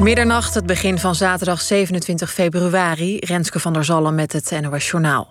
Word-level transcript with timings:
Middernacht, 0.00 0.54
het 0.54 0.66
begin 0.66 0.98
van 0.98 1.14
zaterdag 1.14 1.60
27 1.60 2.32
februari. 2.32 3.18
Renske 3.18 3.60
van 3.60 3.72
der 3.72 3.84
Zallen 3.84 4.14
met 4.14 4.32
het 4.32 4.60
NOS 4.60 4.90
Journaal. 4.90 5.30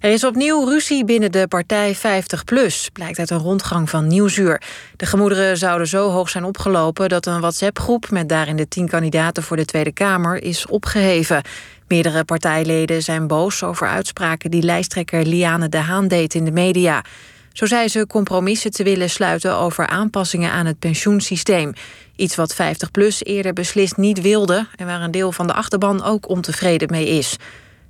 Er 0.00 0.10
is 0.12 0.24
opnieuw 0.24 0.64
ruzie 0.64 1.04
binnen 1.04 1.32
de 1.32 1.48
partij 1.48 1.96
50PLUS, 1.96 2.92
blijkt 2.92 3.18
uit 3.18 3.30
een 3.30 3.38
rondgang 3.38 3.90
van 3.90 4.06
Nieuwsuur. 4.06 4.62
De 4.96 5.06
gemoederen 5.06 5.56
zouden 5.56 5.86
zo 5.86 6.10
hoog 6.10 6.28
zijn 6.28 6.44
opgelopen 6.44 7.08
dat 7.08 7.26
een 7.26 7.40
WhatsApp-groep 7.40 8.10
met 8.10 8.28
daarin 8.28 8.56
de 8.56 8.68
tien 8.68 8.88
kandidaten 8.88 9.42
voor 9.42 9.56
de 9.56 9.64
Tweede 9.64 9.92
Kamer 9.92 10.42
is 10.42 10.66
opgeheven. 10.66 11.42
Meerdere 11.88 12.24
partijleden 12.24 13.02
zijn 13.02 13.26
boos 13.26 13.62
over 13.62 13.88
uitspraken 13.88 14.50
die 14.50 14.62
lijsttrekker 14.62 15.24
Liane 15.26 15.68
de 15.68 15.78
Haan 15.78 16.08
deed 16.08 16.34
in 16.34 16.44
de 16.44 16.52
media. 16.52 17.04
Zo 17.52 17.66
zei 17.66 17.88
ze 17.88 18.06
compromissen 18.06 18.70
te 18.70 18.82
willen 18.82 19.10
sluiten 19.10 19.56
over 19.56 19.86
aanpassingen 19.86 20.50
aan 20.50 20.66
het 20.66 20.78
pensioensysteem. 20.78 21.72
Iets 22.20 22.34
wat 22.34 22.54
50PLUS 22.54 23.18
eerder 23.18 23.52
beslist 23.52 23.96
niet 23.96 24.20
wilde 24.20 24.66
en 24.76 24.86
waar 24.86 25.02
een 25.02 25.10
deel 25.10 25.32
van 25.32 25.46
de 25.46 25.52
achterban 25.52 26.02
ook 26.02 26.28
ontevreden 26.28 26.90
mee 26.90 27.06
is. 27.06 27.36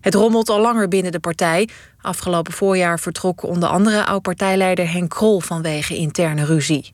Het 0.00 0.14
rommelt 0.14 0.48
al 0.48 0.60
langer 0.60 0.88
binnen 0.88 1.12
de 1.12 1.18
partij. 1.18 1.68
Afgelopen 2.00 2.52
voorjaar 2.52 3.00
vertrok 3.00 3.42
onder 3.42 3.68
andere 3.68 4.04
oud-partijleider 4.04 4.92
Henk 4.92 5.10
Krol 5.10 5.40
vanwege 5.40 5.96
interne 5.96 6.44
ruzie. 6.44 6.90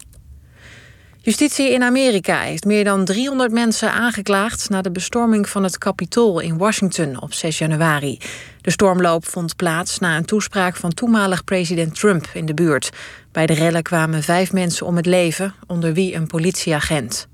Justitie 1.26 1.72
in 1.72 1.82
Amerika 1.82 2.40
heeft 2.40 2.64
meer 2.64 2.84
dan 2.84 3.04
300 3.04 3.52
mensen 3.52 3.92
aangeklaagd... 3.92 4.68
na 4.68 4.82
de 4.82 4.90
bestorming 4.90 5.48
van 5.48 5.62
het 5.62 5.78
Capitool 5.78 6.40
in 6.40 6.58
Washington 6.58 7.20
op 7.22 7.32
6 7.32 7.58
januari. 7.58 8.18
De 8.60 8.70
stormloop 8.70 9.26
vond 9.26 9.56
plaats 9.56 9.98
na 9.98 10.16
een 10.16 10.24
toespraak 10.24 10.76
van 10.76 10.94
toenmalig 10.94 11.44
president 11.44 11.94
Trump 11.94 12.28
in 12.34 12.46
de 12.46 12.54
buurt. 12.54 12.90
Bij 13.32 13.46
de 13.46 13.52
rellen 13.52 13.82
kwamen 13.82 14.22
vijf 14.22 14.52
mensen 14.52 14.86
om 14.86 14.96
het 14.96 15.06
leven, 15.06 15.54
onder 15.66 15.92
wie 15.92 16.14
een 16.14 16.26
politieagent. 16.26 17.28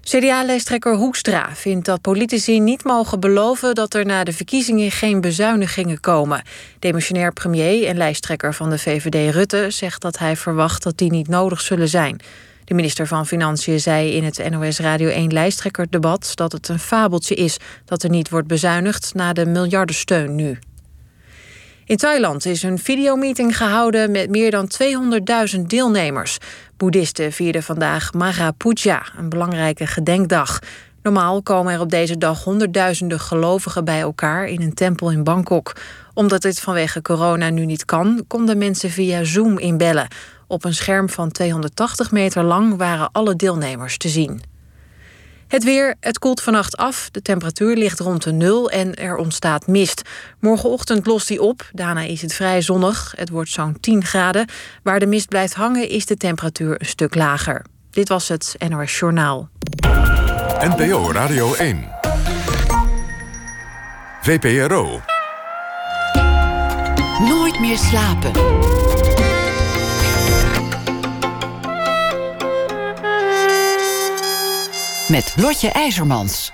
CDA-lijsttrekker 0.00 0.94
Hoekstra 0.94 1.48
vindt 1.54 1.86
dat 1.86 2.00
politici 2.00 2.60
niet 2.60 2.84
mogen 2.84 3.20
beloven 3.20 3.74
dat 3.74 3.94
er 3.94 4.06
na 4.06 4.24
de 4.24 4.32
verkiezingen 4.32 4.90
geen 4.90 5.20
bezuinigingen 5.20 6.00
komen. 6.00 6.42
Demissionair 6.78 7.32
premier 7.32 7.86
en 7.86 7.96
lijsttrekker 7.96 8.54
van 8.54 8.70
de 8.70 8.78
VVD 8.78 9.34
Rutte 9.34 9.70
zegt 9.70 10.02
dat 10.02 10.18
hij 10.18 10.36
verwacht 10.36 10.82
dat 10.82 10.98
die 10.98 11.10
niet 11.10 11.28
nodig 11.28 11.60
zullen 11.60 11.88
zijn. 11.88 12.20
De 12.70 12.76
minister 12.76 13.06
van 13.06 13.26
Financiën 13.26 13.80
zei 13.80 14.12
in 14.12 14.24
het 14.24 14.50
NOS 14.50 14.78
Radio 14.78 15.08
1 15.08 15.32
lijsttrekkerdebat 15.32 16.32
dat 16.34 16.52
het 16.52 16.68
een 16.68 16.78
fabeltje 16.78 17.34
is 17.34 17.56
dat 17.84 18.02
er 18.02 18.10
niet 18.10 18.30
wordt 18.30 18.46
bezuinigd 18.46 19.14
na 19.14 19.32
de 19.32 19.46
miljardensteun 19.46 20.34
nu. 20.34 20.58
In 21.84 21.96
Thailand 21.96 22.46
is 22.46 22.62
een 22.62 22.78
videomeeting 22.78 23.56
gehouden 23.56 24.10
met 24.10 24.30
meer 24.30 24.50
dan 24.50 24.70
200.000 25.54 25.60
deelnemers. 25.60 26.38
Boeddhisten 26.76 27.32
vierden 27.32 27.62
vandaag 27.62 28.12
Maha 28.12 28.50
Puja, 28.50 29.02
een 29.18 29.28
belangrijke 29.28 29.86
gedenkdag. 29.86 30.58
Normaal 31.02 31.42
komen 31.42 31.72
er 31.72 31.80
op 31.80 31.90
deze 31.90 32.18
dag 32.18 32.44
honderdduizenden 32.44 33.20
gelovigen 33.20 33.84
bij 33.84 34.00
elkaar 34.00 34.46
in 34.46 34.62
een 34.62 34.74
tempel 34.74 35.10
in 35.10 35.24
Bangkok. 35.24 35.72
Omdat 36.14 36.42
dit 36.42 36.60
vanwege 36.60 37.02
corona 37.02 37.48
nu 37.48 37.64
niet 37.64 37.84
kan, 37.84 38.24
konden 38.28 38.58
mensen 38.58 38.90
via 38.90 39.24
Zoom 39.24 39.58
inbellen. 39.58 40.08
Op 40.50 40.64
een 40.64 40.74
scherm 40.74 41.08
van 41.08 41.30
280 41.30 42.10
meter 42.10 42.42
lang 42.42 42.76
waren 42.76 43.08
alle 43.12 43.36
deelnemers 43.36 43.96
te 43.96 44.08
zien. 44.08 44.42
Het 45.48 45.64
weer, 45.64 45.94
het 46.00 46.18
koelt 46.18 46.40
vannacht 46.40 46.76
af, 46.76 47.08
de 47.10 47.22
temperatuur 47.22 47.76
ligt 47.76 48.00
rond 48.00 48.22
de 48.22 48.32
nul 48.32 48.70
en 48.70 48.94
er 48.94 49.16
ontstaat 49.16 49.66
mist. 49.66 50.02
Morgenochtend 50.38 51.06
lost 51.06 51.28
die 51.28 51.42
op, 51.42 51.70
daarna 51.72 52.00
is 52.00 52.22
het 52.22 52.34
vrij 52.34 52.62
zonnig, 52.62 53.12
het 53.16 53.28
wordt 53.28 53.50
zo'n 53.50 53.80
10 53.80 54.04
graden. 54.04 54.48
Waar 54.82 54.98
de 54.98 55.06
mist 55.06 55.28
blijft 55.28 55.54
hangen 55.54 55.88
is 55.88 56.06
de 56.06 56.16
temperatuur 56.16 56.80
een 56.80 56.86
stuk 56.86 57.14
lager. 57.14 57.64
Dit 57.90 58.08
was 58.08 58.28
het 58.28 58.56
NOS 58.68 58.98
Journaal. 58.98 59.48
NPO 60.60 61.12
Radio 61.12 61.54
1. 61.54 61.88
VPRO. 64.22 65.00
Nooit 67.18 67.60
meer 67.60 67.78
slapen. 67.78 68.89
Met 75.10 75.32
Lotje 75.36 75.68
IJzermans. 75.68 76.52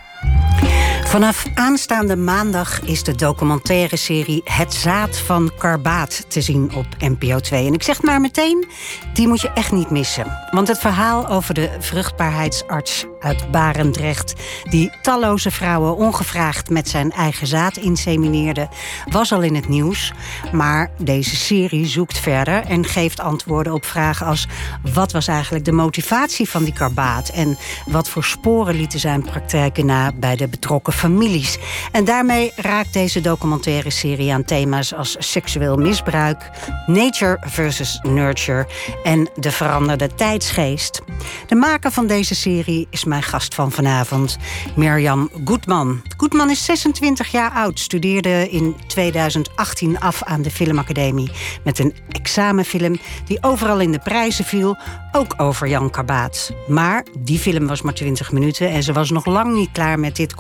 Vanaf 1.06 1.47
aanstaande 1.55 2.17
maandag 2.17 2.81
is 2.81 3.03
de 3.03 3.15
documentaire 3.15 3.97
serie 3.97 4.41
Het 4.44 4.75
Zaad 4.75 5.19
van 5.19 5.50
Karbaat 5.59 6.31
te 6.31 6.41
zien 6.41 6.75
op 6.75 6.87
NPO 6.99 7.41
2. 7.41 7.67
En 7.67 7.75
ik 7.75 7.83
zeg 7.83 8.03
maar 8.03 8.21
meteen, 8.21 8.67
die 9.12 9.28
moet 9.28 9.41
je 9.41 9.50
echt 9.50 9.72
niet 9.72 9.91
missen. 9.91 10.27
Want 10.50 10.69
het 10.69 10.78
verhaal 10.78 11.28
over 11.28 11.55
de 11.55 11.71
vruchtbaarheidsarts 11.78 13.06
uit 13.21 13.50
Barendrecht... 13.50 14.34
die 14.71 14.91
talloze 15.03 15.50
vrouwen 15.50 15.97
ongevraagd 15.97 16.71
met 16.71 16.89
zijn 16.89 17.12
eigen 17.12 17.47
zaad 17.47 17.77
insemineerde... 17.77 18.69
was 19.11 19.33
al 19.33 19.43
in 19.43 19.55
het 19.55 19.69
nieuws. 19.69 20.12
Maar 20.53 20.91
deze 20.99 21.37
serie 21.37 21.87
zoekt 21.87 22.19
verder 22.19 22.65
en 22.65 22.84
geeft 22.84 23.21
antwoorden 23.21 23.73
op 23.73 23.84
vragen 23.84 24.27
als... 24.27 24.47
wat 24.93 25.12
was 25.12 25.28
eigenlijk 25.28 25.65
de 25.65 25.73
motivatie 25.73 26.49
van 26.49 26.65
die 26.65 26.73
karbaat... 26.73 27.28
en 27.28 27.59
wat 27.87 28.09
voor 28.09 28.25
sporen 28.25 28.75
lieten 28.75 29.00
zijn 29.00 29.23
praktijken 29.23 29.87
na 29.87 30.12
bij 30.12 30.37
de 30.37 30.49
betrokken 30.49 30.93
families. 30.97 31.59
En 31.93 32.05
daarmee 32.05 32.53
raakt 32.57 32.93
deze 32.93 33.21
documentaire 33.21 33.91
serie 33.91 34.33
aan 34.33 34.45
thema's 34.45 34.95
als 34.95 35.17
seksueel 35.19 35.77
misbruik... 35.77 36.51
nature 36.87 37.39
versus 37.41 37.99
nurture 38.03 38.67
en 39.03 39.29
de 39.35 39.51
veranderde 39.51 40.15
tijdsgeest. 40.15 41.03
De 41.47 41.55
maker 41.55 41.91
van 41.91 42.06
deze 42.06 42.35
serie 42.35 42.87
is 42.91 43.05
mijn 43.05 43.23
gast 43.23 43.55
van 43.55 43.73
vanavond, 43.73 44.37
Mirjam 44.77 45.31
Goedman. 45.45 46.03
Goedman 46.17 46.51
is 46.51 46.65
26 46.65 47.31
jaar 47.31 47.51
oud, 47.51 47.81
studeerde 47.81 48.51
in 48.51 48.77
2018 48.87 50.01
af 50.01 50.23
aan 50.23 50.43
de 50.43 50.51
Filmacademie... 50.51 51.31
met 51.65 51.79
een 51.79 51.95
examenfilm 52.09 52.99
die 53.25 53.39
overal 53.41 53.81
in 53.81 53.93
de 53.93 53.99
prijzen 53.99 54.45
viel, 54.45 54.77
ook 55.12 55.35
over 55.37 55.69
Jan 55.69 55.91
Karbaat. 55.91 56.51
Maar 56.69 57.05
die 57.19 57.39
film 57.39 57.67
was 57.67 57.83
maar 57.83 57.95
20 57.95 58.33
minuten 58.33 58.69
en 58.71 58.83
ze 58.83 58.93
was 58.93 59.11
nog 59.11 59.27
lang 59.27 59.55
niet 59.55 59.73
klaar 59.73 59.99
met 59.99 60.17
dit 60.17 60.35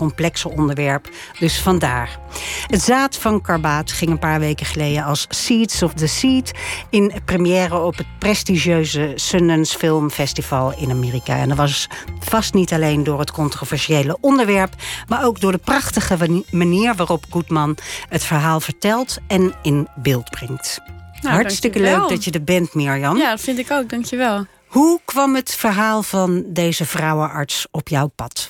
onderwerp. 0.48 1.08
Dus 1.38 1.60
vandaar. 1.60 2.18
Het 2.66 2.82
zaad 2.82 3.16
van 3.16 3.40
Karbaat 3.40 3.92
ging 3.92 4.10
een 4.10 4.18
paar 4.18 4.40
weken 4.40 4.66
geleden 4.66 5.04
als 5.04 5.26
Seeds 5.28 5.82
of 5.82 5.92
the 5.92 6.06
Seed 6.06 6.52
in 6.90 7.12
première 7.24 7.78
op 7.78 7.96
het 7.96 8.06
prestigieuze 8.18 9.12
Sundance 9.14 9.78
Film 9.78 10.10
Festival 10.10 10.74
in 10.78 10.90
Amerika. 10.90 11.36
En 11.36 11.48
dat 11.48 11.56
was 11.56 11.88
vast 12.20 12.54
niet 12.54 12.72
alleen 12.72 13.04
door 13.04 13.18
het 13.18 13.30
controversiële 13.30 14.18
onderwerp, 14.20 14.74
maar 15.08 15.24
ook 15.24 15.40
door 15.40 15.52
de 15.52 15.58
prachtige 15.58 16.44
manier 16.50 16.94
waarop 16.94 17.24
Goodman 17.30 17.76
het 18.08 18.24
verhaal 18.24 18.60
vertelt 18.60 19.18
en 19.26 19.54
in 19.62 19.88
beeld 19.94 20.30
brengt. 20.30 20.80
Nou, 21.20 21.34
Hartstikke 21.34 21.80
leuk 21.80 22.08
dat 22.08 22.24
je 22.24 22.30
er 22.30 22.44
bent, 22.44 22.74
Mirjam. 22.74 23.16
Ja, 23.16 23.30
dat 23.30 23.40
vind 23.40 23.58
ik 23.58 23.70
ook. 23.70 23.88
Dankjewel. 23.88 24.46
Hoe 24.66 25.00
kwam 25.04 25.34
het 25.34 25.54
verhaal 25.54 26.02
van 26.02 26.44
deze 26.46 26.84
vrouwenarts 26.84 27.66
op 27.70 27.88
jouw 27.88 28.06
pad? 28.06 28.48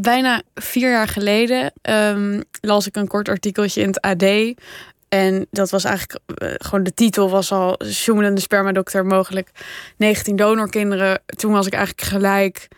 Bijna 0.00 0.42
vier 0.54 0.90
jaar 0.90 1.08
geleden 1.08 1.72
um, 1.82 2.42
las 2.60 2.86
ik 2.86 2.96
een 2.96 3.06
kort 3.06 3.28
artikeltje 3.28 3.80
in 3.80 3.86
het 3.86 4.00
AD. 4.00 4.54
En 5.08 5.46
dat 5.50 5.70
was 5.70 5.84
eigenlijk 5.84 6.20
uh, 6.42 6.48
gewoon 6.56 6.84
de 6.84 6.94
titel 6.94 7.30
was 7.30 7.52
al 7.52 7.80
sjoemelende 7.84 8.40
spermadokter 8.40 9.06
mogelijk 9.06 9.50
19 9.96 10.36
donorkinderen. 10.36 11.22
Toen 11.26 11.52
was 11.52 11.66
ik 11.66 11.72
eigenlijk 11.72 12.08
gelijk 12.08 12.68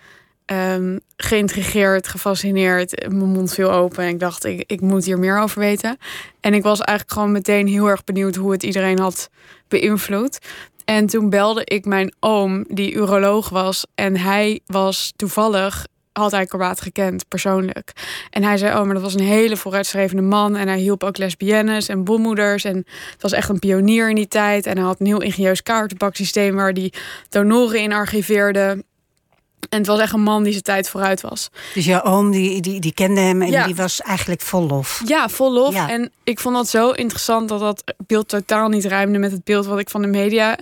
um, 0.47 1.01
geïntrigeerd, 1.17 2.09
gefascineerd. 2.09 3.09
Mijn 3.09 3.33
mond 3.33 3.55
viel 3.55 3.73
open 3.73 4.05
en 4.05 4.09
ik 4.09 4.21
dacht, 4.21 4.45
ik, 4.45 4.65
ik 4.67 4.81
moet 4.81 5.05
hier 5.05 5.19
meer 5.19 5.39
over 5.39 5.61
weten. 5.61 5.97
En 6.41 6.55
ik 6.55 6.63
was 6.63 6.81
eigenlijk 6.81 7.19
gewoon 7.19 7.33
meteen 7.33 7.67
heel 7.67 7.87
erg 7.87 8.05
benieuwd 8.05 8.37
hoe 8.37 8.53
het 8.53 8.63
iedereen 8.63 8.99
had 8.99 9.31
beïnvloed. 9.69 10.39
En 10.85 11.07
toen 11.07 11.31
belde 11.31 11.65
ik 11.65 11.85
mijn 11.85 12.15
oom, 12.21 12.65
die 12.69 12.93
uroloog 12.93 13.49
was. 13.49 13.87
En 13.95 14.17
hij 14.17 14.61
was 14.67 15.13
toevallig 15.17 15.87
had 16.13 16.31
hij 16.31 16.47
Korbaat 16.47 16.81
gekend, 16.81 17.29
persoonlijk. 17.29 17.93
En 18.31 18.43
hij 18.43 18.57
zei, 18.57 18.79
oh, 18.79 18.85
maar 18.85 18.95
dat 18.95 19.03
was 19.03 19.15
een 19.15 19.21
hele 19.21 19.57
vooruitstrevende 19.57 20.23
man. 20.23 20.57
En 20.57 20.69
hij 20.69 20.79
hielp 20.79 21.05
ook 21.05 21.19
lesbiennes 21.19 21.89
en 21.89 22.05
bommoeders. 22.05 22.65
En 22.65 22.77
het 23.13 23.23
was 23.23 23.33
echt 23.33 23.49
een 23.49 23.59
pionier 23.59 24.09
in 24.09 24.15
die 24.15 24.29
tijd. 24.29 24.67
En 24.67 24.77
hij 24.77 24.87
had 24.87 25.01
een 25.01 25.07
heel 25.07 25.23
ingenieus 25.23 25.63
kaartenbaksysteem... 25.63 26.55
waar 26.55 26.75
die 26.75 26.93
donoren 27.29 27.81
in 27.81 27.93
archiveerde. 27.93 28.85
En 29.69 29.79
het 29.79 29.87
was 29.87 30.01
echt 30.01 30.13
een 30.13 30.23
man 30.23 30.43
die 30.43 30.53
zijn 30.53 30.65
tijd 30.65 30.89
vooruit 30.89 31.21
was. 31.21 31.51
Dus 31.75 31.85
jouw 31.85 32.03
oom, 32.03 32.31
die, 32.31 32.61
die, 32.61 32.81
die 32.81 32.95
kende 32.95 33.21
hem 33.21 33.43
en 33.43 33.67
die 33.67 33.75
was 33.75 34.01
eigenlijk 34.01 34.41
vol 34.41 34.67
lof. 34.67 35.03
Ja, 35.05 35.29
vol 35.29 35.53
lof. 35.53 35.89
En 35.89 36.11
ik 36.25 36.41
vond 36.41 36.55
dat 36.55 36.69
zo 36.69 36.91
interessant 36.91 37.49
dat 37.49 37.61
dat 37.61 37.95
beeld 38.07 38.29
totaal 38.29 38.69
niet 38.69 38.85
ruimde 38.85 39.19
met 39.19 39.33
het 39.33 39.45
beeld 39.45 39.67
wat 39.67 39.79
ik 39.79 39.91
van 39.91 40.03
de 40.03 40.09
media 40.09 40.59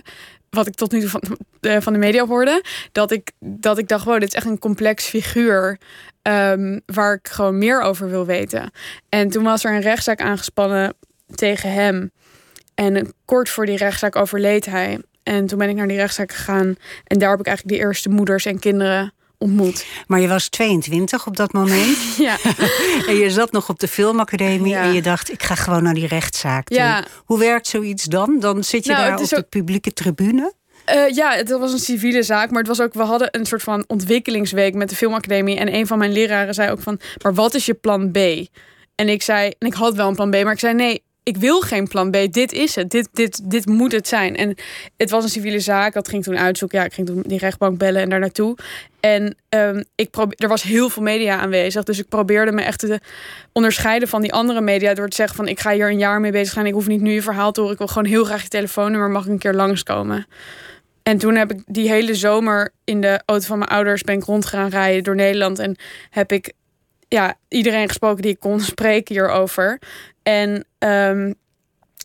wat 0.51 0.67
ik 0.67 0.75
tot 0.75 0.91
nu 0.91 0.99
toe 0.99 1.09
van, 1.09 1.21
uh, 1.61 1.77
van 1.79 1.93
de 1.93 1.99
media 1.99 2.25
hoorde, 2.25 2.63
dat 2.91 3.11
ik, 3.11 3.31
dat 3.39 3.77
ik 3.77 3.87
dacht, 3.87 4.05
wow, 4.05 4.19
dit 4.19 4.27
is 4.27 4.33
echt 4.33 4.45
een 4.45 4.59
complex 4.59 5.05
figuur. 5.05 5.77
Um, 6.23 6.81
waar 6.85 7.13
ik 7.13 7.27
gewoon 7.27 7.57
meer 7.57 7.81
over 7.81 8.09
wil 8.09 8.25
weten. 8.25 8.71
En 9.09 9.29
toen 9.29 9.43
was 9.43 9.63
er 9.63 9.73
een 9.73 9.81
rechtszaak 9.81 10.21
aangespannen 10.21 10.93
tegen 11.35 11.73
hem. 11.73 12.11
En 12.75 13.13
kort 13.25 13.49
voor 13.49 13.65
die 13.65 13.77
rechtszaak 13.77 14.15
overleed 14.15 14.65
hij. 14.65 14.99
En 15.23 15.45
toen 15.45 15.57
ben 15.57 15.69
ik 15.69 15.75
naar 15.75 15.87
die 15.87 15.97
rechtszaak 15.97 16.31
gegaan. 16.31 16.75
En 17.03 17.19
daar 17.19 17.29
heb 17.29 17.39
ik 17.39 17.45
eigenlijk 17.45 17.77
de 17.77 17.83
eerste 17.85 18.09
moeders 18.09 18.45
en 18.45 18.59
kinderen 18.59 19.13
ontmoet. 19.41 19.85
Maar 20.07 20.19
je 20.19 20.27
was 20.27 20.49
22 20.49 21.27
op 21.27 21.37
dat 21.37 21.53
moment. 21.53 21.97
ja. 22.17 22.37
en 23.07 23.15
je 23.15 23.29
zat 23.29 23.51
nog 23.51 23.69
op 23.69 23.79
de 23.79 23.87
filmacademie 23.87 24.73
Ja. 24.73 24.81
en 24.83 24.93
je 24.93 25.01
dacht, 25.01 25.31
ik 25.31 25.43
ga 25.43 25.55
gewoon 25.55 25.83
naar 25.83 25.93
die 25.93 26.07
rechtszaak 26.07 26.67
toe. 26.67 26.77
Ja. 26.77 27.05
Hoe 27.25 27.39
werkt 27.39 27.67
zoiets 27.67 28.03
dan? 28.03 28.39
Dan 28.39 28.63
zit 28.63 28.85
je 28.85 28.91
Nou, 28.91 29.05
daar 29.05 29.19
op 29.19 29.29
de 29.29 29.41
publieke 29.49 29.93
tribune. 29.93 30.53
Eh, 30.85 31.09
ja, 31.09 31.31
het 31.35 31.49
was 31.49 31.71
een 31.71 31.79
civiele 31.79 32.23
zaak, 32.23 32.49
maar 32.49 32.59
het 32.59 32.67
was 32.67 32.81
ook, 32.81 32.93
we 32.93 33.03
hadden 33.03 33.27
een 33.31 33.45
soort 33.45 33.63
van 33.63 33.83
ontwikkelingsweek 33.87 34.73
met 34.73 34.89
de 34.89 34.95
filmacademie. 34.95 35.57
En 35.57 35.73
een 35.73 35.87
van 35.87 35.97
mijn 35.97 36.11
leraren 36.11 36.53
zei 36.53 36.71
ook 36.71 36.81
van, 36.81 36.99
maar 37.23 37.33
wat 37.33 37.53
is 37.53 37.65
je 37.65 37.73
plan 37.73 38.11
B? 38.11 38.17
En 38.95 39.09
ik 39.09 39.21
zei, 39.21 39.51
en 39.59 39.67
ik 39.67 39.73
had 39.73 39.95
wel 39.95 40.07
een 40.07 40.15
plan 40.15 40.29
B, 40.29 40.43
maar 40.43 40.53
ik 40.53 40.59
zei 40.59 40.73
nee, 40.73 41.03
ik 41.23 41.37
wil 41.37 41.61
geen 41.61 41.87
plan 41.87 42.11
B. 42.11 42.27
Dit 42.31 42.51
is 42.51 42.75
het. 42.75 42.89
Dit, 42.89 43.09
dit, 43.13 43.51
dit 43.51 43.65
moet 43.65 43.91
het 43.91 44.07
zijn. 44.07 44.35
En 44.35 44.55
het 44.97 45.09
was 45.09 45.23
een 45.23 45.29
civiele 45.29 45.59
zaak. 45.59 45.93
Dat 45.93 46.07
ging 46.07 46.23
toen 46.23 46.37
uitzoeken. 46.37 46.79
Ja, 46.79 46.85
ik 46.85 46.93
ging 46.93 47.07
toen 47.07 47.23
die 47.25 47.37
rechtbank 47.39 47.77
bellen 47.77 48.01
en 48.01 48.09
daar 48.09 48.19
naartoe. 48.19 48.57
En 48.99 49.35
ehm, 49.49 49.83
ik 49.95 50.15
er 50.35 50.47
was 50.47 50.63
heel 50.63 50.89
veel 50.89 51.03
media 51.03 51.39
aanwezig. 51.39 51.83
Dus 51.83 51.99
ik 51.99 52.07
probeerde 52.07 52.51
me 52.51 52.61
echt 52.61 52.79
te 52.79 52.99
onderscheiden 53.51 54.07
van 54.07 54.21
die 54.21 54.33
andere 54.33 54.61
media. 54.61 54.93
Door 54.93 55.09
te 55.09 55.15
zeggen 55.15 55.35
van 55.35 55.47
ik 55.47 55.59
ga 55.59 55.71
hier 55.71 55.89
een 55.89 55.97
jaar 55.97 56.19
mee 56.19 56.31
bezig 56.31 56.53
zijn. 56.53 56.65
Ik 56.65 56.73
hoef 56.73 56.87
niet 56.87 57.01
nu 57.01 57.11
je 57.11 57.21
verhaal 57.21 57.51
te 57.51 57.59
horen. 57.59 57.73
Ik 57.73 57.79
wil 57.79 57.93
gewoon 57.93 58.09
heel 58.09 58.23
graag 58.23 58.41
je 58.41 58.47
telefoonnummer. 58.47 59.09
Mag 59.09 59.25
ik 59.25 59.31
een 59.31 59.37
keer 59.37 59.53
langskomen? 59.53 60.27
En 61.03 61.17
toen 61.17 61.35
heb 61.35 61.51
ik 61.51 61.61
die 61.65 61.89
hele 61.89 62.15
zomer 62.15 62.73
in 62.83 63.01
de 63.01 63.21
auto 63.25 63.45
van 63.45 63.57
mijn 63.57 63.69
ouders 63.69 64.01
ben 64.01 64.21
rond 64.21 64.45
gaan 64.45 64.69
rijden 64.69 65.03
door 65.03 65.15
Nederland. 65.15 65.59
En 65.59 65.75
heb 66.09 66.31
ik 66.31 66.53
ja, 67.07 67.35
iedereen 67.47 67.87
gesproken 67.87 68.21
die 68.21 68.31
ik 68.31 68.39
kon 68.39 68.59
spreken 68.73 69.15
hierover. 69.15 69.79
En 70.23 70.65
ehm, 70.81 71.31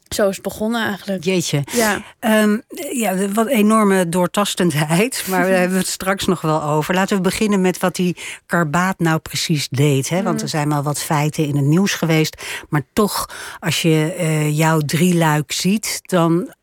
zo 0.09 0.29
is 0.29 0.35
het 0.35 0.45
begonnen 0.45 0.87
eigenlijk. 0.87 1.25
Jeetje. 1.25 1.63
Ja. 1.73 2.03
Ehm, 2.19 2.59
ja, 2.93 3.29
wat 3.29 3.47
enorme 3.47 4.09
doortastendheid. 4.09 5.25
Maar 5.31 5.43
daar 5.43 5.51
hebben 5.51 5.77
we 5.77 5.79
het 5.79 5.93
straks 5.93 6.27
nog 6.27 6.41
wel 6.41 6.63
over. 6.63 6.95
Laten 6.95 7.17
we 7.17 7.23
beginnen 7.23 7.61
met 7.61 7.79
wat 7.79 7.95
die 7.95 8.17
Karbaat 8.47 8.99
nou 8.99 9.19
precies 9.19 9.69
deed. 9.69 10.09
Hè? 10.09 10.23
Want 10.23 10.43
er 10.43 10.49
zijn 10.49 10.69
wel 10.69 10.83
wat 10.83 11.03
feiten 11.03 11.47
in 11.47 11.57
het 11.57 11.65
nieuws 11.65 11.95
geweest. 11.95 12.43
Maar 12.69 12.83
toch, 12.93 13.31
als 13.61 13.83
je 13.83 14.15
eh, 14.19 14.57
jouw 14.57 14.81
drieluik 14.81 15.53
ziet, 15.53 16.01
dan. 16.03 16.55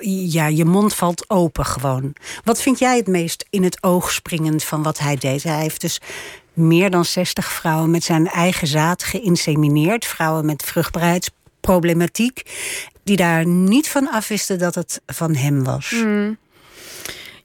Ja, 0.00 0.46
je 0.46 0.64
mond 0.64 0.94
valt 0.94 1.30
open 1.30 1.64
gewoon. 1.64 2.12
Wat 2.44 2.62
vind 2.62 2.78
jij 2.78 2.96
het 2.96 3.06
meest 3.06 3.46
in 3.50 3.62
het 3.62 3.82
oog 3.82 4.12
springend 4.12 4.64
van 4.64 4.82
wat 4.82 4.98
hij 4.98 5.16
deed? 5.16 5.42
Hij 5.42 5.60
heeft 5.60 5.80
dus 5.80 6.00
meer 6.56 6.90
dan 6.90 7.04
60 7.04 7.52
vrouwen 7.52 7.90
met 7.90 8.04
zijn 8.04 8.26
eigen 8.26 8.66
zaad 8.66 9.02
geïnsemineerd. 9.02 10.04
Vrouwen 10.04 10.46
met 10.46 10.62
vruchtbaarheidsproblematiek. 10.62 12.42
Die 13.04 13.16
daar 13.16 13.46
niet 13.46 13.88
van 13.88 14.10
afwisten 14.10 14.58
dat 14.58 14.74
het 14.74 15.00
van 15.06 15.34
hem 15.34 15.64
was. 15.64 15.90
Mm. 15.90 16.36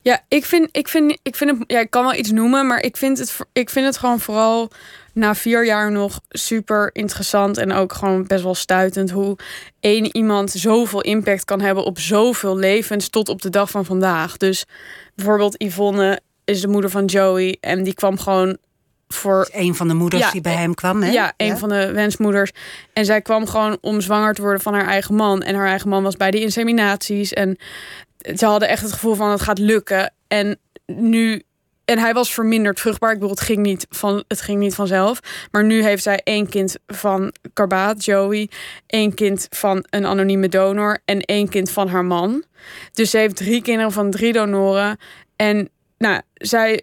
Ja, 0.03 0.23
ik 0.27 0.45
vind, 0.45 0.69
ik 0.71 0.87
vind, 0.87 1.19
ik 1.23 1.35
vind 1.35 1.57
het, 1.57 1.63
ja, 1.67 1.79
ik 1.79 1.89
kan 1.89 2.03
wel 2.03 2.15
iets 2.15 2.31
noemen, 2.31 2.67
maar 2.67 2.81
ik 2.81 2.97
vind 2.97 3.17
het, 3.17 3.37
ik 3.53 3.69
vind 3.69 3.85
het 3.85 3.97
gewoon 3.97 4.19
vooral 4.19 4.71
na 5.13 5.35
vier 5.35 5.65
jaar 5.65 5.91
nog 5.91 6.19
super 6.29 6.89
interessant 6.93 7.57
en 7.57 7.71
ook 7.71 7.93
gewoon 7.93 8.27
best 8.27 8.43
wel 8.43 8.55
stuitend 8.55 9.11
hoe 9.11 9.37
één 9.79 10.15
iemand 10.15 10.51
zoveel 10.51 11.01
impact 11.01 11.45
kan 11.45 11.61
hebben 11.61 11.83
op 11.83 11.99
zoveel 11.99 12.57
levens 12.57 13.09
tot 13.09 13.29
op 13.29 13.41
de 13.41 13.49
dag 13.49 13.69
van 13.69 13.85
vandaag. 13.85 14.37
Dus 14.37 14.65
bijvoorbeeld 15.15 15.63
Yvonne 15.63 16.19
is 16.45 16.61
de 16.61 16.67
moeder 16.67 16.89
van 16.89 17.05
Joey 17.05 17.57
en 17.59 17.83
die 17.83 17.93
kwam 17.93 18.19
gewoon 18.19 18.57
voor 19.13 19.49
Een 19.51 19.75
van 19.75 19.87
de 19.87 19.93
moeders 19.93 20.23
Ja, 20.23 20.31
die 20.31 20.41
bij 20.41 20.53
eh, 20.53 20.59
hem 20.59 20.73
kwam, 20.73 21.01
hè? 21.03 21.11
ja, 21.11 21.33
een 21.37 21.57
van 21.57 21.69
de 21.69 21.91
wensmoeders. 21.91 22.51
En 22.93 23.05
zij 23.05 23.21
kwam 23.21 23.47
gewoon 23.47 23.77
om 23.81 24.01
zwanger 24.01 24.33
te 24.33 24.41
worden 24.41 24.61
van 24.61 24.73
haar 24.73 24.87
eigen 24.87 25.15
man. 25.15 25.41
En 25.41 25.55
haar 25.55 25.67
eigen 25.67 25.89
man 25.89 26.03
was 26.03 26.17
bij 26.17 26.31
de 26.31 26.39
inseminaties. 26.39 27.33
En 27.33 27.57
ze 28.35 28.45
hadden 28.45 28.69
echt 28.69 28.81
het 28.81 28.91
gevoel 28.91 29.15
van 29.15 29.29
het 29.29 29.41
gaat 29.41 29.59
lukken. 29.59 30.13
En 30.27 30.59
nu. 30.85 31.43
En 31.85 31.99
hij 31.99 32.13
was 32.13 32.33
verminderd 32.33 32.79
vruchtbaar. 32.79 33.11
Ik 33.11 33.19
bedoel, 33.19 33.35
het 33.35 33.41
ging 33.41 33.59
niet, 33.59 33.85
van, 33.89 34.23
het 34.27 34.41
ging 34.41 34.59
niet 34.59 34.75
vanzelf. 34.75 35.19
Maar 35.51 35.63
nu 35.63 35.83
heeft 35.83 36.03
zij 36.03 36.21
één 36.23 36.49
kind 36.49 36.77
van 36.87 37.33
Karbaat, 37.53 38.05
Joey. 38.05 38.49
één 38.87 39.13
kind 39.13 39.47
van 39.49 39.85
een 39.89 40.05
anonieme 40.05 40.49
donor. 40.49 40.99
En 41.05 41.21
één 41.21 41.49
kind 41.49 41.71
van 41.71 41.87
haar 41.87 42.05
man. 42.05 42.43
Dus 42.93 43.09
ze 43.09 43.17
heeft 43.17 43.35
drie 43.35 43.61
kinderen 43.61 43.91
van 43.91 44.11
drie 44.11 44.33
donoren. 44.33 44.97
En 45.35 45.69
nou, 45.97 46.21
zij 46.33 46.81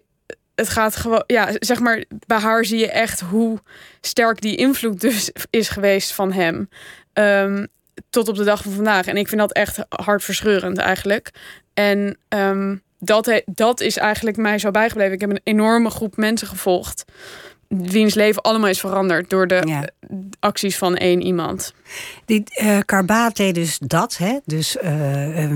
het 0.59 0.69
gaat 0.69 0.97
gewoon, 0.97 1.25
ja, 1.27 1.49
zeg 1.59 1.81
maar, 1.81 2.05
bij 2.27 2.39
haar 2.39 2.65
zie 2.65 2.79
je 2.79 2.91
echt 2.91 3.21
hoe 3.21 3.59
sterk 4.01 4.41
die 4.41 4.57
invloed 4.57 5.01
dus 5.01 5.31
is 5.51 5.69
geweest 5.69 6.13
van 6.13 6.33
hem. 6.33 6.69
Ehm, 7.13 7.67
tot 8.11 8.29
op 8.29 8.37
de 8.37 8.45
dag 8.45 8.63
van 8.63 8.73
vandaag. 8.73 9.07
En 9.07 9.17
ik 9.17 9.29
vind 9.29 9.41
dat 9.41 9.53
echt 9.53 9.79
hartverscheurend 9.89 10.79
eigenlijk. 10.79 11.31
En 11.75 12.19
ehm, 12.29 12.77
dat, 12.99 13.43
dat 13.47 13.81
is 13.81 13.97
eigenlijk 13.97 14.37
mij 14.37 14.59
zo 14.59 14.71
bijgebleven. 14.71 15.13
Ik 15.13 15.21
heb 15.21 15.31
een 15.31 15.41
enorme 15.43 15.91
groep 15.91 16.17
mensen 16.17 16.49
gevolgd. 16.49 17.05
Wiens 17.69 18.15
leven 18.15 18.43
allemaal 18.43 18.69
is 18.69 18.81
veranderd 18.81 19.31
door 19.31 19.47
de 19.47 19.63
Ja. 19.65 19.89
acties 20.41 20.79
van 20.79 20.97
één 20.97 21.23
iemand. 21.23 21.75
Die 22.25 22.43
eh 22.55 22.79
Karbaat 22.85 23.37
deed 23.37 23.55
dus 23.55 23.79
dat, 23.79 24.17
hè? 24.17 24.39
Dus 24.45 24.77
eh, 24.77 25.45
eh, 25.45 25.51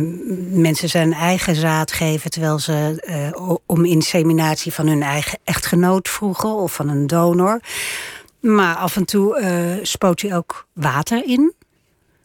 mensen 0.51 0.89
zijn 0.89 1.13
eigen 1.13 1.55
zaad 1.55 1.93
geven 1.93 2.31
terwijl 2.31 2.59
ze 2.59 3.33
o- 3.39 3.59
om 3.67 3.85
inseminatie 3.85 4.73
van 4.73 4.87
hun 4.87 5.03
eigen 5.03 5.39
echtgenoot 5.45 6.09
vroegen 6.09 6.55
of 6.55 6.75
van 6.75 6.89
een 6.89 7.07
donor. 7.07 7.61
Maar 8.41 8.77
af 8.77 8.97
en 8.97 9.05
toe 9.05 9.41
spoot 9.83 10.21
hij 10.21 10.37
ook 10.37 10.67
water 10.73 11.25
in. 11.27 11.53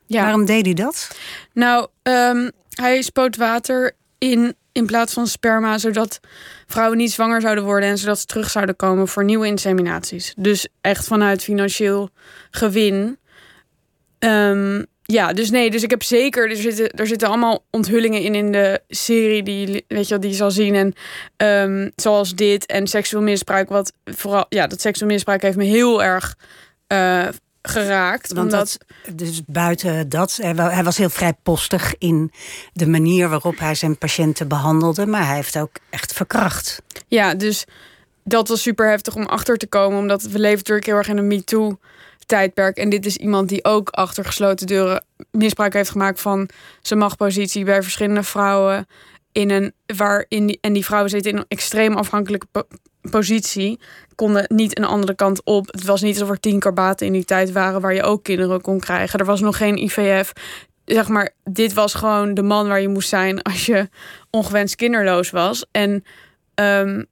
Ja. 0.06 0.22
Waarom 0.22 0.45
deed 0.45 0.66
hij 0.66 0.74
dat? 0.74 1.18
Nou, 1.54 1.88
ehm, 2.04 2.50
hij 2.69 3.01
spoot 3.01 3.36
water 3.36 3.95
in 4.18 4.56
in 4.77 4.85
plaats 4.85 5.13
van 5.13 5.27
sperma, 5.27 5.77
zodat 5.77 6.19
vrouwen 6.68 6.97
niet 6.97 7.12
zwanger 7.12 7.41
zouden 7.41 7.63
worden 7.63 7.89
en 7.89 7.97
zodat 7.97 8.19
ze 8.19 8.25
terug 8.25 8.50
zouden 8.50 8.75
komen 8.75 9.07
voor 9.07 9.24
nieuwe 9.24 9.47
inseminaties. 9.47 10.33
Dus 10.38 10.68
echt 10.81 11.07
vanuit 11.07 11.44
financieel 11.44 12.09
gewin. 12.51 13.18
Ehm, 14.19 14.83
ja, 15.01 15.33
dus 15.33 15.50
nee, 15.50 15.71
dus 15.71 15.83
ik 15.83 15.89
heb 15.89 16.03
zeker, 16.03 16.50
er 16.50 16.56
zitten, 16.56 16.89
er 16.91 17.07
zitten 17.07 17.27
allemaal 17.27 17.63
onthullingen 17.71 18.21
in 18.21 18.35
in 18.35 18.51
de 18.51 18.81
serie 18.88 19.44
die, 19.44 19.85
weet 19.88 20.07
je, 20.07 20.19
die 20.19 20.29
je 20.29 20.35
zal 20.35 20.51
zien. 20.51 20.75
En 20.75 20.94
ehm, 21.38 21.89
zoals 21.95 22.35
dit 22.35 22.65
en 22.65 22.88
seksueel 22.88 23.24
misbruik, 23.24 23.69
wat 23.69 23.94
vooral, 24.06 24.45
ja, 24.50 24.68
dat 24.68 24.81
seksueel 24.81 25.12
misbruik 25.12 25.41
heeft 25.41 25.57
me 25.57 25.63
heel 25.63 26.03
erg 26.03 26.35
eh, 26.88 27.27
geraakt. 27.67 28.33
Want 28.33 28.53
omdat, 28.53 28.77
dat, 29.05 29.15
dus 29.15 29.41
buiten 29.45 30.09
dat, 30.09 30.35
hij 30.41 30.55
wa- 30.55 30.69
hij 30.69 30.83
was 30.83 30.97
heel 30.97 31.09
vrijpostig 31.09 31.95
in 31.97 32.31
de 32.73 32.87
manier 32.87 33.29
waarop 33.29 33.59
hij 33.59 33.75
zijn 33.75 33.97
patiënten 33.97 34.47
behandelde, 34.47 35.05
maar 35.05 35.25
hij 35.25 35.35
heeft 35.35 35.57
ook 35.57 35.71
echt 35.89 36.13
verkracht. 36.13 36.81
Ja, 37.07 37.33
dus 37.33 37.65
dat 38.23 38.47
was 38.47 38.61
super 38.61 38.89
heftig 38.89 39.15
om 39.15 39.25
achter 39.25 39.57
te 39.57 39.67
komen. 39.67 39.99
Omdat 39.99 40.21
we 40.21 40.39
leven 40.39 40.57
natuurlijk 40.57 40.86
heel 40.86 40.95
erg 40.95 41.07
in 41.07 41.17
een 41.17 41.27
MeToo-tijdperk. 41.27 42.77
En 42.77 42.89
dit 42.89 43.05
is 43.05 43.17
iemand 43.17 43.50
die 43.50 43.65
ook 43.65 43.89
achter 43.89 44.25
gesloten 44.25 44.67
deuren 44.67 45.03
misbruik 45.31 45.74
heeft 45.74 45.89
gemaakt 45.89 46.21
van 46.21 46.50
zijn 46.81 47.00
machtpositie 47.00 47.65
bij 47.65 47.83
verschillende 47.83 48.24
vrouwen. 48.24 48.88
In 49.31 49.50
een, 49.50 49.74
waarin 49.97 50.45
die, 50.47 50.57
en 50.62 50.74
die 50.74 50.86
vrouwen 50.86 51.09
zitten 51.09 51.31
in 51.31 51.38
een 51.38 51.45
extreem 51.47 51.95
afhankelijke 51.95 52.47
positie. 53.09 53.79
Konden 54.15 54.45
niet 54.47 54.77
een 54.77 54.85
andere 54.85 55.15
kant 55.15 55.43
op. 55.43 55.67
Het 55.71 55.83
was 55.83 56.01
niet 56.01 56.13
alsof 56.13 56.29
er 56.29 56.39
tien 56.39 56.59
karbaten 56.59 57.05
in 57.07 57.13
die 57.13 57.25
tijd 57.25 57.51
waren 57.51 57.81
waar 57.81 57.93
je 57.93 58.03
ook 58.03 58.23
kinderen 58.23 58.61
kon 58.61 58.79
krijgen. 58.79 59.19
Er 59.19 59.25
was 59.25 59.39
nog 59.41 59.57
geen 59.57 59.77
IVF. 59.77 60.33
Zeg 60.85 61.07
maar, 61.07 61.29
dit 61.43 61.73
was 61.73 61.93
gewoon 61.93 62.33
de 62.33 62.43
man 62.43 62.67
waar 62.67 62.81
je 62.81 62.87
moest 62.87 63.09
zijn 63.09 63.41
als 63.41 63.65
je 63.65 63.89
ongewenst 64.29 64.75
kinderloos 64.75 65.29
was. 65.29 65.65
En 65.71 66.03
Ehm, 66.57 67.03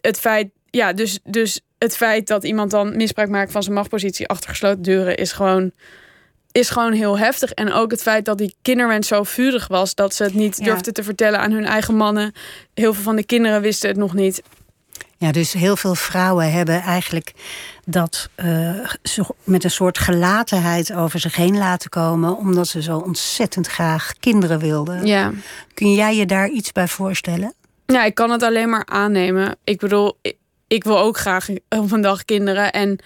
het 0.00 0.20
feit, 0.20 0.48
ja, 0.70 0.92
dus, 0.92 1.18
dus 1.24 1.60
het 1.78 1.96
feit 1.96 2.26
dat 2.26 2.44
iemand 2.44 2.70
dan 2.70 2.96
misbruik 2.96 3.28
maakt 3.28 3.52
van 3.52 3.62
zijn 3.62 3.74
machtpositie 3.74 4.28
achter 4.28 4.50
gesloten 4.50 4.82
deuren 4.82 5.16
is 5.16 5.32
gewoon, 5.32 5.70
is 6.52 6.70
gewoon 6.70 6.92
heel 6.92 7.18
heftig. 7.18 7.52
En 7.52 7.72
ook 7.72 7.90
het 7.90 8.02
feit 8.02 8.24
dat 8.24 8.38
die 8.38 8.54
kinderwens 8.62 9.08
zo 9.08 9.22
vurig 9.22 9.68
was 9.68 9.94
dat 9.94 10.14
ze 10.14 10.22
het 10.22 10.34
niet 10.34 10.56
Ja. 10.58 10.64
durfden 10.64 10.92
te 10.94 11.02
vertellen 11.02 11.40
aan 11.40 11.52
hun 11.52 11.64
eigen 11.64 11.94
mannen. 11.96 12.32
Heel 12.74 12.94
veel 12.94 13.02
van 13.02 13.16
de 13.16 13.24
kinderen 13.24 13.60
wisten 13.60 13.88
het 13.88 13.98
nog 13.98 14.14
niet. 14.14 14.42
Ja, 15.18 15.32
dus 15.32 15.52
heel 15.52 15.76
veel 15.76 15.94
vrouwen 15.94 16.52
hebben 16.52 16.80
eigenlijk 16.80 17.32
dat 17.84 18.28
zo- 19.02 19.36
met 19.44 19.64
een 19.64 19.70
soort 19.70 19.98
gelatenheid 19.98 20.92
over 20.94 21.20
zich 21.20 21.36
heen 21.36 21.58
laten 21.58 21.90
komen, 21.90 22.36
omdat 22.36 22.68
ze 22.68 22.82
zo 22.82 22.98
ontzettend 22.98 23.66
graag 23.66 24.12
kinderen 24.20 24.58
wilden. 24.58 25.06
Ja. 25.06 25.32
Kun 25.74 25.92
jij 25.94 26.16
je 26.16 26.26
daar 26.26 26.48
iets 26.48 26.72
bij 26.72 26.88
voorstellen? 26.88 27.54
Ja, 27.86 28.04
ik 28.04 28.14
kan 28.14 28.30
het 28.30 28.42
alleen 28.42 28.68
maar 28.70 28.86
aannemen. 28.86 29.56
Ik 29.64 29.78
bedoel, 29.78 30.18
ik, 30.22 30.36
ik 30.66 30.84
wil 30.84 30.98
ook 30.98 31.18
graag 31.18 31.48
op 31.68 31.92
een 31.92 32.00
dag 32.00 32.24
kinderen. 32.24 32.72
En 32.72 32.98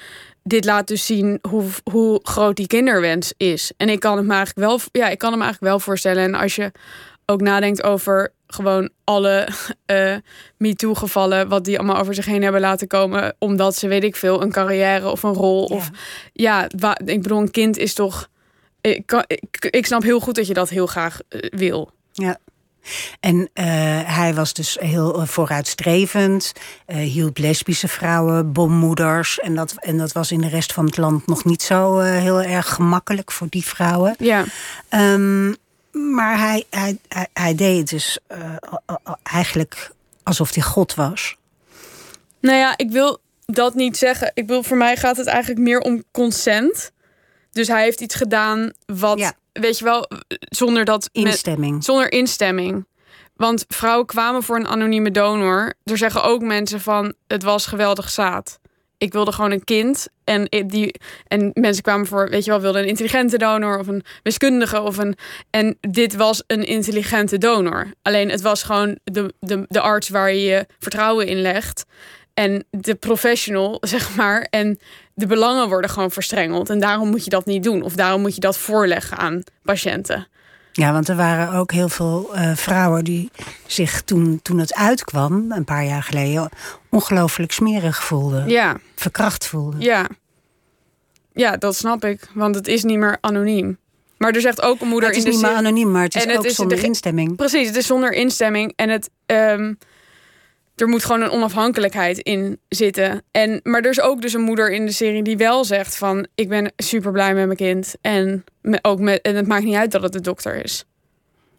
dit 0.43 0.65
laat 0.65 0.87
dus 0.87 1.07
zien 1.07 1.39
hoe, 1.49 1.65
hoe 1.91 2.21
groot 2.23 2.57
die 2.57 2.67
kinderwens 2.67 3.33
is. 3.37 3.73
En 3.77 3.89
ik 3.89 4.01
kan 4.01 4.17
het 4.17 4.27
me 4.27 4.35
eigenlijk 4.35 4.67
wel, 4.69 4.81
ja, 4.93 5.09
ik 5.09 5.19
kan 5.19 5.31
het 5.31 5.39
me 5.39 5.45
eigenlijk 5.45 5.73
wel 5.73 5.81
voorstellen. 5.81 6.23
En 6.25 6.35
als 6.35 6.55
je 6.55 6.73
ook 7.27 7.41
nadenkt 7.41 7.83
over 7.83 8.33
gewoon 8.53 8.91
alle 9.05 9.49
eh 9.87 10.17
MeToo-gevallen, 10.57 11.49
wat 11.49 11.65
die 11.65 11.79
allemaal 11.79 11.99
over 11.99 12.15
zich 12.15 12.27
heen 12.27 12.43
hebben 12.43 12.61
laten 12.61 12.87
komen, 12.87 13.37
omdat 13.39 13.77
ze, 13.77 13.89
weet 13.89 14.05
ik 14.05 14.17
veel, 14.17 14.43
een 14.43 14.53
carrière 14.53 15.11
of 15.11 15.23
een 15.23 15.35
rol. 15.35 15.69
Ja. 15.69 15.77
Of 15.77 15.91
ja, 16.33 16.69
ik 17.05 17.23
bedoel, 17.23 17.41
een 17.41 17.51
kind 17.51 17.79
is 17.79 17.95
toch. 17.95 18.29
Ik, 18.81 19.07
kan, 19.07 19.25
ik, 19.27 19.67
ik 19.71 19.87
snap 19.87 20.03
heel 20.03 20.21
goed 20.21 20.35
dat 20.35 20.47
je 20.47 20.55
dat 20.55 20.69
heel 20.69 20.87
graag 20.87 21.21
eh, 21.29 21.41
wil. 21.51 21.91
Ja. 22.13 22.39
En 23.21 23.37
uh, 23.37 23.65
hij 24.05 24.35
was 24.35 24.53
dus 24.53 24.77
heel 24.81 25.27
vooruitstrevend, 25.27 26.53
uh, 26.87 26.97
hielp 26.97 27.39
lesbische 27.39 27.89
vrouwen, 27.89 28.53
bommoeders. 28.53 29.39
En 29.39 29.55
dat, 29.55 29.75
en 29.79 29.99
dat 29.99 30.13
was 30.13 30.33
in 30.33 30.41
de 30.41 30.49
rest 30.49 30.73
van 30.73 30.85
het 30.85 30.97
land 30.97 31.27
nog 31.27 31.45
niet 31.45 31.63
zo 31.63 32.01
uh, 32.01 32.05
heel 32.07 32.43
erg 32.43 32.69
gemakkelijk 32.69 33.33
voor 33.33 33.47
die 33.51 33.65
vrouwen. 33.65 34.15
Ja. 34.19 34.45
Um, 34.91 35.57
maar 35.93 36.39
hij, 36.39 36.65
hij, 36.71 36.99
hij, 37.09 37.27
hij, 37.33 37.55
deed 37.55 37.79
het 37.79 37.89
dus 37.89 38.19
eigenlijk 39.23 39.91
alsof 40.23 40.55
hij 40.55 40.63
God 40.63 40.95
was. 40.95 41.37
Nou 42.41 42.57
ja, 42.57 42.77
ik 42.77 42.91
wil 42.91 43.21
dat 43.47 43.75
niet 43.75 43.97
zeggen. 43.97 44.31
Ik 44.35 44.47
wil, 44.47 44.63
voor 44.63 44.77
mij 44.77 44.97
gaat 44.97 45.17
het 45.17 45.27
eigenlijk 45.27 45.61
meer 45.61 45.81
om 45.81 46.05
consent. 46.11 46.93
Dus 47.53 47.69
hij 47.69 47.83
heeft 47.83 48.01
iets 48.01 48.15
gedaan 48.15 48.73
wat, 48.87 49.19
ja. 49.19 49.33
weet 49.53 49.79
je 49.79 49.85
wel, 49.85 50.09
zonder 50.39 50.85
dat. 50.85 51.09
Instemming. 51.13 51.75
Met, 51.75 51.85
zonder 51.85 52.13
instemming. 52.13 52.87
Want 53.37 53.65
vrouwen 53.69 54.07
kwamen 54.07 54.43
voor 54.43 54.57
een 54.57 54.69
anonieme 54.69 55.11
donor. 55.11 55.75
Er 55.85 55.99
zeggen 55.99 56.23
ook 56.23 56.43
mensen 56.43 56.81
van: 56.81 57.15
het 57.27 57.43
was 57.43 57.67
geweldig 57.67 58.11
zaad. 58.11 58.59
Ik 59.01 59.13
wilde 59.13 59.33
gewoon 59.33 59.51
een 59.51 59.65
kind. 59.65 60.09
En, 60.25 60.45
die, 60.67 60.95
en 61.27 61.51
mensen 61.55 61.83
kwamen 61.83 62.07
voor, 62.07 62.29
weet 62.31 62.45
je 62.45 62.51
wel, 62.51 62.61
wilden 62.61 62.83
een 62.83 62.89
intelligente 62.89 63.39
donor 63.39 63.79
of 63.79 63.87
een 63.87 64.05
wiskundige. 64.23 64.81
Of 64.81 64.97
een, 64.97 65.17
en 65.51 65.79
dit 65.81 66.17
was 66.17 66.43
een 66.47 66.65
intelligente 66.65 67.39
donor. 67.39 67.93
Alleen 68.03 68.31
het 68.31 68.41
was 68.41 68.63
gewoon 68.63 68.99
de, 69.05 69.35
de, 69.39 69.65
de 69.69 69.81
arts 69.81 70.09
waar 70.09 70.33
je 70.33 70.43
je 70.43 70.67
vertrouwen 70.79 71.27
in 71.27 71.41
legt. 71.41 71.85
En 72.35 72.65
de 72.71 72.95
professional, 72.95 73.79
zeg 73.95 74.17
maar. 74.17 74.47
En 74.51 74.79
de 75.15 75.27
belangen 75.27 75.69
worden 75.69 75.91
gewoon 75.91 76.11
verstrengeld. 76.11 76.71
En 76.71 76.81
daarom 76.81 77.09
moet 77.09 77.25
je 77.25 77.31
dat 77.31 77.47
niet 77.47 77.63
doen. 77.63 77.83
Of 77.83 77.95
daarom 77.95 78.21
moet 78.21 78.35
je 78.35 78.41
dat 78.41 78.59
voorleggen 78.59 79.17
aan 79.17 79.43
patiënten. 79.63 80.29
Ja, 80.73 80.93
want 80.93 81.09
er 81.09 81.17
waren 81.17 81.53
ook 81.59 81.73
heel 81.73 81.89
veel 81.89 82.31
uh, 82.35 82.55
vrouwen 82.57 83.05
die 83.05 83.31
zich 83.67 84.03
toen, 84.03 84.41
toen 84.43 84.59
het 84.59 84.75
uitkwam, 84.75 85.53
een 85.53 85.65
paar 85.65 85.85
jaar 85.85 86.03
geleden, 86.03 86.49
ongelooflijk 86.89 87.53
smerig 87.53 88.05
voelden. 88.05 88.49
Ja. 88.49 88.77
Verkracht 88.97 89.47
voelden. 89.47 89.81
Ja. 89.81 90.07
Ja, 91.33 91.57
dat 91.57 91.77
snap 91.77 92.05
ik. 92.05 92.29
Want 92.35 92.55
het 92.55 92.67
is 92.67 92.85
niet 92.85 92.99
meer 92.99 93.19
anoniem. 93.21 93.79
Maar 94.19 94.33
er 94.33 94.41
zegt 94.41 94.63
ook 94.63 94.81
een 94.81 94.89
moeder 94.89 95.09
het 95.09 95.19
is 95.19 95.25
in 95.25 95.31
de 95.31 95.37
niet 95.37 95.47
meer 95.47 95.57
anoniem, 95.57 95.91
maar 95.91 96.03
het 96.03 96.15
is 96.15 96.23
en 96.23 96.29
het 96.29 96.39
ook 96.39 96.45
is 96.45 96.55
zonder 96.55 96.77
de- 96.77 96.83
instemming. 96.85 97.37
Precies, 97.37 97.67
het 97.67 97.77
is 97.77 97.87
zonder 97.87 98.13
instemming. 98.13 98.73
En 98.77 98.89
het, 98.89 99.11
ehm, 99.27 99.75
er 100.81 100.89
moet 100.89 101.05
gewoon 101.05 101.23
een 101.23 101.31
onafhankelijkheid 101.31 102.19
in 102.19 102.61
zitten. 102.69 103.23
En, 103.31 103.61
maar 103.63 103.81
er 103.81 103.91
is 103.91 104.01
ook 104.01 104.23
dus 104.23 104.33
een 104.33 104.41
moeder 104.41 104.73
in 104.73 104.87
de 104.87 104.93
serie 104.93 105.23
die 105.23 105.37
wel 105.37 105.65
zegt 105.65 105.97
van... 105.97 106.27
ik 106.35 106.49
ben 106.49 106.73
super 106.77 107.13
blij 107.13 107.35
met 107.35 107.45
mijn 107.45 107.57
kind. 107.57 107.95
En, 108.01 108.45
me- 108.61 108.79
ook 108.83 109.01
met, 109.01 109.21
en 109.21 109.37
het 109.37 109.47
maakt 109.47 109.65
niet 109.65 109.75
uit 109.77 109.91
dat 109.91 110.03
het 110.03 110.13
de 110.13 110.21
dokter 110.21 110.65
is. 110.65 110.85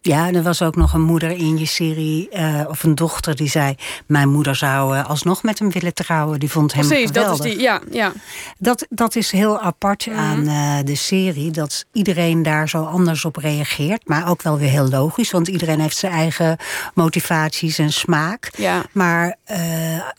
Ja, 0.04 0.28
en 0.28 0.36
er 0.36 0.44
was 0.44 0.62
ook 0.62 0.76
nog 0.76 0.94
een 0.94 1.02
moeder 1.02 1.30
in 1.30 1.58
je 1.58 1.66
serie, 1.66 2.30
eh, 2.30 2.62
of 2.68 2.84
een 2.84 2.96
dochter, 2.96 3.36
die 3.36 3.50
zei: 3.50 3.76
Mijn 4.06 4.30
moeder 4.30 4.56
zou 4.56 4.98
eh, 4.98 5.10
alsnog 5.10 5.44
met 5.44 5.60
hem 5.60 5.72
willen 5.72 5.94
trouwen. 5.94 6.40
Die 6.40 6.50
vond 6.50 6.74
hem 6.74 6.88
Precies, 6.88 7.12
dat 7.12 7.24
geweldig. 7.24 7.46
is 7.46 7.52
die. 7.54 7.62
Ja, 7.62 7.82
ja. 7.92 8.12
Dat, 8.58 8.86
dat 8.90 9.16
is 9.16 9.32
heel 9.32 9.60
apart 9.60 10.06
Mhm. 10.08 10.18
aan 10.20 10.48
eh, 10.48 10.78
de 10.86 10.96
serie. 10.96 11.52
Dat 11.52 11.86
iedereen 11.94 12.44
daar 12.44 12.70
zo 12.70 12.84
anders 12.84 13.26
op 13.26 13.36
reageert. 13.36 14.08
Maar 14.08 14.30
ook 14.30 14.42
wel 14.42 14.58
weer 14.58 14.70
heel 14.70 14.90
logisch. 14.90 15.32
Want 15.32 15.48
iedereen 15.48 15.80
heeft 15.80 15.98
zijn 15.98 16.12
eigen 16.12 16.58
motivaties 16.94 17.78
en 17.78 17.92
smaak. 17.94 18.50
ja. 18.58 18.84
Maar 18.92 19.36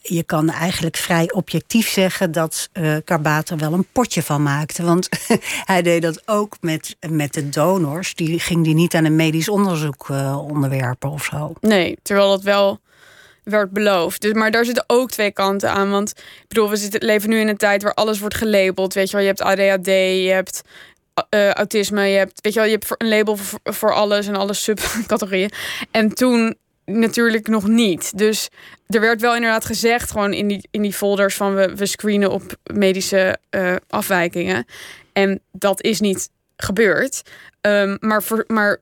je 0.03 0.23
kan 0.27 0.51
eigenlijk 0.51 0.97
vrij 0.97 1.33
objectief 1.33 1.89
zeggen 1.89 2.33
dat 2.33 2.69
eh 2.73 2.97
Karbaat 3.05 3.49
er 3.51 3.57
wel 3.59 3.73
een 3.73 3.87
potje 3.93 4.23
van 4.23 4.43
maakte. 4.43 4.83
Want 4.85 5.09
hij 5.73 5.83
deed 5.83 6.03
dat 6.03 6.23
ook 6.29 6.57
met, 6.61 6.97
met 7.09 7.35
de 7.35 7.49
donors. 7.49 8.15
Die 8.15 8.39
ging 8.41 8.65
die 8.65 8.75
niet 8.75 8.95
aan 8.95 9.05
een 9.05 9.17
medisch 9.17 9.49
onderzoek 9.49 9.71
eh, 10.09 10.39
onderwerpen 10.49 11.11
of 11.11 11.25
zo. 11.25 11.53
Nee, 11.61 11.99
terwijl 12.03 12.29
dat 12.29 12.43
wel 12.43 12.81
werd 13.45 13.71
beloofd. 13.71 14.21
Dus, 14.21 14.33
maar 14.33 14.51
daar 14.51 14.65
zitten 14.65 14.85
ook 14.87 15.11
twee 15.11 15.31
kanten 15.31 15.71
aan. 15.71 15.91
Want 15.91 16.11
ik 16.17 16.49
bedoel, 16.49 16.71
we 16.71 16.77
zitten, 16.77 17.05
leven 17.05 17.29
nu 17.29 17.39
in 17.39 17.49
een 17.49 17.57
tijd 17.57 17.83
waar 17.83 17.95
alles 17.95 18.19
wordt 18.19 18.35
gelabeld. 18.35 18.95
Weet 18.95 19.11
je 19.11 19.17
wel, 19.17 19.21
je 19.21 19.33
hebt 19.33 19.43
ADHD, 19.43 19.87
je 19.87 20.31
hebt 20.33 20.63
eh, 21.29 21.51
autisme, 21.51 22.07
je 22.07 22.17
hebt, 22.17 22.41
weet 22.41 22.53
je 22.53 22.59
wel, 22.59 22.69
je 22.69 22.75
hebt 22.75 22.95
een 22.97 23.09
label 23.09 23.37
voor, 23.37 23.61
voor 23.63 23.95
alles 23.95 24.27
en 24.27 24.37
alle 24.37 24.55
subcategorieën. 24.55 25.51
En 25.91 26.15
toen 26.15 26.57
natuurlijk 26.85 27.49
nog 27.49 27.69
niet. 27.69 28.19
Dus 28.19 28.49
er 28.87 29.01
werd 29.01 29.21
wel 29.21 29.35
inderdaad 29.35 29.65
gezegd, 29.65 30.11
gewoon 30.11 30.33
in 30.33 30.49
die, 30.49 30.69
in 30.71 30.83
die 30.83 30.93
folders 30.93 31.35
van 31.35 31.55
we, 31.55 31.75
we 31.75 31.87
screenen 31.87 32.31
op 32.31 32.43
medische 32.73 33.39
eh, 33.51 33.75
afwijkingen. 33.89 34.67
En 35.13 35.41
dat 35.53 35.83
is 35.83 36.01
niet 36.01 36.31
gebeurd. 36.57 37.23
Ehm, 37.61 37.97
maar, 38.01 38.23
voor, 38.23 38.45
maar 38.47 38.81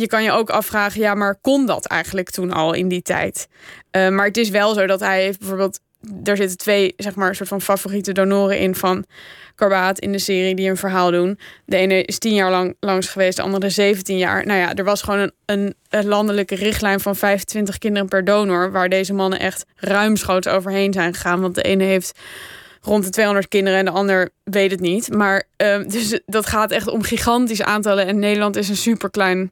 je 0.00 0.06
kan 0.06 0.22
je 0.22 0.32
ook 0.32 0.50
afvragen, 0.50 1.00
ja, 1.00 1.14
maar 1.14 1.36
kon 1.40 1.66
dat 1.66 1.86
eigenlijk 1.86 2.30
toen 2.30 2.52
al 2.52 2.72
in 2.72 2.88
die 2.88 3.02
tijd? 3.02 3.48
Eh, 3.90 4.08
maar 4.08 4.26
het 4.26 4.36
is 4.36 4.48
wel 4.48 4.74
zo 4.74 4.86
dat 4.86 5.00
hij 5.00 5.22
heeft 5.22 5.38
bijvoorbeeld, 5.38 5.80
er 6.24 6.36
zitten 6.36 6.58
twee, 6.58 6.94
zeg 6.96 7.14
maar, 7.14 7.34
soort 7.34 7.48
van 7.48 7.60
favoriete 7.60 8.12
donoren 8.12 8.58
in 8.58 8.74
van 8.74 9.04
Karbaat 9.54 9.98
in 9.98 10.12
de 10.12 10.18
serie 10.18 10.54
die 10.54 10.68
een 10.68 10.76
verhaal 10.76 11.10
doen. 11.10 11.38
De 11.64 11.76
ene 11.76 12.02
is 12.02 12.18
tien 12.18 12.34
jaar 12.34 12.50
lang 12.50 12.76
langs 12.80 13.08
geweest, 13.08 13.36
de 13.36 13.42
andere 13.42 13.70
17 13.70 14.18
jaar. 14.18 14.46
Nou 14.46 14.58
ja, 14.58 14.74
er 14.74 14.84
was 14.84 15.02
gewoon 15.02 15.30
een, 15.46 15.74
een, 15.88 16.06
landelijke 16.06 16.54
richtlijn 16.54 17.00
van 17.00 17.16
25 17.16 17.78
kinderen 17.78 18.08
per 18.08 18.24
donor, 18.24 18.72
waar 18.72 18.88
deze 18.88 19.12
mannen 19.12 19.38
echt 19.38 19.64
ruimschoots 19.76 20.48
overheen 20.48 20.92
zijn 20.92 21.14
gegaan. 21.14 21.40
Want 21.40 21.54
de 21.54 21.62
ene 21.62 21.84
heeft 21.84 22.18
rond 22.80 23.04
de 23.04 23.10
200 23.10 23.48
kinderen 23.48 23.78
en 23.78 23.84
de 23.84 23.90
ander 23.90 24.30
weet 24.44 24.70
het 24.70 24.80
niet. 24.80 25.12
Maar 25.12 25.44
ehm, 25.56 25.88
dus 25.88 26.20
dat 26.26 26.46
gaat 26.46 26.70
echt 26.70 26.88
om 26.88 27.02
gigantische 27.02 27.64
aantallen. 27.64 28.06
En 28.06 28.18
Nederland 28.18 28.56
is 28.56 28.68
een 28.68 28.76
superklein 28.76 29.50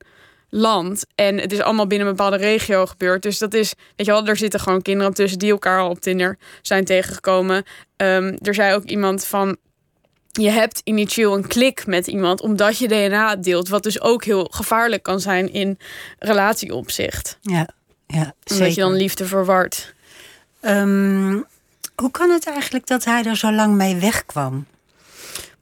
land. 0.55 1.05
En 1.15 1.39
het 1.39 1.53
is 1.53 1.61
allemaal 1.61 1.87
binnen 1.87 2.09
een 2.09 2.17
bepaalde 2.17 2.37
regio 2.37 2.87
gebeurd. 2.87 3.23
Dus 3.23 3.39
dat 3.39 3.55
is, 3.55 3.75
weet 3.97 4.07
je 4.07 4.13
wel, 4.13 4.27
er 4.27 4.37
zitten 4.37 4.61
gewoon 4.61 4.83
kinderen 4.83 5.15
tussen 5.15 5.39
die 5.39 5.51
elkaar 5.51 5.81
al 5.81 5.91
op 5.91 6.01
Tinder 6.01 6.39
zijn 6.63 6.85
tegengekomen. 6.85 7.65
Ehm, 7.97 8.37
er 8.43 8.55
zei 8.55 8.75
ook 8.75 8.85
iemand 8.85 9.25
van. 9.25 9.57
Je 10.33 10.51
hebt 10.51 10.81
initieel 10.85 11.35
een 11.37 11.47
klik 11.47 11.87
met 11.87 12.07
iemand 12.07 12.41
omdat 12.41 12.79
je 12.79 12.89
DNA 12.89 13.37
deelt. 13.37 13.69
Wat 13.69 13.83
dus 13.83 14.01
ook 14.01 14.25
heel 14.25 14.49
gevaarlijk 14.51 15.03
kan 15.03 15.21
zijn 15.21 15.53
in 15.53 15.79
relatieopzicht. 16.19 17.39
Ja, 17.41 17.69
ja 18.07 18.23
Omdat 18.23 18.35
zeker. 18.45 18.69
je 18.69 18.81
dan 18.81 18.93
liefde 18.93 19.27
verward. 19.27 19.95
Ehm, 20.61 21.41
hoe 21.95 22.11
kan 22.11 22.31
het 22.31 22.47
eigenlijk 22.47 22.87
dat 22.87 23.05
hij 23.05 23.25
er 23.25 23.37
zo 23.37 23.53
lang 23.53 23.75
mee 23.75 23.97
wegkwam? 23.97 24.67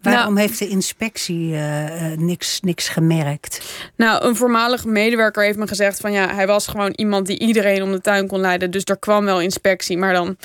Waarom 0.02 0.34
Nou- 0.34 0.46
heeft 0.46 0.58
de 0.58 0.68
inspectie 0.68 1.54
eh, 1.54 2.12
eh, 2.12 2.18
niks, 2.18 2.60
niks 2.60 2.88
gemerkt? 2.88 3.60
Nou, 3.96 4.24
een 4.24 4.36
voormalig 4.36 4.84
medewerker 4.84 5.42
heeft 5.42 5.58
me 5.58 5.66
gezegd 5.68 6.00
van 6.00 6.12
ja, 6.12 6.34
hij 6.34 6.46
was 6.46 6.66
gewoon 6.66 6.90
iemand 6.96 7.26
die 7.26 7.38
iedereen 7.38 7.82
om 7.82 7.92
de 7.92 8.00
tuin 8.00 8.26
kon 8.26 8.40
leiden. 8.40 8.70
Dus 8.70 8.82
er 8.84 8.98
kwam 8.98 9.24
wel 9.24 9.40
inspectie, 9.40 9.98
maar 9.98 10.12
dan 10.12 10.36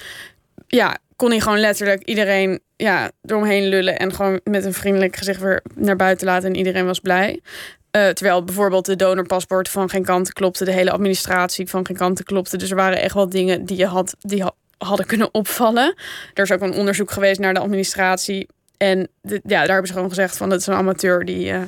ja, 0.67 0.97
kon 1.15 1.29
hij 1.29 1.39
gewoon 1.39 1.59
letterlijk 1.59 2.03
iedereen 2.03 2.59
ja, 2.75 3.11
eromheen 3.25 3.67
lullen 3.67 3.99
en 3.99 4.13
gewoon 4.13 4.39
met 4.43 4.65
een 4.65 4.73
vriendelijk 4.73 5.15
gezicht 5.15 5.39
weer 5.41 5.63
naar 5.75 5.95
buiten 5.95 6.27
laten 6.27 6.49
en 6.49 6.55
iedereen 6.55 6.85
was 6.85 6.99
blij. 6.99 7.41
Eh, 7.91 8.07
terwijl 8.07 8.43
bijvoorbeeld 8.43 8.85
de 8.85 8.95
donorpaspoort 8.95 9.69
van 9.69 9.89
geen 9.89 10.03
kant 10.05 10.33
klopte, 10.33 10.65
de 10.65 10.71
hele 10.71 10.91
administratie 10.91 11.67
van 11.69 11.85
geen 11.85 11.95
kant 11.97 12.23
klopte. 12.23 12.57
Dus 12.57 12.69
er 12.69 12.75
waren 12.75 13.01
echt 13.01 13.13
wel 13.13 13.29
dingen 13.29 13.65
die 13.65 13.77
je 13.77 13.85
had, 13.85 14.15
die 14.19 14.41
ha- 14.43 14.55
hadden 14.77 15.05
kunnen 15.05 15.33
opvallen. 15.33 15.95
Er 16.33 16.43
is 16.43 16.51
ook 16.51 16.61
een 16.61 16.73
onderzoek 16.73 17.11
geweest 17.11 17.39
naar 17.39 17.53
de 17.53 17.59
administratie. 17.59 18.47
En 18.77 19.07
ja, 19.21 19.39
daar 19.43 19.67
hebben 19.67 19.87
ze 19.87 19.93
gewoon 19.93 20.09
gezegd 20.09 20.37
van 20.37 20.49
dat 20.49 20.59
is 20.59 20.67
een 20.67 20.73
amateur 20.73 21.25
die 21.25 21.51
eh, 21.51 21.61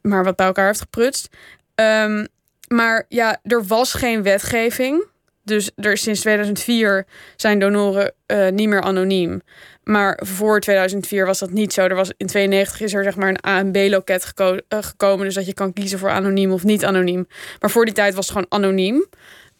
maar 0.00 0.24
wat 0.24 0.36
bij 0.36 0.46
elkaar 0.46 0.66
heeft 0.66 0.80
geprutst. 0.80 1.28
Ehm, 1.74 2.26
maar 2.68 3.04
ja, 3.08 3.38
er 3.42 3.64
was 3.64 3.92
geen 3.94 4.22
wetgeving. 4.22 5.04
Dus 5.44 5.70
er, 5.76 5.96
sinds 5.96 6.20
2004 6.20 7.06
zijn 7.36 7.58
donoren 7.58 8.12
eh, 8.26 8.48
niet 8.48 8.68
meer 8.68 8.80
anoniem. 8.80 9.40
Maar 9.82 10.20
voor 10.24 10.60
2004 10.60 11.26
was 11.26 11.38
dat 11.38 11.50
niet 11.50 11.72
zo. 11.72 11.82
Er 11.82 11.94
was, 11.94 12.12
in 12.16 12.26
92 12.26 12.80
is 12.80 12.94
er 12.94 13.04
zeg 13.04 13.16
maar 13.16 13.28
een 13.28 13.46
A 13.46 13.58
en 13.58 13.72
B-loket 13.72 14.32
eh, 14.34 14.78
gekomen. 14.80 15.24
Dus 15.24 15.34
dat 15.34 15.46
je 15.46 15.54
kan 15.54 15.72
kiezen 15.72 15.98
voor 15.98 16.10
anoniem 16.10 16.52
of 16.52 16.64
niet 16.64 16.84
anoniem. 16.84 17.26
Maar 17.60 17.70
voor 17.70 17.84
die 17.84 17.94
tijd 17.94 18.14
was 18.14 18.28
het 18.28 18.36
gewoon 18.36 18.62
anoniem. 18.62 19.06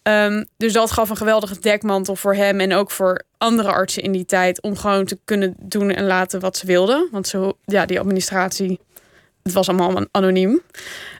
Ehm, 0.07 0.45
dus 0.57 0.73
dat 0.73 0.91
gaf 0.91 1.11
een 1.11 1.17
geweldige 1.17 1.59
dekmantel 1.61 2.17
voor 2.17 2.35
hem 2.35 2.61
en 2.61 2.73
ook 2.75 2.91
voor 2.91 3.23
andere 3.39 3.69
artsen 3.73 4.03
in 4.03 4.13
die 4.13 4.25
tijd. 4.25 4.63
Om 4.63 4.77
gewoon 4.77 5.05
te 5.05 5.19
kunnen 5.25 5.55
doen 5.59 5.91
en 5.91 6.05
laten 6.07 6.41
wat 6.41 6.57
ze 6.57 6.67
wilden. 6.67 7.09
Want 7.11 7.29
zo, 7.29 7.53
ja, 7.65 7.87
die 7.87 8.01
administratie, 8.01 8.81
het 9.43 9.53
was 9.53 9.69
allemaal 9.69 10.05
anoniem. 10.11 10.61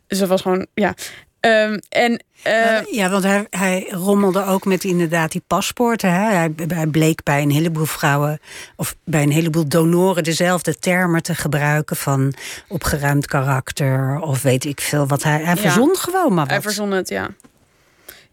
Dus 0.07 0.19
dat 0.19 0.28
was 0.28 0.40
gewoon, 0.40 0.66
ja. 0.75 0.95
Ehm, 1.40 1.78
en 1.88 2.25
eh, 2.43 2.76
Eh, 2.76 2.85
ja, 2.90 3.11
want 3.11 3.23
hij, 3.25 3.47
hij 3.50 3.87
rommelde 3.90 4.45
ook 4.45 4.64
met 4.64 4.85
inderdaad 4.85 5.33
die 5.33 5.43
paspoorten. 5.47 6.12
Hè? 6.12 6.21
Hij, 6.35 6.55
hij 6.66 6.87
bleek 6.87 7.23
bij 7.23 7.43
een 7.43 7.50
heleboel 7.50 7.85
vrouwen 7.87 8.38
of 8.76 8.97
bij 9.05 9.23
een 9.23 9.33
heleboel 9.33 9.69
donoren 9.69 10.25
dezelfde 10.25 10.78
termen 10.78 11.23
te 11.23 11.35
gebruiken 11.35 11.97
van 11.97 12.35
opgeruimd 12.69 13.26
karakter 13.26 14.19
of 14.21 14.43
weet 14.43 14.64
ik 14.64 14.81
veel 14.81 15.07
wat 15.07 15.23
hij. 15.23 15.43
Hij 15.43 15.55
Ja. 15.55 15.61
verzon 15.61 15.97
gewoon 15.97 16.35
maar 16.35 16.45
wat. 16.45 16.52
Hij 16.52 16.62
verzon 16.62 16.90
het, 16.90 17.09
ja. 17.09 17.28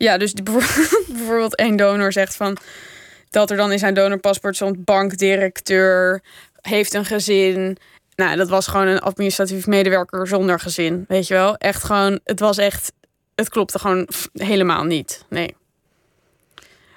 Ja, 0.04 0.18
dus 0.18 0.34
bijvoorbeeld 1.08 1.56
één 1.56 1.76
donor 1.76 2.12
zegt 2.12 2.36
van... 2.36 2.58
dat 3.30 3.52
er 3.52 3.58
dan 3.58 3.72
in 3.72 3.80
zijn 3.80 3.94
donorpaspoort 3.94 4.56
stond 4.56 4.86
bankdirecteur... 4.86 6.22
heeft 6.62 6.94
een 6.94 7.06
gezin. 7.06 7.78
Nou, 8.16 8.36
dat 8.38 8.50
was 8.50 8.68
gewoon 8.68 8.88
een 8.88 9.00
administratief 9.00 9.68
medewerker 9.68 10.28
zonder 10.28 10.60
gezin. 10.60 11.06
Weet 11.08 11.28
je 11.28 11.34
wel? 11.34 11.58
Echt 11.58 11.84
gewoon, 11.84 12.20
het 12.24 12.40
was 12.40 12.58
echt 12.58 12.92
het 13.36 13.50
klopte 13.50 13.80
gewoon 13.80 14.08
helemaal 14.34 14.84
niet. 14.84 15.26
Nee. 15.30 15.56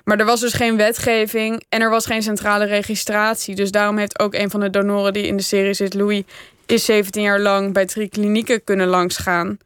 Maar 0.04 0.18
er 0.18 0.26
was 0.26 0.40
dus 0.40 0.52
geen 0.52 0.76
wetgeving 0.76 1.64
en 1.68 1.80
er 1.80 1.90
was 1.90 2.06
geen 2.06 2.22
centrale 2.22 2.64
registratie. 2.64 3.54
Dus 3.54 3.70
daarom 3.70 3.98
heeft 3.98 4.18
ook 4.18 4.34
een 4.34 4.50
van 4.50 4.60
de 4.60 4.70
donoren 4.70 5.12
die 5.12 5.26
in 5.26 5.36
de 5.36 5.42
serie 5.42 5.74
zit, 5.74 5.94
Louis, 5.94 6.22
is 6.66 6.84
17 6.84 7.22
jaar 7.22 7.40
lang 7.40 7.72
bij 7.72 7.86
drie 7.86 8.08
klinieken 8.08 8.64
kunnen 8.64 8.86
langsgaan. 8.86 9.58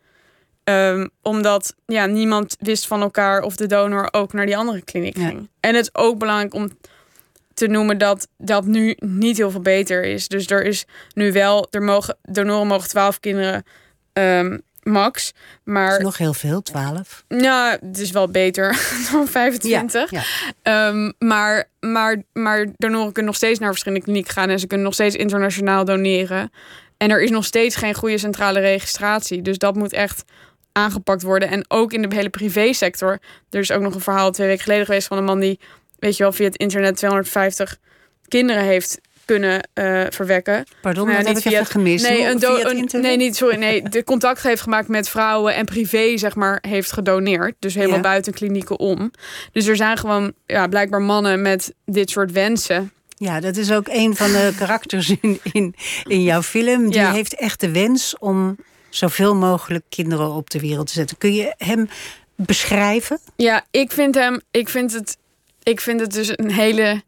Um, 0.70 1.10
omdat 1.22 1.74
ja, 1.86 2.06
niemand 2.06 2.56
wist 2.58 2.86
van 2.86 3.00
elkaar 3.00 3.42
of 3.42 3.56
de 3.56 3.66
donor 3.66 4.08
ook 4.10 4.32
naar 4.32 4.46
die 4.46 4.56
andere 4.56 4.82
kliniek 4.82 5.16
ging. 5.16 5.48
En 5.60 5.74
het 5.74 5.84
is 5.84 5.94
ook 5.94 6.18
belangrijk 6.18 6.54
om 6.54 6.70
te 7.54 7.66
noemen 7.66 7.98
dat 7.98 8.28
dat 8.38 8.66
nu 8.66 8.96
niet 8.98 9.36
heel 9.36 9.50
veel 9.50 9.60
beter 9.60 10.04
is. 10.04 10.28
Dus 10.28 10.46
er 10.46 10.64
is 10.64 10.84
nu 11.14 11.32
wel, 11.32 11.66
er 11.70 11.82
mogen, 11.82 12.16
donoren 12.22 12.66
mogen 12.66 12.88
12 12.88 13.20
kinderen 13.20 13.64
um, 14.12 14.62
max. 14.82 15.32
Maar 15.64 15.96
is 15.96 16.02
nog 16.02 16.18
heel 16.18 16.34
veel, 16.34 16.62
12. 16.62 17.24
Ja, 17.28 17.78
het 17.80 17.98
is 17.98 18.10
wel 18.10 18.28
beter 18.28 18.68
dan 19.12 19.28
25. 19.28 20.10
Ja, 20.10 20.22
ehm, 20.62 21.12
maar, 21.18 21.68
maar, 21.80 22.22
maar 22.32 22.66
donoren 22.76 23.12
kunnen 23.12 23.30
nog 23.30 23.36
steeds 23.36 23.58
naar 23.58 23.70
verschillende 23.70 24.04
klinieken 24.04 24.32
gaan 24.32 24.48
en 24.48 24.58
ze 24.58 24.66
kunnen 24.66 24.86
nog 24.86 24.94
steeds 24.94 25.16
internationaal 25.16 25.84
doneren. 25.84 26.50
En 26.96 27.10
er 27.10 27.22
is 27.22 27.30
nog 27.30 27.44
steeds 27.44 27.76
geen 27.76 27.94
goede 27.94 28.18
centrale 28.18 28.60
registratie. 28.60 29.42
Dus 29.42 29.58
dat 29.58 29.74
moet 29.74 29.92
echt 29.92 30.24
aangepakt 30.72 31.22
worden. 31.22 31.48
En 31.48 31.64
ook 31.68 31.92
in 31.92 32.02
de 32.02 32.14
hele 32.14 32.30
privésector. 32.30 33.18
Er 33.50 33.60
is 33.60 33.72
ook 33.72 33.82
nog 33.82 33.94
een 33.94 34.00
verhaal 34.00 34.30
twee 34.30 34.46
weken 34.46 34.62
geleden 34.62 34.86
geweest 34.86 35.06
van 35.06 35.18
een 35.18 35.24
man 35.24 35.40
die, 35.40 35.60
weet 35.98 36.16
je 36.16 36.22
wel, 36.22 36.32
via 36.32 36.44
het 36.44 36.56
internet 36.56 36.96
250 36.96 37.76
kinderen 38.28 38.62
heeft 38.62 39.00
kunnen 39.24 39.68
uh, 39.74 40.02
verwekken. 40.08 40.64
Pardon, 40.80 41.06
dat 41.06 41.44
heb 41.44 41.52
ik 41.52 41.68
gemist. 41.68 42.08
Nee, 42.08 42.26
een, 42.26 42.44
een 42.92 43.00
nee, 43.00 43.16
niet 43.16 43.36
sorry. 43.36 43.56
Nee, 43.56 43.82
de 43.88 44.04
contact 44.04 44.42
heeft 44.42 44.62
gemaakt 44.62 44.88
met 44.88 45.08
vrouwen 45.08 45.54
en 45.54 45.64
privé, 45.64 46.16
zeg 46.16 46.34
maar, 46.34 46.58
heeft 46.68 46.92
gedoneerd. 46.92 47.54
Dus 47.58 47.74
helemaal 47.74 48.00
buiten 48.00 48.32
klinieken 48.32 48.78
om. 48.78 49.10
Dus 49.52 49.66
er 49.66 49.76
zijn 49.76 49.96
gewoon 49.96 50.32
ja, 50.46 50.66
blijkbaar 50.66 51.02
mannen 51.02 51.42
met 51.42 51.74
dit 51.84 52.10
soort 52.10 52.32
wensen. 52.32 52.92
Ja, 53.16 53.40
dat 53.40 53.56
is 53.56 53.72
ook 53.72 53.88
een 53.88 54.16
van 54.16 54.32
de 54.32 54.52
karakters 54.58 55.14
in, 55.20 55.40
in, 55.52 55.74
in 56.04 56.22
jouw 56.22 56.42
film. 56.42 56.90
Die 56.90 57.06
heeft 57.06 57.34
echt 57.34 57.60
de 57.60 57.70
wens 57.70 58.18
om 58.18 58.56
zoveel 58.90 59.35
mogelijk 59.35 59.85
kinderen 59.88 60.30
op 60.30 60.50
de 60.50 60.61
wereld 60.61 60.87
te 60.87 60.92
zetten. 60.92 61.18
Kun 61.18 61.35
je 61.35 61.54
hem 61.56 61.88
beschrijven? 62.35 63.18
Ja, 63.37 63.64
ik 63.70 63.92
vind 63.92 64.14
hem. 64.14 64.40
Ik 64.50 64.68
vind 64.68 64.92
het. 64.92 65.16
Ik 65.62 65.80
vind 65.80 66.00
het 66.00 66.12
dus 66.12 66.38
een 66.38 66.50
hele. 66.50 67.02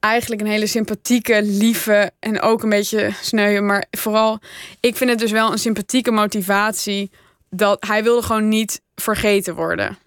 Eigenlijk 0.00 0.40
een 0.40 0.46
hele 0.46 0.66
sympathieke, 0.66 1.42
lieve 1.42 2.10
en 2.18 2.40
ook 2.40 2.62
een 2.62 2.68
beetje 2.68 3.10
sneu. 3.20 3.60
Maar 3.60 3.84
vooral, 3.90 4.38
ik 4.80 4.96
vind 4.96 5.10
het 5.10 5.18
dus 5.18 5.30
wel 5.30 5.52
een 5.52 5.58
sympathieke 5.58 6.10
motivatie. 6.10 7.10
Dat 7.50 7.84
hij 7.86 8.02
wilde 8.02 8.22
gewoon 8.22 8.48
niet 8.48 8.80
vergeten 8.94 9.54
worden. 9.54 9.98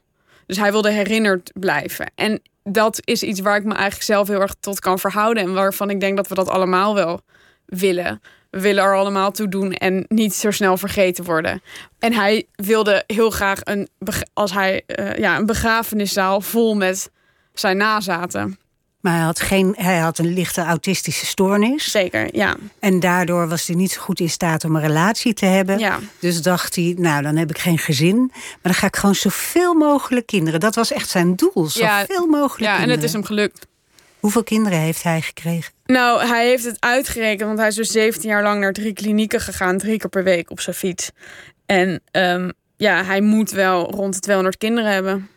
Dus 0.46 0.58
hij 0.58 0.72
wilde 0.72 0.92
herinnerd 0.92 1.52
blijven. 1.54 2.12
En 2.16 2.42
dat 2.64 3.02
is 3.04 3.24
iets 3.24 3.40
waar 3.40 3.58
ik 3.58 3.64
me 3.64 3.74
eigenlijk 3.74 4.04
zelf 4.04 4.28
heel 4.28 4.42
erg 4.42 4.56
tot 4.60 4.80
kan 4.80 5.00
verhouden. 5.00 5.44
En 5.44 5.54
waarvan 5.54 5.90
ik 5.90 6.00
denk 6.00 6.18
dat 6.18 6.28
we 6.28 6.36
dat 6.36 6.50
allemaal 6.50 6.96
wel 6.96 7.22
willen 7.66 8.22
we 8.56 8.62
willen 8.62 8.84
er 8.84 8.96
allemaal 8.96 9.32
toe 9.32 9.48
doen 9.48 9.74
en 9.74 10.06
niet 10.08 10.34
zo 10.34 10.52
snel 10.52 10.78
vergeten 10.78 11.24
worden. 11.24 11.62
En 12.00 12.14
hij 12.14 12.46
wilde 12.56 13.04
heel 13.08 13.30
graag 13.30 13.60
een, 13.64 13.90
als 14.34 14.54
hij, 14.54 14.82
uh, 14.88 15.16
ja, 15.16 15.38
een 15.38 15.46
begrafeniszaal 15.46 16.42
vol 16.42 16.76
met 16.76 17.12
zijn 17.54 17.78
nazaten. 17.78 18.58
Maar 19.02 19.14
hij 19.14 19.24
had, 19.24 19.40
geen, 19.40 19.74
hij 19.78 19.98
had 19.98 20.18
een 20.18 20.34
lichte 20.34 20.62
autistische 20.62 21.26
stoornis. 21.26 21.92
Zeker, 21.92 22.36
ja. 22.36 22.56
En 22.80 23.00
daardoor 23.00 23.48
was 23.48 23.68
hij 23.68 23.76
niet 23.76 23.92
zo 23.92 24.02
goed 24.02 24.20
in 24.20 24.30
staat 24.30 24.64
om 24.64 24.76
een 24.76 24.82
relatie 24.82 25.34
te 25.34 25.46
hebben. 25.46 25.80
Ja. 25.80 26.00
Dus 26.20 26.42
dacht 26.42 26.76
hij, 26.76 26.96
nou 26.98 27.24
dan 27.24 27.36
heb 27.36 27.50
ik 27.50 27.58
geen 27.58 27.78
gezin. 27.78 28.18
Maar 28.34 28.60
dan 28.62 28.74
ga 28.74 28.88
ik 28.88 28.96
gewoon 28.96 29.16
zoveel 29.16 29.74
mogelijk 29.74 30.26
kinderen. 30.26 30.60
Dat 30.60 30.76
was 30.76 30.92
echt 30.92 31.10
zijn 31.10 31.36
doel, 31.36 31.68
zoveel 31.68 32.28
mogelijk 32.28 32.72
Ja, 32.72 32.80
en 32.80 32.90
het 32.90 33.04
is 33.04 33.14
hem 33.14 33.24
gelukt. 33.24 33.68
Hoeveel 34.26 34.44
kinderen 34.44 34.80
heeft 34.80 35.04
hij 35.04 35.22
gekregen? 35.22 35.74
Nou, 35.86 36.28
hij 36.28 36.48
heeft 36.48 36.64
het 36.64 36.78
uitgerekend, 36.80 37.48
want 37.48 37.60
hij 37.60 37.68
is 37.68 37.76
dus 37.76 37.92
17 37.92 38.30
jaar 38.30 38.44
lang 38.44 38.60
naar 38.60 38.74
drie 38.74 38.94
klinieken 38.94 39.40
gegaan, 39.40 39.78
drie 39.78 39.98
keer 39.98 40.10
per 40.10 40.24
week 40.24 40.52
op 40.52 40.60
zijn 40.60 40.76
fiets. 40.76 41.12
En 41.66 42.02
um, 42.12 42.52
ja, 42.78 43.04
hij 43.04 43.22
moet 43.22 43.52
wel 43.52 43.92
rond 43.92 44.14
de 44.14 44.20
200 44.20 44.58
kinderen 44.58 44.92
hebben. 44.92 45.30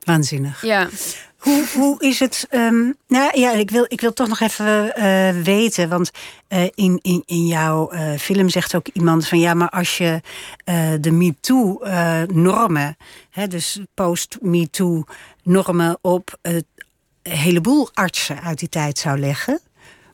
Waanzinnig. 0.00 0.62
Ja. 0.62 0.88
Hoe, 1.36 1.66
hoe 1.74 2.00
is 2.00 2.20
het? 2.20 2.46
Um, 2.50 2.96
nou 3.06 3.40
ja, 3.40 3.52
ik 3.52 3.70
wil, 3.70 3.84
ik 3.88 4.00
wil 4.00 4.12
toch 4.12 4.28
nog 4.28 4.40
even 4.40 4.92
uh, 4.98 5.42
weten. 5.42 5.88
Want 5.88 6.10
uh, 6.48 6.62
in, 6.74 6.98
in, 7.02 7.22
in 7.26 7.46
jouw 7.46 7.92
uh, 7.92 8.12
film 8.18 8.48
zegt 8.48 8.74
ook 8.74 8.88
iemand 8.92 9.28
van 9.28 9.38
ja, 9.38 9.54
maar 9.54 9.70
als 9.70 9.98
je 9.98 10.20
de 11.00 11.10
MeToo-normen, 11.10 12.96
dus 13.48 13.80
post-MeToo-normen 13.94 15.98
op 16.00 16.38
het 16.42 16.64
heleboel 17.30 17.88
artsen 17.92 18.42
uit 18.42 18.58
die 18.58 18.68
tijd 18.68 18.98
zou 18.98 19.18
leggen, 19.18 19.60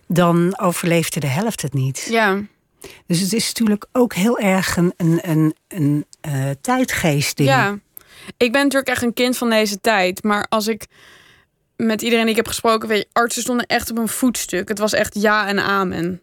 dan 0.06 0.58
overleefde 0.58 1.20
de 1.20 1.26
helft 1.26 1.62
het 1.62 1.74
niet. 1.74 2.06
Ja. 2.10 2.40
Dus 3.06 3.20
het 3.20 3.32
is 3.32 3.46
natuurlijk 3.46 3.86
ook 3.92 4.14
heel 4.14 4.38
erg 4.38 4.76
een, 4.76 4.94
een, 4.96 5.18
een, 5.22 5.54
een 5.68 6.06
uh, 6.28 6.50
tijdgeest-ding. 6.60 7.48
Ja, 7.48 7.78
ik 8.36 8.52
ben 8.52 8.62
natuurlijk 8.62 8.88
echt 8.88 9.02
een 9.02 9.12
kind 9.12 9.36
van 9.36 9.50
deze 9.50 9.80
tijd. 9.80 10.22
Maar 10.22 10.46
als 10.48 10.66
ik 10.66 10.86
met 11.76 12.02
iedereen 12.02 12.22
die 12.22 12.30
ik 12.30 12.36
heb 12.36 12.48
gesproken, 12.48 12.88
weet 12.88 12.98
je, 12.98 13.08
artsen 13.12 13.42
stonden 13.42 13.66
echt 13.66 13.90
op 13.90 13.98
een 13.98 14.08
voetstuk. 14.08 14.68
Het 14.68 14.78
was 14.78 14.92
echt 14.92 15.14
ja 15.14 15.46
en 15.46 15.58
amen. 15.58 16.20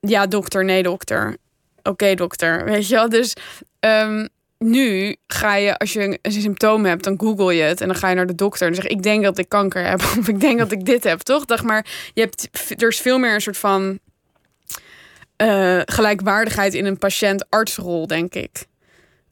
Ja, 0.00 0.26
dokter, 0.26 0.64
nee, 0.64 0.82
dokter. 0.82 1.36
Oké, 1.82 2.14
dokter. 2.14 2.64
Weet 2.64 2.88
je 2.88 2.94
wel? 2.94 3.08
Dus 3.08 3.36
um, 3.80 4.28
nu 4.58 5.16
ga 5.26 5.54
je, 5.54 5.78
als 5.78 5.92
je 5.92 6.18
een 6.22 6.32
symptoom 6.32 6.84
hebt, 6.84 7.04
dan 7.04 7.18
google 7.20 7.54
je 7.54 7.62
het 7.62 7.80
en 7.80 7.86
dan 7.86 7.96
ga 7.96 8.08
je 8.08 8.14
naar 8.14 8.26
de 8.26 8.34
dokter 8.34 8.68
en 8.68 8.74
zeg 8.74 8.86
ik 8.86 9.02
denk 9.02 9.22
dat 9.22 9.38
ik 9.38 9.48
kanker 9.48 9.86
heb 9.86 10.00
of 10.18 10.28
ik 10.28 10.40
denk 10.40 10.58
dat 10.58 10.72
ik 10.72 10.84
dit 10.84 11.04
heb, 11.04 11.20
toch? 11.20 11.44
Dacht 11.44 11.64
maar, 11.64 11.86
je 12.14 12.20
hebt, 12.20 12.48
er 12.82 12.88
is 12.88 13.00
veel 13.00 13.18
meer 13.18 13.34
een 13.34 13.40
soort 13.40 13.56
van 13.56 13.98
uh, 15.42 15.80
gelijkwaardigheid 15.84 16.74
in 16.74 16.84
een 16.84 16.98
patiënt-artsrol, 16.98 18.06
denk 18.06 18.34
ik. 18.34 18.66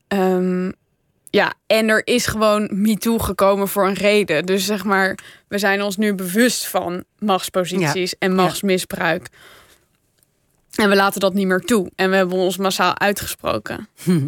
Um, 0.08 0.72
ja, 1.30 1.54
en 1.66 1.88
er 1.88 2.06
is 2.06 2.26
gewoon 2.26 2.68
MeToo 2.72 3.18
gekomen 3.18 3.68
voor 3.68 3.86
een 3.86 3.94
reden. 3.94 4.46
Dus 4.46 4.64
zeg 4.64 4.84
maar, 4.84 5.18
we 5.48 5.58
zijn 5.58 5.82
ons 5.82 5.96
nu 5.96 6.14
bewust 6.14 6.66
van 6.66 7.04
machtsposities 7.18 8.18
en 8.18 8.34
machtsmisbruik. 8.34 9.28
En 10.76 10.88
we 10.88 10.96
laten 10.96 11.20
dat 11.20 11.34
niet 11.34 11.46
meer 11.46 11.60
toe. 11.60 11.90
En 11.94 12.10
we 12.10 12.16
hebben 12.16 12.36
ons 12.36 12.56
massaal 12.56 12.98
uitgesproken. 12.98 13.88
Uh, 14.04 14.18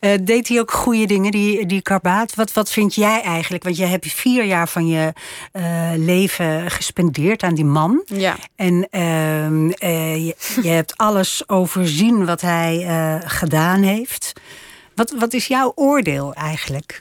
deed 0.20 0.48
hij 0.48 0.60
ook 0.60 0.70
goede 0.70 1.06
dingen, 1.06 1.30
die, 1.30 1.66
die 1.66 1.82
Karbaat? 1.82 2.34
Wat, 2.34 2.52
wat 2.52 2.70
vind 2.70 2.94
jij 2.94 3.22
eigenlijk? 3.22 3.64
Want 3.64 3.76
je 3.76 3.84
hebt 3.84 4.12
vier 4.12 4.44
jaar 4.44 4.68
van 4.68 4.86
je 4.86 5.12
uh, 5.52 5.90
leven 5.96 6.70
gespendeerd 6.70 7.42
aan 7.42 7.54
die 7.54 7.64
man. 7.64 8.02
Ja. 8.06 8.36
En 8.56 8.88
uh, 8.90 10.26
je, 10.26 10.36
je, 10.62 10.68
hebt 10.68 10.96
alles 10.96 11.48
overzien 11.48 12.26
wat 12.26 12.40
hij 12.40 12.86
gedaan 13.24 13.82
heeft. 13.82 14.32
Wat, 14.94 15.10
wat 15.10 15.32
is 15.32 15.46
jouw 15.46 15.72
oordeel 15.74 16.34
eigenlijk? 16.34 16.98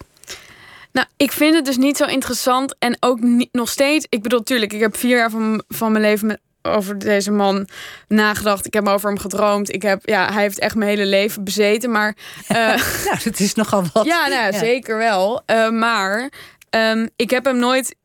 Nou, 0.91 1.07
ik 1.17 1.31
vind 1.31 1.55
het 1.55 1.65
dus 1.65 1.77
niet 1.77 1.97
zo 1.97 2.05
interessant. 2.05 2.75
En 2.79 2.97
ook 2.99 3.19
niet, 3.19 3.49
nog 3.51 3.69
steeds. 3.69 4.05
Ik 4.09 4.21
bedoel, 4.21 4.43
tuurlijk, 4.43 4.73
ik 4.73 4.79
heb 4.79 4.97
vier 4.97 5.17
jaar 5.17 5.29
van, 5.29 5.63
van 5.67 5.91
mijn 5.91 6.03
leven 6.03 6.27
met 6.27 6.39
over 6.67 6.97
deze 6.97 7.31
man 7.31 7.67
nagedacht. 8.07 8.65
Ik 8.65 8.73
heb 8.73 8.87
over 8.87 9.09
hem 9.09 9.19
gedroomd. 9.19 9.73
Ik 9.73 9.81
heb, 9.81 10.01
ja, 10.03 10.33
hij 10.33 10.41
heeft 10.41 10.59
echt 10.59 10.75
mijn 10.75 10.89
hele 10.89 11.05
leven 11.05 11.43
bezeten. 11.43 11.91
Maar. 11.91 12.15
Uh, 12.51 12.57
nou, 13.05 13.19
dat 13.23 13.39
is 13.39 13.53
nogal 13.53 13.83
wat. 13.93 14.05
Ja, 14.05 14.27
nou, 14.27 14.51
ja. 14.51 14.59
zeker 14.59 14.97
wel. 14.97 15.41
Uh, 15.45 15.69
maar 15.69 16.31
um, 16.69 17.09
ik 17.15 17.29
heb 17.29 17.45
hem 17.45 17.57
nooit 17.57 17.95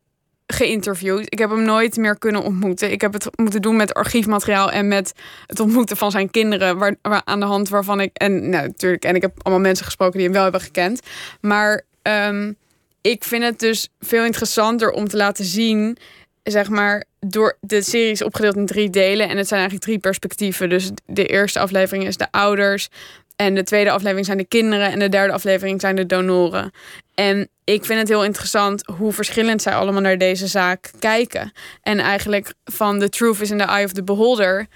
geïnterviewd. 0.47 1.25
Ik 1.25 1.39
heb 1.39 1.49
hem 1.49 1.63
nooit 1.63 1.97
meer 1.97 2.17
kunnen 2.17 2.43
ontmoeten. 2.43 2.91
Ik 2.91 3.01
heb 3.01 3.13
het 3.13 3.27
moeten 3.35 3.61
doen 3.61 3.75
met 3.75 3.93
archiefmateriaal 3.93 4.71
en 4.71 4.87
met 4.87 5.13
het 5.47 5.59
ontmoeten 5.59 5.97
van 5.97 6.11
zijn 6.11 6.31
kinderen. 6.31 6.77
Waar, 6.77 6.95
waar 7.01 7.21
aan 7.25 7.39
de 7.39 7.45
hand 7.45 7.69
waarvan 7.69 7.99
ik. 7.99 8.09
En 8.13 8.49
nou, 8.49 8.67
natuurlijk. 8.67 9.03
En 9.05 9.15
ik 9.15 9.21
heb 9.21 9.31
allemaal 9.41 9.63
mensen 9.63 9.85
gesproken 9.85 10.13
die 10.13 10.23
hem 10.23 10.33
wel 10.33 10.43
hebben 10.43 10.61
gekend. 10.61 11.01
Maar 11.41 11.81
um, 12.01 12.57
ik 13.01 13.23
vind 13.23 13.43
het 13.43 13.59
dus 13.59 13.89
veel 13.99 14.25
interessanter 14.25 14.91
om 14.91 15.07
te 15.07 15.17
laten 15.17 15.45
zien 15.45 15.97
zeg 16.43 16.69
maar, 16.69 17.03
door 17.19 17.57
de 17.61 17.81
serie 17.81 18.11
is 18.11 18.23
opgedeeld 18.23 18.55
in 18.55 18.65
drie 18.65 18.89
delen. 18.89 19.29
En 19.29 19.37
het 19.37 19.47
zijn 19.47 19.59
eigenlijk 19.59 19.89
drie 19.89 19.99
perspectieven. 19.99 20.69
Dus 20.69 20.91
de 21.05 21.25
eerste 21.25 21.59
aflevering 21.59 22.07
is 22.07 22.17
de 22.17 22.31
ouders. 22.31 22.89
En 23.35 23.55
de 23.55 23.63
tweede 23.63 23.91
aflevering 23.91 24.25
zijn 24.25 24.37
de 24.37 24.45
kinderen. 24.45 24.91
En 24.91 24.99
de 24.99 25.09
derde 25.09 25.33
aflevering 25.33 25.81
zijn 25.81 25.95
de 25.95 26.05
donoren. 26.05 26.71
En 27.15 27.49
ik 27.63 27.85
vind 27.85 27.99
het 27.99 28.07
heel 28.07 28.23
interessant 28.23 28.85
hoe 28.97 29.11
verschillend 29.11 29.61
zij 29.61 29.73
allemaal 29.73 30.01
naar 30.01 30.17
deze 30.17 30.47
zaak 30.47 30.91
kijken. 30.99 31.51
En 31.81 31.99
eigenlijk 31.99 32.53
van 32.63 32.99
The 32.99 33.09
Truth 33.09 33.41
is 33.41 33.51
in 33.51 33.57
the 33.57 33.63
Eye 33.63 33.85
of 33.85 33.91
the 33.91 34.03
Beholder. 34.03 34.67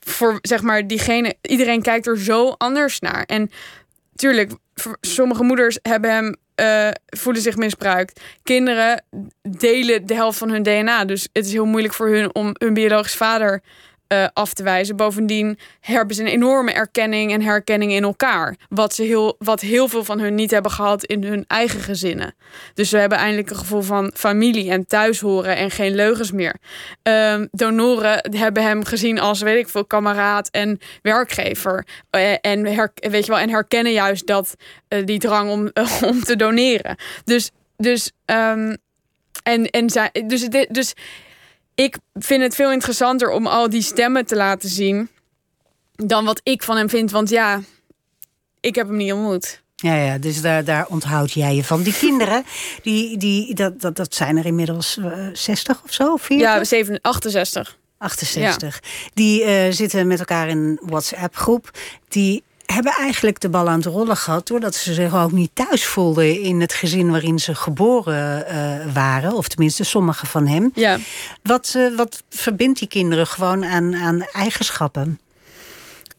Voor 0.00 0.38
zeg 0.42 0.62
maar 0.62 0.86
diegene, 0.86 1.34
iedereen 1.42 1.82
kijkt 1.82 2.06
er 2.06 2.18
zo 2.18 2.48
anders 2.48 3.00
naar. 3.00 3.24
En 3.24 3.50
tuurlijk, 4.14 4.52
sommige 5.00 5.42
moeders 5.42 5.78
hebben 5.82 6.10
hem 6.10 6.36
uh, 6.60 6.88
voelen 7.06 7.42
zich 7.42 7.56
misbruikt. 7.56 8.20
Kinderen 8.42 9.04
delen 9.42 10.06
de 10.06 10.14
helft 10.14 10.38
van 10.38 10.50
hun 10.50 10.62
DNA. 10.62 11.04
Dus 11.04 11.28
het 11.32 11.46
is 11.46 11.52
heel 11.52 11.64
moeilijk 11.64 11.94
voor 11.94 12.08
hun 12.08 12.34
om 12.34 12.50
hun 12.52 12.74
biologisch 12.74 13.16
vader 13.16 13.62
eh, 14.10 14.26
af 14.32 14.52
te 14.52 14.62
wijzen. 14.62 14.96
Bovendien 14.96 15.58
hebben 15.80 16.16
ze 16.16 16.22
een 16.22 16.28
enorme 16.28 16.72
erkenning 16.72 17.32
en 17.32 17.42
herkenning 17.42 17.92
in 17.92 18.02
elkaar. 18.02 18.56
Wat, 18.68 18.94
ze 18.94 19.02
heel, 19.02 19.36
wat 19.38 19.60
heel 19.60 19.88
veel 19.88 20.04
van 20.04 20.20
hun 20.20 20.34
niet 20.34 20.50
hebben 20.50 20.70
gehad 20.70 21.04
in 21.04 21.24
hun 21.24 21.44
eigen 21.46 21.80
gezinnen. 21.80 22.34
Dus 22.74 22.88
ze 22.88 22.96
hebben 22.96 23.18
eindelijk 23.18 23.50
een 23.50 23.56
gevoel 23.56 23.82
van 23.82 24.12
familie 24.14 24.70
en 24.70 24.86
thuis 24.86 25.20
horen 25.20 25.56
en 25.56 25.70
geen 25.70 25.94
leugens 25.94 26.32
meer. 26.32 26.56
Um, 27.02 27.48
donoren 27.50 28.30
hebben 28.36 28.62
hem 28.62 28.84
gezien 28.84 29.18
als, 29.18 29.40
weet 29.40 29.58
ik 29.58 29.68
veel, 29.68 29.84
kameraad 29.84 30.48
en 30.48 30.78
werkgever. 31.02 31.86
Uh, 32.16 32.32
en, 32.40 32.62
weet 32.94 33.24
je 33.24 33.32
wel, 33.32 33.38
en 33.38 33.50
herkennen 33.50 33.92
juist 33.92 34.26
dat 34.26 34.54
uh, 34.88 35.06
die 35.06 35.18
drang 35.18 35.50
om, 35.50 35.70
om 36.10 36.22
te 36.24 36.36
doneren. 36.36 36.96
Dus, 37.24 37.50
dus, 37.76 38.12
um, 38.26 38.76
en, 39.42 39.66
en 39.70 39.90
zij, 39.90 40.10
dus, 40.26 40.48
dus 40.68 40.94
ik 41.84 41.98
vind 42.14 42.42
het 42.42 42.54
veel 42.54 42.72
interessanter 42.72 43.30
om 43.30 43.46
al 43.46 43.70
die 43.70 43.82
stemmen 43.82 44.26
te 44.26 44.36
laten 44.36 44.68
zien. 44.68 45.08
dan 45.96 46.24
wat 46.24 46.40
ik 46.42 46.62
van 46.62 46.76
hem 46.76 46.88
vind. 46.88 47.10
Want 47.10 47.28
ja, 47.28 47.60
ik 48.60 48.74
heb 48.74 48.86
hem 48.86 48.96
niet 48.96 49.12
ontmoet. 49.12 49.62
Ja, 49.76 49.94
ja, 49.94 50.18
dus 50.18 50.40
daar, 50.40 50.64
daar 50.64 50.86
onthoud 50.86 51.32
jij 51.32 51.54
je 51.54 51.64
van. 51.64 51.82
Die 51.82 51.92
kinderen, 51.92 52.44
die, 52.82 53.16
die, 53.16 53.54
dat, 53.54 53.80
dat, 53.80 53.96
dat 53.96 54.14
zijn 54.14 54.36
er 54.36 54.46
inmiddels 54.46 54.96
uh, 54.96 55.28
60 55.32 55.82
of 55.84 55.92
zo? 55.92 56.16
40? 56.16 56.46
Ja, 56.46 56.64
7, 56.64 57.00
68. 57.00 57.78
68. 57.98 58.80
Ja. 58.82 58.88
Die 59.14 59.44
uh, 59.44 59.72
zitten 59.72 60.06
met 60.06 60.18
elkaar 60.18 60.48
in 60.48 60.58
een 60.58 60.80
WhatsApp-groep. 60.82 61.70
Die 62.08 62.42
hebben 62.72 62.92
eigenlijk 62.92 63.40
de 63.40 63.48
bal 63.48 63.68
aan 63.68 63.78
het 63.78 63.86
rollen 63.86 64.16
gehad... 64.16 64.46
doordat 64.46 64.74
ze 64.74 64.94
zich 64.94 65.14
ook 65.14 65.32
niet 65.32 65.50
thuis 65.54 65.84
voelden 65.84 66.40
in 66.40 66.60
het 66.60 66.72
gezin 66.72 67.10
waarin 67.10 67.38
ze 67.38 67.54
geboren 67.54 68.44
uh, 68.48 68.94
waren. 68.94 69.32
Of 69.32 69.48
tenminste, 69.48 69.84
sommige 69.84 70.26
van 70.26 70.46
hem. 70.46 70.70
Ja. 70.74 70.98
Wat, 71.42 71.74
uh, 71.76 71.96
wat 71.96 72.22
verbindt 72.28 72.78
die 72.78 72.88
kinderen 72.88 73.26
gewoon 73.26 73.64
aan, 73.64 73.94
aan 73.94 74.22
eigenschappen? 74.32 75.20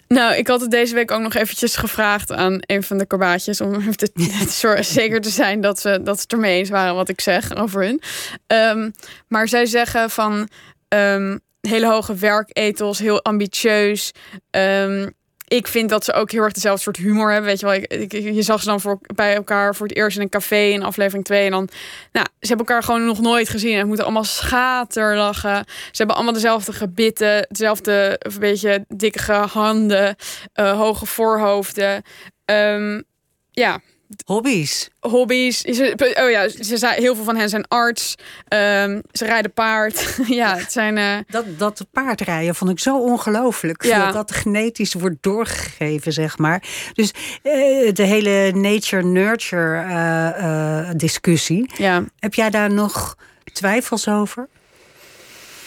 Nou, 0.07 0.35
ik 0.35 0.47
had 0.47 0.61
het 0.61 0.71
deze 0.71 0.93
week 0.93 1.11
ook 1.11 1.21
nog 1.21 1.33
eventjes 1.33 1.75
gevraagd 1.75 2.31
aan 2.31 2.57
een 2.59 2.83
van 2.83 2.97
de 2.97 3.05
korbaatjes... 3.05 3.61
om 3.61 3.95
te, 3.95 4.11
te 4.59 4.77
zeker 4.81 5.21
te 5.21 5.29
zijn 5.29 5.61
dat 5.61 5.79
ze, 5.79 5.99
dat 6.03 6.15
ze 6.15 6.21
het 6.21 6.31
ermee 6.31 6.57
eens 6.57 6.69
waren 6.69 6.95
wat 6.95 7.09
ik 7.09 7.21
zeg 7.21 7.55
over 7.55 7.83
hun. 7.83 8.01
Um, 8.47 8.91
maar 9.27 9.47
zij 9.47 9.65
zeggen 9.65 10.09
van... 10.09 10.49
Um, 10.95 11.39
hele 11.61 11.87
hoge 11.87 12.15
werketels, 12.15 12.99
heel 12.99 13.23
ambitieus... 13.23 14.11
Um, 14.51 15.13
ik 15.51 15.67
vind 15.67 15.89
dat 15.89 16.03
ze 16.03 16.13
ook 16.13 16.31
heel 16.31 16.43
erg 16.43 16.53
dezelfde 16.53 16.81
soort 16.81 16.97
humor 16.97 17.31
hebben. 17.31 17.49
Weet 17.49 17.59
je 17.59 17.65
wel, 17.65 17.75
ik, 17.75 18.11
je 18.11 18.41
zag 18.41 18.59
ze 18.59 18.65
dan 18.65 18.81
voor, 18.81 18.99
bij 19.15 19.35
elkaar 19.35 19.75
voor 19.75 19.87
het 19.87 19.95
eerst 19.95 20.17
in 20.17 20.23
een 20.23 20.29
café 20.29 20.55
in 20.55 20.83
aflevering 20.83 21.25
2. 21.25 21.45
En 21.45 21.51
dan, 21.51 21.69
nou, 22.11 22.25
ze 22.39 22.47
hebben 22.47 22.65
elkaar 22.65 22.83
gewoon 22.83 23.05
nog 23.05 23.21
nooit 23.21 23.49
gezien. 23.49 23.77
En 23.77 23.87
moeten 23.87 24.05
allemaal 24.05 24.23
schaterlachen. 24.23 25.65
Ze 25.67 25.97
hebben 25.97 26.15
allemaal 26.15 26.33
dezelfde 26.33 26.73
gebitten, 26.73 27.47
dezelfde 27.49 28.15
een 28.19 28.39
beetje 28.39 28.85
dikke 28.87 29.31
handen, 29.33 30.15
uh, 30.55 30.77
hoge 30.77 31.05
voorhoofden. 31.05 32.03
Um, 32.45 33.03
ja, 33.51 33.79
Hobby's. 34.25 34.89
Hobby's. 34.99 35.63
Oh 35.65 36.29
ja, 36.29 36.49
ze 36.49 36.77
zijn, 36.77 37.01
heel 37.01 37.15
veel 37.15 37.23
van 37.23 37.35
hen 37.35 37.49
zijn 37.49 37.67
arts. 37.67 38.15
Um, 38.49 39.01
ze 39.11 39.25
rijden 39.25 39.53
paard. 39.53 40.17
ja, 40.27 40.57
het 40.57 40.71
zijn. 40.71 40.97
Uh... 40.97 41.17
Dat, 41.27 41.45
dat 41.57 41.85
paardrijden 41.91 42.55
vond 42.55 42.71
ik 42.71 42.79
zo 42.79 42.97
ongelooflijk. 42.99 43.83
Ja. 43.83 44.05
Dat 44.05 44.13
dat 44.13 44.31
genetisch 44.31 44.93
wordt 44.93 45.17
doorgegeven, 45.21 46.13
zeg 46.13 46.37
maar. 46.37 46.63
Dus 46.93 47.13
uh, 47.43 47.93
de 47.93 48.03
hele 48.03 48.51
nature-nurture 48.53 49.85
uh, 49.85 50.89
discussie. 50.95 51.71
Ja. 51.77 52.03
Heb 52.19 52.33
jij 52.33 52.49
daar 52.49 52.73
nog 52.73 53.17
twijfels 53.53 54.07
over? 54.07 54.47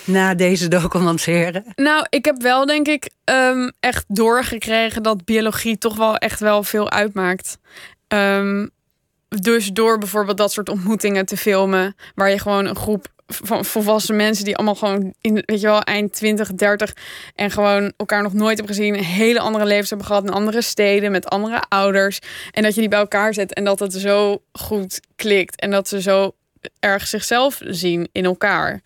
na 0.05 0.35
deze 0.35 0.69
documentaire? 0.69 1.65
Nou, 1.75 2.07
ik 2.09 2.25
heb 2.25 2.43
wel 2.43 2.67
denk 2.67 2.89
ik 2.89 3.11
um, 3.25 3.73
echt 3.81 4.05
doorgekregen 4.09 5.03
dat 5.03 5.25
biologie 5.25 5.79
toch 5.79 5.97
wel 5.97 6.17
echt 6.17 6.41
wel 6.41 6.63
veel 6.63 6.91
uitmaakt. 6.91 7.59
Um, 8.09 8.71
dus 9.29 9.73
door 9.73 9.99
bijvoorbeeld 9.99 10.37
dat 10.37 10.53
soort 10.53 10.69
ontmoetingen 10.69 11.27
te 11.27 11.37
filmen, 11.37 11.97
waar 12.15 12.31
je 12.31 12.39
gewoon 12.39 12.67
een 12.67 12.77
groep 12.77 13.07
van 13.27 13.65
volwassen 13.65 14.17
mensen 14.17 14.45
die 14.45 14.57
allemaal 14.57 14.75
gewoon 14.75 15.15
in, 15.21 15.43
weet 15.47 15.61
je 15.61 15.67
wel, 15.67 15.83
eind 15.83 16.13
20, 16.13 16.55
30 16.55 16.93
en 17.35 17.51
gewoon 17.51 17.93
elkaar 17.97 18.23
nog 18.23 18.33
nooit 18.33 18.57
hebben 18.59 18.75
gezien, 18.75 18.95
hele 18.95 19.41
andere 19.41 19.65
levens 19.65 19.89
hebben 19.89 20.07
gehad 20.07 20.25
in 20.25 20.31
andere 20.31 20.63
steden 20.63 21.11
met 21.11 21.29
andere 21.29 21.63
ouders 21.69 22.19
en 22.51 22.63
dat 22.63 22.75
je 22.75 22.81
die 22.81 22.89
bij 22.89 22.99
elkaar 22.99 23.35
zet 23.35 23.55
en 23.55 23.65
dat 23.65 23.79
het 23.79 23.93
zo 23.93 24.43
goed 24.53 25.01
klikt 25.17 25.61
en 25.61 25.71
dat 25.71 25.89
ze 25.89 26.01
zo 26.01 26.35
erg 26.81 27.07
zichzelf 27.07 27.61
zien 27.65 28.09
in 28.13 28.25
elkaar 28.25 28.83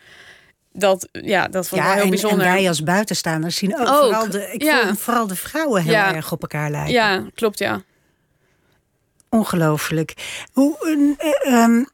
dat, 0.73 1.09
ja, 1.13 1.49
dat 1.49 1.69
vond 1.69 1.81
ik 1.81 1.87
ja, 1.87 1.95
heel 1.95 2.03
en, 2.03 2.11
bijzonder. 2.11 2.47
En 2.47 2.53
wij 2.53 2.69
als 2.69 2.83
buitenstaanders 2.83 3.57
zien 3.57 3.75
ook, 3.75 3.89
ook. 3.89 3.97
Vooral, 3.97 4.31
de, 4.31 4.53
ik 4.53 4.63
ja. 4.63 4.95
vooral 4.95 5.27
de 5.27 5.37
vrouwen 5.37 5.83
heel 5.83 5.93
ja. 5.93 6.15
erg 6.15 6.33
op 6.33 6.43
elkaar 6.43 6.71
lijken. 6.71 6.93
Ja, 6.93 7.25
klopt, 7.35 7.59
ja. 7.59 7.83
Ongelooflijk. 9.29 10.15
Hoe, 10.53 10.77
uh, 11.47 11.63
um, 11.63 11.87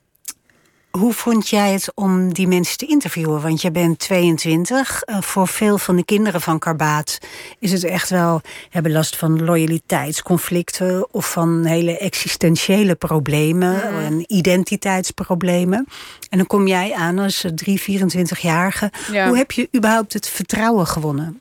hoe 0.99 1.13
vond 1.13 1.49
jij 1.49 1.73
het 1.73 1.93
om 1.95 2.33
die 2.33 2.49
mensen 2.49 2.79
te 2.79 2.87
interviewen? 2.87 3.43
Want 3.43 3.63
je 3.63 3.71
bent 3.71 3.99
22. 3.99 5.03
Uh, 5.07 5.21
voor 5.21 5.49
veel 5.49 5.79
van 5.79 5.97
de 5.97 6.05
kinderen 6.05 6.41
van 6.41 6.59
Karbaat 6.59 7.19
is 7.59 7.73
het 7.73 7.85
echt 7.85 8.11
wel 8.11 8.41
hebben 8.71 8.93
last 8.93 9.17
van 9.17 9.45
loyaliteitsconflicten 9.45 11.13
of 11.13 11.31
van 11.31 11.65
hele 11.65 11.99
existentiële 11.99 12.95
problemen 12.95 13.83
en 13.83 14.25
identiteitsproblemen. 14.27 15.87
En 16.31 16.39
dan 16.39 16.47
kom 16.47 16.67
jij 16.67 16.93
aan 16.93 17.19
als 17.19 17.45
3, 17.55 18.01
24-jarige. 18.01 18.93
Ja. 19.13 19.29
Hoe 19.29 19.37
heb 19.37 19.53
je 19.53 19.69
überhaupt 19.77 20.13
het 20.13 20.29
vertrouwen 20.29 20.87
gewonnen? 20.87 21.39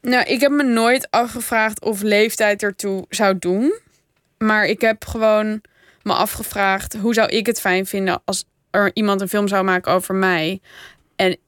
Nou, 0.00 0.24
ik 0.24 0.40
heb 0.40 0.50
me 0.50 0.62
nooit 0.62 1.06
afgevraagd 1.10 1.80
of 1.80 2.02
leeftijd 2.02 2.62
ertoe 2.62 3.04
zou 3.08 3.38
doen. 3.38 3.72
Maar 4.38 4.66
ik 4.66 4.80
heb 4.80 5.06
gewoon 5.06 5.60
me 6.02 6.12
afgevraagd 6.12 6.96
hoe 6.96 7.14
zou 7.14 7.28
ik 7.28 7.46
het 7.46 7.60
fijn 7.60 7.86
vinden 7.86 8.22
als 8.24 8.44
er 8.70 8.90
iemand 8.94 9.20
een 9.20 9.28
film 9.28 9.48
zou 9.48 9.64
maken 9.64 9.92
over 9.92 10.14
mij. 10.14 10.60
En, 11.16 11.38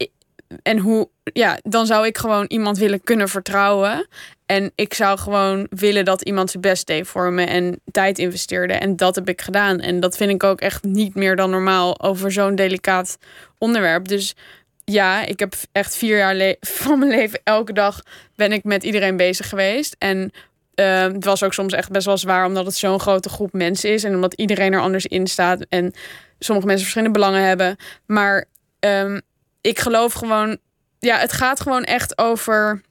en 0.63 0.79
hoe, 0.79 1.09
ja, 1.25 1.59
dan 1.63 1.87
zou 1.87 2.07
ik 2.07 2.19
gewoon 2.19 2.45
iemand 2.49 2.79
willen 2.79 3.03
kunnen 3.03 3.29
vertrouwen. 3.29 4.09
En 4.47 4.73
ik 4.75 4.95
zou 4.95 5.19
gewoon 5.19 5.67
willen 5.71 6.05
dat 6.05 6.23
iemand 6.23 6.51
zijn 6.51 6.63
best 6.63 6.87
deed 6.87 7.07
voor 7.07 7.33
me 7.33 7.45
en 7.45 7.81
tijd 7.91 8.19
investeerde. 8.19 8.73
En 8.73 8.97
dat 8.97 9.15
heb 9.15 9.29
ik 9.29 9.41
gedaan. 9.41 9.81
En 9.81 10.01
dat 10.01 10.17
vind 10.17 10.31
ik 10.31 10.45
ook 10.45 10.61
echt 10.61 10.85
niet 10.85 11.15
meer 11.15 11.37
dan 11.37 11.51
normaal 11.51 12.01
over 12.01 12.33
zo'n 12.33 12.55
delicaat 12.55 13.19
onderwerp. 13.59 14.09
Dus 14.09 14.35
ja, 14.85 15.25
ik 15.25 15.39
heb 15.39 15.55
echt 15.73 15.97
vier 15.97 16.17
jaar 16.17 16.55
van 16.61 16.99
mijn 16.99 17.11
leven 17.11 17.41
elke 17.45 17.73
dag 17.73 18.01
ben 18.35 18.53
ik 18.53 18.65
met 18.65 18.83
iedereen 18.83 19.17
bezig 19.17 19.49
geweest. 19.49 19.97
En 19.99 20.33
uh, 20.75 21.03
het 21.03 21.25
was 21.25 21.43
ook 21.43 21.55
soms 21.55 21.73
echt 21.73 21.91
best 21.91 22.07
wel 22.07 22.19
zwaar, 22.19 22.47
omdat 22.47 22.67
het 22.67 22.75
zo'n 22.75 23.01
grote 23.01 23.29
groep 23.29 23.53
mensen 23.53 23.91
is. 23.93 24.05
En 24.05 24.15
omdat 24.15 24.35
iedereen 24.35 24.73
er 24.73 24.81
anders 24.81 25.07
in 25.07 25.27
staat. 25.27 25.67
En 25.69 25.93
sommige 26.39 26.67
mensen 26.67 26.85
verschillende 26.85 27.19
belangen 27.19 27.43
hebben. 27.43 27.77
Maar 28.07 28.45
um, 28.81 29.21
ik 29.61 29.79
geloof 29.79 30.13
gewoon. 30.13 30.59
Ja, 30.99 31.19
het 31.19 31.33
gaat 31.33 31.61
gewoon 31.61 31.85
echt 31.85 32.19
over 32.19 32.83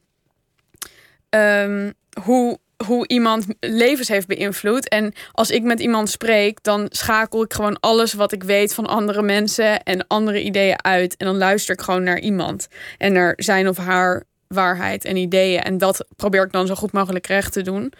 um, 1.30 1.92
hoe, 2.22 2.58
hoe 2.86 3.08
iemand 3.08 3.46
levens 3.60 4.08
heeft 4.08 4.26
beïnvloed. 4.26 4.88
En 4.88 5.12
als 5.32 5.50
ik 5.50 5.62
met 5.62 5.80
iemand 5.80 6.10
spreek, 6.10 6.62
dan 6.62 6.86
schakel 6.88 7.42
ik 7.42 7.52
gewoon 7.52 7.80
alles 7.80 8.12
wat 8.12 8.32
ik 8.32 8.42
weet 8.42 8.74
van 8.74 8.86
andere 8.86 9.22
mensen 9.22 9.82
en 9.82 10.06
andere 10.06 10.42
ideeën 10.42 10.84
uit. 10.84 11.16
En 11.16 11.26
dan 11.26 11.36
luister 11.36 11.74
ik 11.74 11.80
gewoon 11.80 12.02
naar 12.02 12.18
iemand 12.18 12.68
en 12.98 13.12
naar 13.12 13.32
zijn 13.36 13.68
of 13.68 13.76
haar 13.76 14.24
waarheid 14.54 15.04
en 15.04 15.16
ideeën. 15.16 15.62
En 15.62 15.78
dat 15.78 16.04
probeer 16.16 16.44
ik 16.44 16.52
dan 16.52 16.66
zo 16.66 16.74
goed 16.74 16.92
mogelijk 16.92 17.26
recht 17.26 17.52
te 17.52 17.62
doen. 17.62 17.92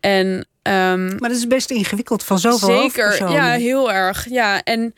En, 0.00 0.26
um, 0.62 1.06
maar 1.08 1.28
dat 1.28 1.30
is 1.30 1.46
best 1.46 1.70
ingewikkeld 1.70 2.24
van 2.24 2.38
zoveel 2.38 2.80
Zeker, 2.80 3.30
ja, 3.30 3.50
heel 3.50 3.92
erg. 3.92 4.26
Ja, 4.28 4.62
en 4.62 4.94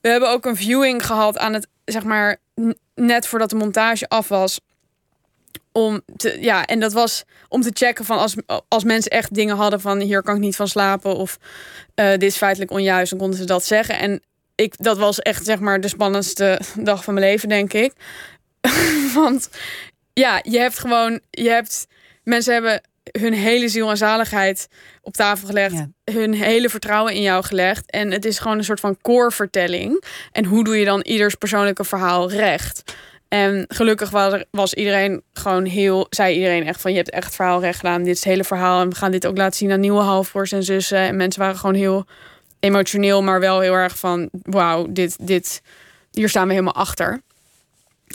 we 0.00 0.08
hebben 0.08 0.30
ook 0.30 0.44
een 0.44 0.56
viewing 0.56 1.06
gehad 1.06 1.38
aan 1.38 1.52
het, 1.52 1.66
zeg 1.84 2.04
maar, 2.04 2.36
net 2.94 3.26
voordat 3.26 3.50
de 3.50 3.56
montage 3.56 4.08
af 4.08 4.28
was. 4.28 4.60
Om 5.72 6.02
te, 6.16 6.36
ja, 6.40 6.66
en 6.66 6.80
dat 6.80 6.92
was 6.92 7.24
om 7.48 7.62
te 7.62 7.70
checken 7.72 8.04
van 8.04 8.18
als, 8.18 8.34
als 8.68 8.84
mensen 8.84 9.10
echt 9.10 9.34
dingen 9.34 9.56
hadden 9.56 9.80
van 9.80 10.00
hier 10.00 10.22
kan 10.22 10.34
ik 10.34 10.40
niet 10.40 10.56
van 10.56 10.68
slapen 10.68 11.16
of 11.16 11.38
uh, 11.94 12.10
dit 12.10 12.22
is 12.22 12.36
feitelijk 12.36 12.70
onjuist, 12.70 13.10
dan 13.10 13.18
konden 13.18 13.38
ze 13.38 13.44
dat 13.44 13.64
zeggen. 13.64 13.98
En 13.98 14.22
ik, 14.54 14.74
dat 14.76 14.98
was 14.98 15.20
echt 15.20 15.44
zeg 15.44 15.60
maar 15.60 15.80
de 15.80 15.88
spannendste 15.88 16.60
dag 16.78 17.04
van 17.04 17.14
mijn 17.14 17.26
leven, 17.26 17.48
denk 17.48 17.72
ik. 17.72 17.92
Want 19.14 19.48
ja, 20.14 20.40
je 20.42 20.58
hebt 20.58 20.78
gewoon, 20.78 21.20
je 21.30 21.48
hebt, 21.48 21.86
mensen 22.24 22.52
hebben 22.52 22.80
hun 23.18 23.32
hele 23.32 23.68
ziel 23.68 23.90
en 23.90 23.96
zaligheid 23.96 24.68
op 25.02 25.12
tafel 25.12 25.46
gelegd, 25.46 25.74
ja. 25.74 26.12
hun 26.12 26.34
hele 26.34 26.68
vertrouwen 26.68 27.14
in 27.14 27.22
jou 27.22 27.44
gelegd. 27.44 27.90
En 27.90 28.10
het 28.10 28.24
is 28.24 28.38
gewoon 28.38 28.58
een 28.58 28.64
soort 28.64 28.80
van 28.80 29.00
koorvertelling. 29.00 30.04
En 30.32 30.44
hoe 30.44 30.64
doe 30.64 30.78
je 30.78 30.84
dan 30.84 31.00
ieders 31.00 31.34
persoonlijke 31.34 31.84
verhaal 31.84 32.30
recht? 32.30 32.82
En 33.28 33.64
gelukkig 33.68 34.10
was, 34.10 34.32
er, 34.32 34.44
was 34.50 34.74
iedereen 34.74 35.22
gewoon 35.32 35.64
heel, 35.64 36.06
zei 36.10 36.34
iedereen 36.34 36.66
echt 36.66 36.80
van 36.80 36.90
je 36.90 36.96
hebt 36.96 37.10
echt 37.10 37.24
het 37.24 37.34
verhaal 37.34 37.60
recht 37.60 37.78
gedaan. 37.78 38.02
Dit 38.02 38.12
is 38.12 38.18
het 38.18 38.28
hele 38.28 38.44
verhaal 38.44 38.80
en 38.80 38.88
we 38.88 38.94
gaan 38.94 39.10
dit 39.10 39.26
ook 39.26 39.36
laten 39.36 39.56
zien 39.56 39.72
aan 39.72 39.80
nieuwe 39.80 40.00
halfbroers 40.00 40.52
en 40.52 40.62
zussen. 40.62 40.98
En 40.98 41.16
mensen 41.16 41.40
waren 41.40 41.56
gewoon 41.56 41.74
heel 41.74 42.06
emotioneel, 42.60 43.22
maar 43.22 43.40
wel 43.40 43.60
heel 43.60 43.74
erg 43.74 43.98
van 43.98 44.28
wauw, 44.42 44.86
dit, 44.90 45.16
dit, 45.26 45.62
hier 46.10 46.28
staan 46.28 46.46
we 46.46 46.52
helemaal 46.52 46.74
achter. 46.74 47.22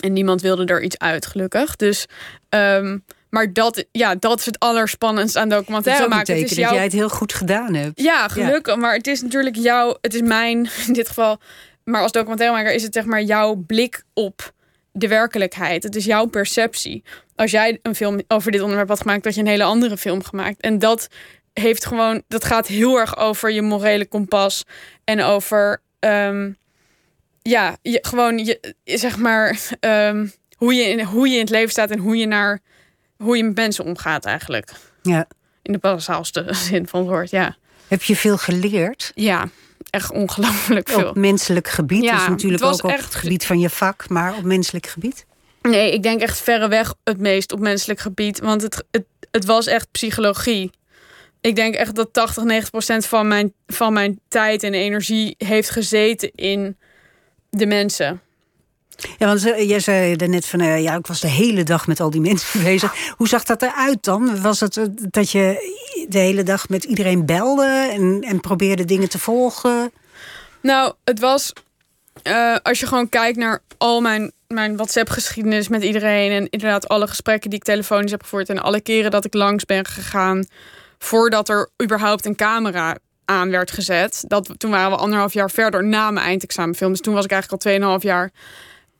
En 0.00 0.12
niemand 0.12 0.42
wilde 0.42 0.64
er 0.64 0.82
iets 0.82 0.98
uit, 0.98 1.26
gelukkig. 1.26 1.76
Dus, 1.76 2.06
ehm, 2.48 2.98
maar 3.30 3.52
dat, 3.52 3.84
ja, 3.92 4.14
dat 4.14 4.38
is 4.38 4.46
het 4.46 4.58
allerspannendste 4.58 5.38
aan 5.38 5.48
documentaire 5.48 6.08
maken. 6.08 6.34
Het 6.34 6.50
is 6.50 6.56
jouw... 6.56 6.64
dat 6.64 6.74
jij 6.74 6.84
het 6.84 6.92
heel 6.92 7.08
goed 7.08 7.32
gedaan 7.32 7.74
hebt. 7.74 8.00
Ja, 8.00 8.28
gelukkig. 8.28 8.76
Maar 8.76 8.94
het 8.94 9.06
is 9.06 9.22
natuurlijk 9.22 9.56
jouw, 9.56 9.98
het 10.00 10.14
is 10.14 10.20
mijn 10.20 10.68
in 10.86 10.92
dit 10.92 11.08
geval. 11.08 11.40
Maar 11.84 12.02
als 12.02 12.12
documentairemaker 12.12 12.72
is 12.72 12.82
het 12.82 12.94
zeg 12.94 13.04
maar 13.04 13.22
jouw 13.22 13.54
blik 13.54 14.02
op 14.14 14.52
de 14.92 15.08
werkelijkheid. 15.08 15.82
Het 15.82 15.96
is 15.96 16.04
jouw 16.04 16.26
perceptie. 16.26 17.02
Als 17.36 17.50
jij 17.50 17.78
een 17.82 17.94
film 17.94 18.20
over 18.28 18.52
dit 18.52 18.60
onderwerp 18.60 18.88
had 18.88 19.00
gemaakt, 19.00 19.24
had 19.24 19.34
je 19.34 19.40
een 19.40 19.46
hele 19.46 19.64
andere 19.64 19.96
film 19.96 20.22
gemaakt. 20.24 20.60
En 20.60 20.78
dat 20.78 21.08
heeft 21.52 21.86
gewoon, 21.86 22.22
dat 22.28 22.44
gaat 22.44 22.66
heel 22.66 22.98
erg 22.98 23.16
over 23.16 23.50
je 23.50 23.62
morele 23.62 24.06
kompas 24.06 24.62
en 25.04 25.22
over, 25.22 25.82
um, 26.00 26.56
ja, 27.48 27.76
je, 27.82 27.98
gewoon 28.02 28.38
je, 28.38 28.74
zeg 28.84 29.16
maar, 29.16 29.58
um, 29.80 30.32
hoe, 30.56 30.74
je 30.74 30.82
in, 30.82 31.00
hoe 31.00 31.28
je 31.28 31.34
in 31.34 31.40
het 31.40 31.50
leven 31.50 31.70
staat 31.70 31.90
en 31.90 31.98
hoe 31.98 32.16
je 32.16 32.26
naar, 32.26 32.60
hoe 33.16 33.36
je 33.36 33.44
met 33.44 33.54
mensen 33.54 33.84
omgaat 33.84 34.24
eigenlijk. 34.24 34.70
Ja. 35.02 35.26
In 35.62 35.72
de 35.72 35.78
basaalste 35.78 36.46
zin 36.68 36.86
van 36.86 37.00
het 37.00 37.08
woord, 37.08 37.30
ja. 37.30 37.56
Heb 37.88 38.02
je 38.02 38.16
veel 38.16 38.38
geleerd? 38.38 39.12
Ja, 39.14 39.48
echt 39.90 40.12
ongelooflijk 40.12 40.88
veel. 40.88 41.08
Op 41.08 41.16
menselijk 41.16 41.68
gebied, 41.68 42.02
ja, 42.02 42.16
dus 42.16 42.28
natuurlijk 42.28 42.64
ook 42.64 42.84
op 42.84 42.96
het 42.96 43.14
gebied 43.14 43.46
van 43.46 43.60
je 43.60 43.70
vak, 43.70 44.08
maar 44.08 44.36
op 44.36 44.42
menselijk 44.42 44.86
gebied? 44.86 45.26
Nee, 45.62 45.92
ik 45.92 46.02
denk 46.02 46.20
echt 46.20 46.40
verreweg 46.40 46.94
het 47.04 47.18
meest 47.18 47.52
op 47.52 47.58
menselijk 47.58 48.00
gebied. 48.00 48.40
Want 48.40 48.62
het, 48.62 48.84
het, 48.90 49.04
het 49.30 49.44
was 49.44 49.66
echt 49.66 49.90
psychologie. 49.90 50.70
Ik 51.40 51.56
denk 51.56 51.74
echt 51.74 51.94
dat 51.94 52.12
80, 52.12 52.44
90 52.44 52.70
procent 52.70 53.06
van 53.06 53.28
mijn, 53.28 53.52
van 53.66 53.92
mijn 53.92 54.20
tijd 54.28 54.62
en 54.62 54.74
energie 54.74 55.34
heeft 55.38 55.70
gezeten 55.70 56.30
in 56.34 56.76
de 57.50 57.66
mensen. 57.66 58.20
Ja, 59.18 59.26
want 59.26 59.42
jij 59.42 59.80
zei 59.80 60.14
er 60.14 60.28
net 60.28 60.46
van, 60.46 60.60
uh, 60.60 60.82
ja, 60.82 60.96
ik 60.96 61.06
was 61.06 61.20
de 61.20 61.28
hele 61.28 61.62
dag 61.62 61.86
met 61.86 62.00
al 62.00 62.10
die 62.10 62.20
mensen 62.30 62.62
bezig. 62.62 63.12
Hoe 63.16 63.28
zag 63.28 63.44
dat 63.44 63.62
eruit 63.62 64.04
dan? 64.04 64.40
Was 64.40 64.60
het 64.60 64.88
dat 65.10 65.30
je 65.30 65.76
de 66.08 66.18
hele 66.18 66.42
dag 66.42 66.68
met 66.68 66.84
iedereen 66.84 67.26
belde 67.26 67.88
en, 67.92 68.22
en 68.22 68.40
probeerde 68.40 68.84
dingen 68.84 69.08
te 69.08 69.18
volgen? 69.18 69.92
Nou, 70.62 70.94
het 71.04 71.20
was, 71.20 71.52
uh, 72.22 72.56
als 72.62 72.80
je 72.80 72.86
gewoon 72.86 73.08
kijkt 73.08 73.38
naar 73.38 73.62
al 73.78 74.00
mijn, 74.00 74.32
mijn 74.46 74.76
WhatsApp-geschiedenis 74.76 75.68
met 75.68 75.82
iedereen... 75.82 76.30
en 76.30 76.48
inderdaad 76.50 76.88
alle 76.88 77.06
gesprekken 77.06 77.50
die 77.50 77.58
ik 77.58 77.64
telefonisch 77.64 78.10
heb 78.10 78.22
gevoerd... 78.22 78.48
en 78.48 78.62
alle 78.62 78.80
keren 78.80 79.10
dat 79.10 79.24
ik 79.24 79.34
langs 79.34 79.64
ben 79.64 79.86
gegaan 79.86 80.46
voordat 80.98 81.48
er 81.48 81.70
überhaupt 81.82 82.26
een 82.26 82.36
camera 82.36 82.96
aan 83.28 83.50
werd 83.50 83.70
gezet. 83.70 84.24
Dat, 84.26 84.54
toen 84.56 84.70
waren 84.70 84.90
we 84.90 84.96
anderhalf 84.96 85.32
jaar 85.32 85.50
verder 85.50 85.84
na 85.84 86.10
mijn 86.10 86.26
eindexamenfilm. 86.26 86.90
Dus 86.90 87.00
toen 87.00 87.14
was 87.14 87.24
ik 87.24 87.30
eigenlijk 87.30 87.64
al 87.64 87.70
tweeënhalf 87.70 88.02
jaar 88.02 88.30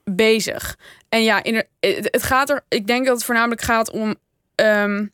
bezig. 0.05 0.77
En 1.09 1.23
ja, 1.23 1.43
in 1.43 1.65
het 1.81 2.23
gaat 2.23 2.51
er. 2.51 2.65
Ik 2.69 2.87
denk 2.87 3.07
dat 3.07 3.15
het 3.15 3.25
voornamelijk 3.25 3.61
gaat 3.61 3.91
om. 3.91 4.15
Ehm, 4.55 5.07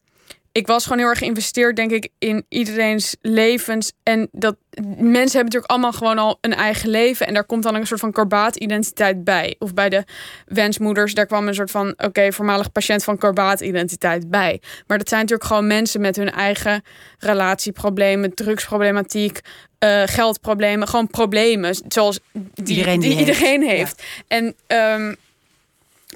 ik 0.54 0.66
was 0.66 0.82
gewoon 0.82 0.98
heel 0.98 1.08
erg 1.08 1.18
geïnvesteerd, 1.18 1.76
denk 1.76 1.90
ik, 1.90 2.08
in 2.18 2.46
iedereen's 2.48 3.16
levens. 3.20 3.92
En 4.02 4.28
dat 4.32 4.56
mensen 4.96 5.16
hebben 5.16 5.44
natuurlijk 5.44 5.70
allemaal 5.70 5.92
gewoon 5.92 6.18
al 6.18 6.38
een 6.40 6.54
eigen 6.54 6.90
leven. 6.90 7.26
En 7.26 7.34
daar 7.34 7.44
komt 7.44 7.62
dan 7.62 7.74
een 7.74 7.86
soort 7.86 8.00
van 8.00 8.12
karbaat-identiteit 8.12 9.24
bij. 9.24 9.56
Of 9.58 9.74
bij 9.74 9.88
de 9.88 10.04
wensmoeders, 10.46 11.14
daar 11.14 11.26
kwam 11.26 11.48
een 11.48 11.54
soort 11.54 11.70
van, 11.70 11.94
oké, 11.96 12.32
voormalig 12.32 12.72
patiënt 12.72 13.04
van 13.04 13.18
karbaat-identiteit 13.18 14.30
bij. 14.30 14.60
Maar 14.86 14.98
dat 14.98 15.08
zijn 15.08 15.20
natuurlijk 15.20 15.48
gewoon 15.48 15.66
mensen 15.66 16.00
met 16.00 16.16
hun 16.16 16.30
eigen 16.30 16.82
relatieproblemen, 17.18 18.34
drugsproblematiek, 18.34 19.40
uh, 19.84 20.02
geldproblemen, 20.06 20.88
gewoon 20.88 21.08
problemen. 21.08 21.74
Zoals 21.88 22.20
die 22.54 22.76
iedereen, 22.76 23.00
die 23.00 23.18
iedereen 23.18 23.62
heeft. 23.62 24.02
En 24.28 24.54
um, 24.66 25.16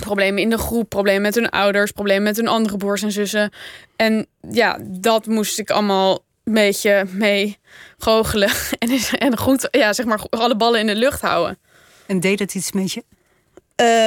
problemen 0.00 0.42
in 0.42 0.50
de 0.50 0.58
groep, 0.58 0.88
problemen 0.88 1.22
met 1.22 1.34
hun 1.34 1.48
ouders, 1.48 1.90
problemen 1.90 2.22
met 2.22 2.37
hun 2.37 2.48
andere 2.48 2.76
broers 2.76 3.02
en 3.02 3.12
zussen. 3.12 3.52
En 3.96 4.26
ja, 4.50 4.78
dat 4.82 5.26
moest 5.26 5.58
ik 5.58 5.70
allemaal 5.70 6.24
een 6.44 6.52
beetje 6.54 7.04
mee 7.11 7.58
goochelen. 7.98 8.50
En, 8.78 8.90
en 9.18 9.38
goed, 9.38 9.68
ja, 9.70 9.92
zeg 9.92 10.06
maar, 10.06 10.20
alle 10.30 10.56
ballen 10.56 10.80
in 10.80 10.87
de 10.87 10.94
lucht 10.94 11.20
houden. 11.20 11.58
En 12.06 12.20
deed 12.20 12.38
het 12.38 12.54
iets 12.54 12.72
met 12.72 12.92
je? 12.92 13.04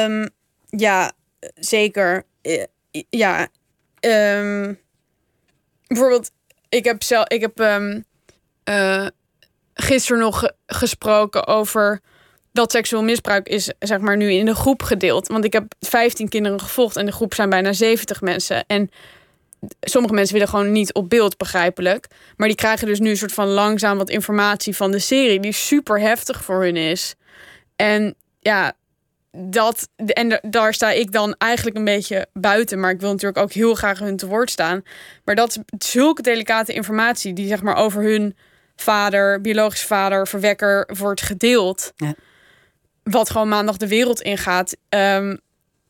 Um, 0.08 0.30
ja, 0.70 1.12
zeker. 1.56 2.26
Ja. 3.10 3.48
Um, 4.00 4.80
bijvoorbeeld, 5.88 6.32
ik 6.70 6.86
heb 6.86 7.04
zelf, 7.04 7.28
ik 7.28 7.42
heb 7.42 7.60
um, 7.60 8.06
uh, 8.70 9.08
gisteren 9.74 10.22
nog 10.22 10.52
gesproken 10.66 11.48
over 11.48 12.02
dat 12.52 12.72
seksueel 12.72 13.04
misbruik 13.04 13.48
is 13.48 13.72
zeg 13.80 14.00
maar 14.00 14.18
nu 14.18 14.32
in 14.32 14.46
de 14.46 14.56
groep 14.56 14.84
gedeeld. 14.84 15.28
Want 15.28 15.46
ik 15.46 15.54
heb 15.54 15.74
15 15.80 16.30
kinderen 16.30 16.60
gevolgd 16.60 16.96
en 16.96 17.06
de 17.06 17.12
groep 17.12 17.34
zijn 17.34 17.50
bijna 17.50 17.74
70 17.74 18.22
mensen. 18.22 18.64
En 18.68 18.90
sommige 19.82 20.14
mensen 20.14 20.34
willen 20.34 20.50
gewoon 20.50 20.72
niet 20.72 20.94
op 20.94 21.10
beeld, 21.10 21.38
begrijpelijk. 21.38 22.08
Maar 22.36 22.48
die 22.48 22.58
krijgen 22.58 22.88
dus 22.88 23.00
nu 23.00 23.10
een 23.10 23.18
soort 23.18 23.34
van 23.34 23.48
langzaam 23.48 23.98
wat 23.98 24.10
informatie 24.10 24.76
van 24.76 24.92
de 24.92 25.00
serie, 25.00 25.40
die 25.40 25.52
super 25.52 26.00
heftig 26.00 26.44
voor 26.44 26.64
hun 26.64 26.78
is. 26.78 27.16
En 27.76 28.16
ja, 28.40 28.74
dat. 29.32 29.90
En 29.96 30.40
daar 30.42 30.74
sta 30.74 30.92
ik 30.92 31.12
dan 31.12 31.36
eigenlijk 31.38 31.78
een 31.78 31.86
beetje 31.86 32.28
buiten. 32.34 32.80
Maar 32.80 32.92
ik 32.92 33.00
wil 33.00 33.12
natuurlijk 33.12 33.42
ook 33.42 33.52
heel 33.52 33.76
graag 33.76 34.00
hun 34.00 34.18
te 34.18 34.28
woord 34.28 34.50
staan. 34.50 34.82
Maar 35.26 35.36
dat 35.36 35.50
is 35.50 35.88
zulke 35.88 36.22
delicate 36.22 36.74
informatie 36.74 37.34
die 37.34 37.48
zeg 37.48 37.62
maar 37.62 37.76
over 37.76 38.04
hun 38.04 38.36
vader, 38.76 39.42
biologisch 39.42 39.84
vader, 39.84 40.28
verwekker 40.28 40.90
wordt 40.98 41.22
gedeeld. 41.22 41.92
Ja 41.96 42.14
wat 43.04 43.30
gewoon 43.30 43.50
maandag 43.50 43.78
de 43.78 43.88
wereld 43.88 44.22
ingaat. 44.22 44.78
Um, 44.90 45.40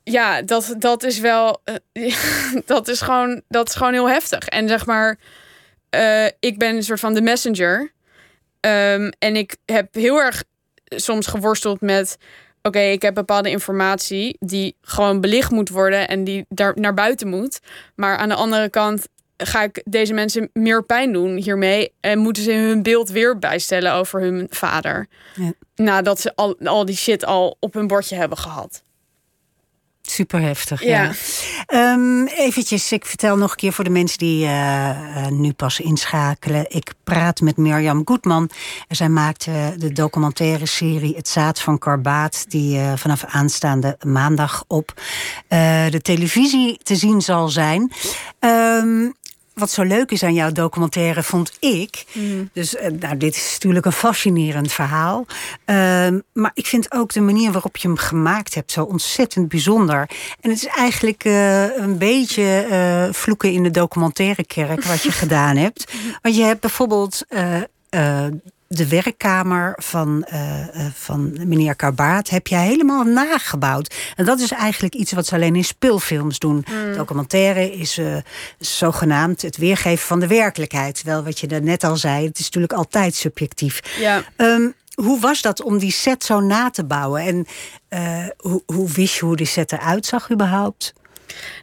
ja, 0.04 0.42
dat, 0.42 0.76
dat 0.78 1.04
is 1.04 1.20
wel. 1.20 1.62
Uh, 1.94 2.16
dat, 2.66 2.88
is 2.88 3.02
gewoon, 3.02 3.42
dat 3.48 3.70
is 3.70 3.76
gewoon 3.76 3.94
heel 3.94 4.10
heftig. 4.10 4.48
En 4.48 4.68
zeg 4.68 4.86
maar, 4.86 5.20
uh, 5.96 6.26
ik 6.40 6.58
ben 6.58 6.76
een 6.76 6.84
soort 6.84 7.00
van 7.00 7.14
de 7.14 7.22
messenger. 7.22 7.92
Um, 8.60 9.12
en 9.20 9.36
ik 9.36 9.56
heb 9.66 9.94
heel 9.94 10.18
erg 10.18 10.44
soms 10.86 11.28
geworsteld 11.28 11.82
met. 11.82 12.18
Oké, 12.62 12.80
ik 12.80 13.02
heb 13.02 13.14
bepaalde 13.14 13.50
informatie 13.50 14.38
die 14.40 14.76
gewoon 14.82 15.22
belicht 15.22 15.52
moet 15.52 15.70
worden 15.70 16.08
en 16.08 16.24
die 16.24 16.46
daar 16.50 16.74
naar 16.76 16.94
buiten 16.94 17.28
moet. 17.28 17.60
Maar 17.96 18.18
aan 18.18 18.30
de 18.30 18.36
andere 18.36 18.70
kant 18.70 19.08
ga 19.44 19.64
ik 19.64 19.82
deze 19.86 20.14
mensen 20.14 20.50
meer 20.54 20.84
pijn 20.84 21.14
doen 21.14 21.36
hiermee? 21.36 21.94
En 22.00 22.20
moeten 22.20 22.44
ze 22.44 22.52
hun 22.52 22.84
beeld 22.84 23.10
weer 23.10 23.40
bijstellen 23.40 23.94
over 23.94 24.22
hun 24.22 24.48
vader? 24.50 25.08
Ja. 25.36 25.54
Nadat 25.76 26.22
ze 26.22 26.36
al, 26.36 26.58
al 26.64 26.86
die 26.86 26.96
shit 26.96 27.26
al 27.26 27.58
op 27.60 27.74
hun 27.74 27.88
bordje 27.88 28.16
hebben 28.16 28.38
gehad. 28.38 28.84
Super 30.02 30.42
heftig. 30.42 30.84
Ja. 30.84 31.12
ja. 31.68 31.94
Um, 31.94 32.28
eventjes, 32.28 32.92
ik 32.92 33.06
vertel 33.06 33.38
nog 33.38 33.52
een 33.52 33.58
keer 33.58 33.74
voor 33.74 33.84
de 33.84 33.90
mensen 33.90 34.18
die 34.18 34.46
uh, 34.46 35.28
nu 35.28 35.54
pas 35.54 35.80
inschakelen. 35.80 36.66
Ik 36.70 36.94
praat 37.04 37.42
met 37.42 37.58
Mirjam 37.58 38.02
Goedman. 38.06 38.50
Zij 38.90 39.10
maakte 39.10 39.74
de 39.78 39.92
documentaire 39.92 40.66
serie 40.66 41.16
Het 41.16 41.28
Zaad 41.28 41.62
van 41.62 41.78
Karbaat, 41.78 42.46
die 42.48 42.78
uh, 42.78 42.94
vanaf 42.96 43.26
aanstaande 43.26 43.98
maandag 44.06 44.64
op 44.68 44.94
de 45.90 46.00
televisie 46.02 46.78
te 46.78 46.96
zien 46.96 47.22
zal 47.22 47.50
zijn. 47.50 47.92
Um, 48.40 49.14
wat 49.62 49.72
zo 49.72 49.84
leuk 49.84 50.12
is 50.12 50.24
aan 50.24 50.34
jouw 50.34 50.52
documentaire, 50.52 51.24
vond 51.24 51.58
ik. 51.60 52.06
Mm. 52.14 52.50
Dus 52.54 52.76
uh, 52.76 52.88
nou, 53.00 53.18
dit 53.18 53.36
is 53.36 53.50
natuurlijk 53.52 53.86
een 53.86 53.92
fascinerend 53.92 54.72
verhaal. 54.72 55.26
Uh, 55.66 55.76
maar 56.34 56.52
ik 56.54 56.66
vind 56.66 56.92
ook 56.92 57.14
de 57.14 57.22
manier 57.22 57.52
waarop 57.52 57.78
je 57.78 57.88
hem 57.88 57.98
gemaakt 57.98 58.56
hebt 58.56 58.72
zo 58.72 58.84
ontzettend 58.84 59.48
bijzonder. 59.48 60.10
En 60.40 60.50
het 60.50 60.60
is 60.60 60.68
eigenlijk 60.68 61.24
uh, 61.24 61.78
een 61.78 61.98
beetje 61.98 62.68
uh, 62.70 63.14
vloeken 63.14 63.52
in 63.52 63.64
de 63.64 63.72
documentaire 63.72 64.46
kerk 64.46 64.84
wat 64.84 65.02
je 65.04 65.12
gedaan 65.24 65.58
hebt. 65.58 65.94
Want 66.22 66.36
je 66.36 66.44
hebt 66.44 66.62
bijvoorbeeld 66.62 67.26
de 68.74 68.88
werkkamer 68.88 69.74
van, 69.78 70.28
uh, 70.34 70.66
van 70.94 71.48
meneer 71.48 71.76
Karbaat 71.76 72.30
heb 72.30 72.48
jij 72.48 72.66
helemaal 72.66 73.04
nagebouwd. 73.04 73.96
En 74.16 74.26
dat 74.26 74.40
is 74.40 74.52
eigenlijk 74.52 74.94
iets 74.94 75.12
wat 75.12 75.28
ze 75.28 75.36
alleen 75.36 75.56
in 75.56 75.64
speelfilms 75.64 76.40
doen. 76.40 76.66
Mm. 76.72 76.96
Documentaire 76.96 77.72
is 77.72 77.98
uh, 77.98 78.16
zogenaamd 78.60 79.42
het 79.42 79.58
weergeven 79.58 80.08
van 80.08 80.20
de 80.20 80.28
werkelijkheid. 80.28 80.96
Terwijl 80.96 81.24
wat 81.24 81.40
je 81.40 81.48
net 81.48 81.84
al 81.84 81.98
zei, 81.98 82.26
het 82.26 82.40
is 82.40 82.46
natuurlijk 82.46 82.74
altijd 82.74 83.16
subjectief. 83.16 83.98
Ja. 84.00 84.24
Um, 84.38 84.74
hoe 84.94 85.20
was 85.20 85.42
dat 85.42 85.62
om 85.62 85.78
die 85.78 85.92
set 85.92 86.24
zo 86.24 86.40
na 86.40 86.70
te 86.70 86.86
bouwen? 86.86 87.22
En 87.22 87.46
hoe, 88.38 88.64
hoe 88.66 88.90
wist 88.90 89.16
je 89.16 89.26
hoe 89.26 89.36
die 89.36 89.46
set 89.46 89.72
eruit 89.72 90.06
zag 90.06 90.32
überhaupt? 90.32 90.94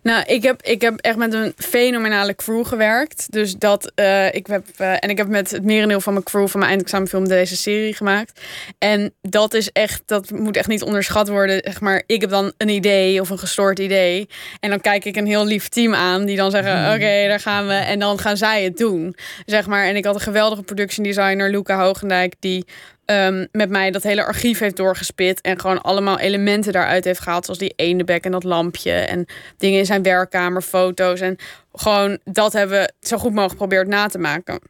Nou, 0.02 0.24
ik 0.26 0.42
heb, 0.42 0.62
ik 0.62 0.80
heb 0.80 0.98
echt 1.00 1.16
met 1.16 1.32
een 1.32 1.52
fenomenale 1.56 2.34
crew 2.34 2.66
gewerkt. 2.66 3.32
Dus 3.32 3.54
dat, 3.54 3.92
uh, 3.94 4.34
ik 4.34 4.46
heb, 4.46 4.64
uh, 4.80 4.92
en 4.92 5.10
ik 5.10 5.18
heb 5.18 5.28
met 5.28 5.50
het 5.50 5.64
merendeel 5.64 6.00
van 6.00 6.12
mijn 6.12 6.24
crew 6.24 6.48
van 6.48 6.60
mijn 6.60 6.72
eindexamenfilm 6.72 7.28
deze 7.28 7.56
serie 7.56 7.94
gemaakt. 7.94 8.40
En 8.78 9.14
dat 9.20 9.54
is 9.54 9.72
echt, 9.72 10.02
dat 10.06 10.30
moet 10.30 10.56
echt 10.56 10.68
niet 10.68 10.82
onderschat 10.82 11.28
worden. 11.28 11.60
Zeg 11.64 11.80
maar, 11.80 12.02
ik 12.06 12.20
heb 12.20 12.30
dan 12.30 12.52
een 12.56 12.68
idee 12.68 13.20
of 13.20 13.30
een 13.30 13.38
gestoord 13.38 13.78
idee. 13.78 14.28
En 14.60 14.70
dan 14.70 14.80
kijk 14.80 15.04
ik 15.04 15.16
een 15.16 15.26
heel 15.26 15.46
lief 15.46 15.68
team 15.68 15.94
aan 15.94 16.24
die 16.24 16.36
dan 16.36 16.50
zeggen: 16.50 16.84
hmm. 16.84 16.94
Oké, 16.94 17.26
daar 17.28 17.40
gaan 17.40 17.66
we. 17.66 17.74
En 17.74 17.98
dan 17.98 18.18
gaan 18.18 18.36
zij 18.36 18.64
het 18.64 18.76
doen. 18.76 19.16
Zeg 19.46 19.66
maar. 19.66 19.84
En 19.84 19.96
ik 19.96 20.04
had 20.04 20.14
een 20.14 20.20
geweldige 20.20 20.62
production 20.62 21.04
designer, 21.04 21.50
Luca 21.50 21.78
Hoogendijk, 21.78 22.34
die 22.38 22.64
ehm, 23.08 23.46
met 23.52 23.70
mij 23.70 23.90
dat 23.90 24.02
hele 24.02 24.24
archief 24.24 24.58
heeft 24.58 24.76
doorgespit. 24.76 25.40
En 25.40 25.60
gewoon 25.60 25.82
allemaal 25.82 26.18
elementen 26.18 26.72
daaruit 26.72 27.04
heeft 27.04 27.20
gehaald. 27.20 27.44
Zoals 27.44 27.60
die 27.60 27.72
eendebek 27.76 28.24
en 28.24 28.30
dat 28.30 28.44
lampje. 28.44 28.92
En 28.92 29.26
dingen 29.58 29.78
in 29.78 29.86
zijn 29.86 30.02
werkkamer, 30.02 30.62
foto's. 30.62 31.20
En 31.20 31.36
gewoon 31.72 32.18
dat 32.24 32.52
hebben 32.52 32.78
we 32.78 32.92
zo 33.08 33.16
goed 33.16 33.30
mogelijk 33.30 33.50
geprobeerd 33.50 33.88
na 33.88 34.06
te 34.06 34.18
maken. 34.18 34.60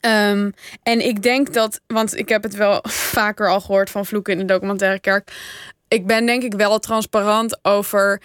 Ehm, 0.00 0.50
en 0.82 1.06
ik 1.06 1.22
denk 1.22 1.52
dat, 1.52 1.80
want 1.86 2.16
ik 2.16 2.28
heb 2.28 2.42
het 2.42 2.54
wel 2.54 2.84
vaker 3.16 3.50
al 3.50 3.60
gehoord 3.60 3.90
van 3.90 4.06
vloeken 4.06 4.32
in 4.32 4.38
de 4.38 4.52
documentaire 4.52 5.00
kerk. 5.00 5.32
Ik 5.88 6.06
ben 6.06 6.26
denk 6.26 6.42
ik 6.42 6.54
wel 6.54 6.78
transparant 6.78 7.58
over 7.62 8.20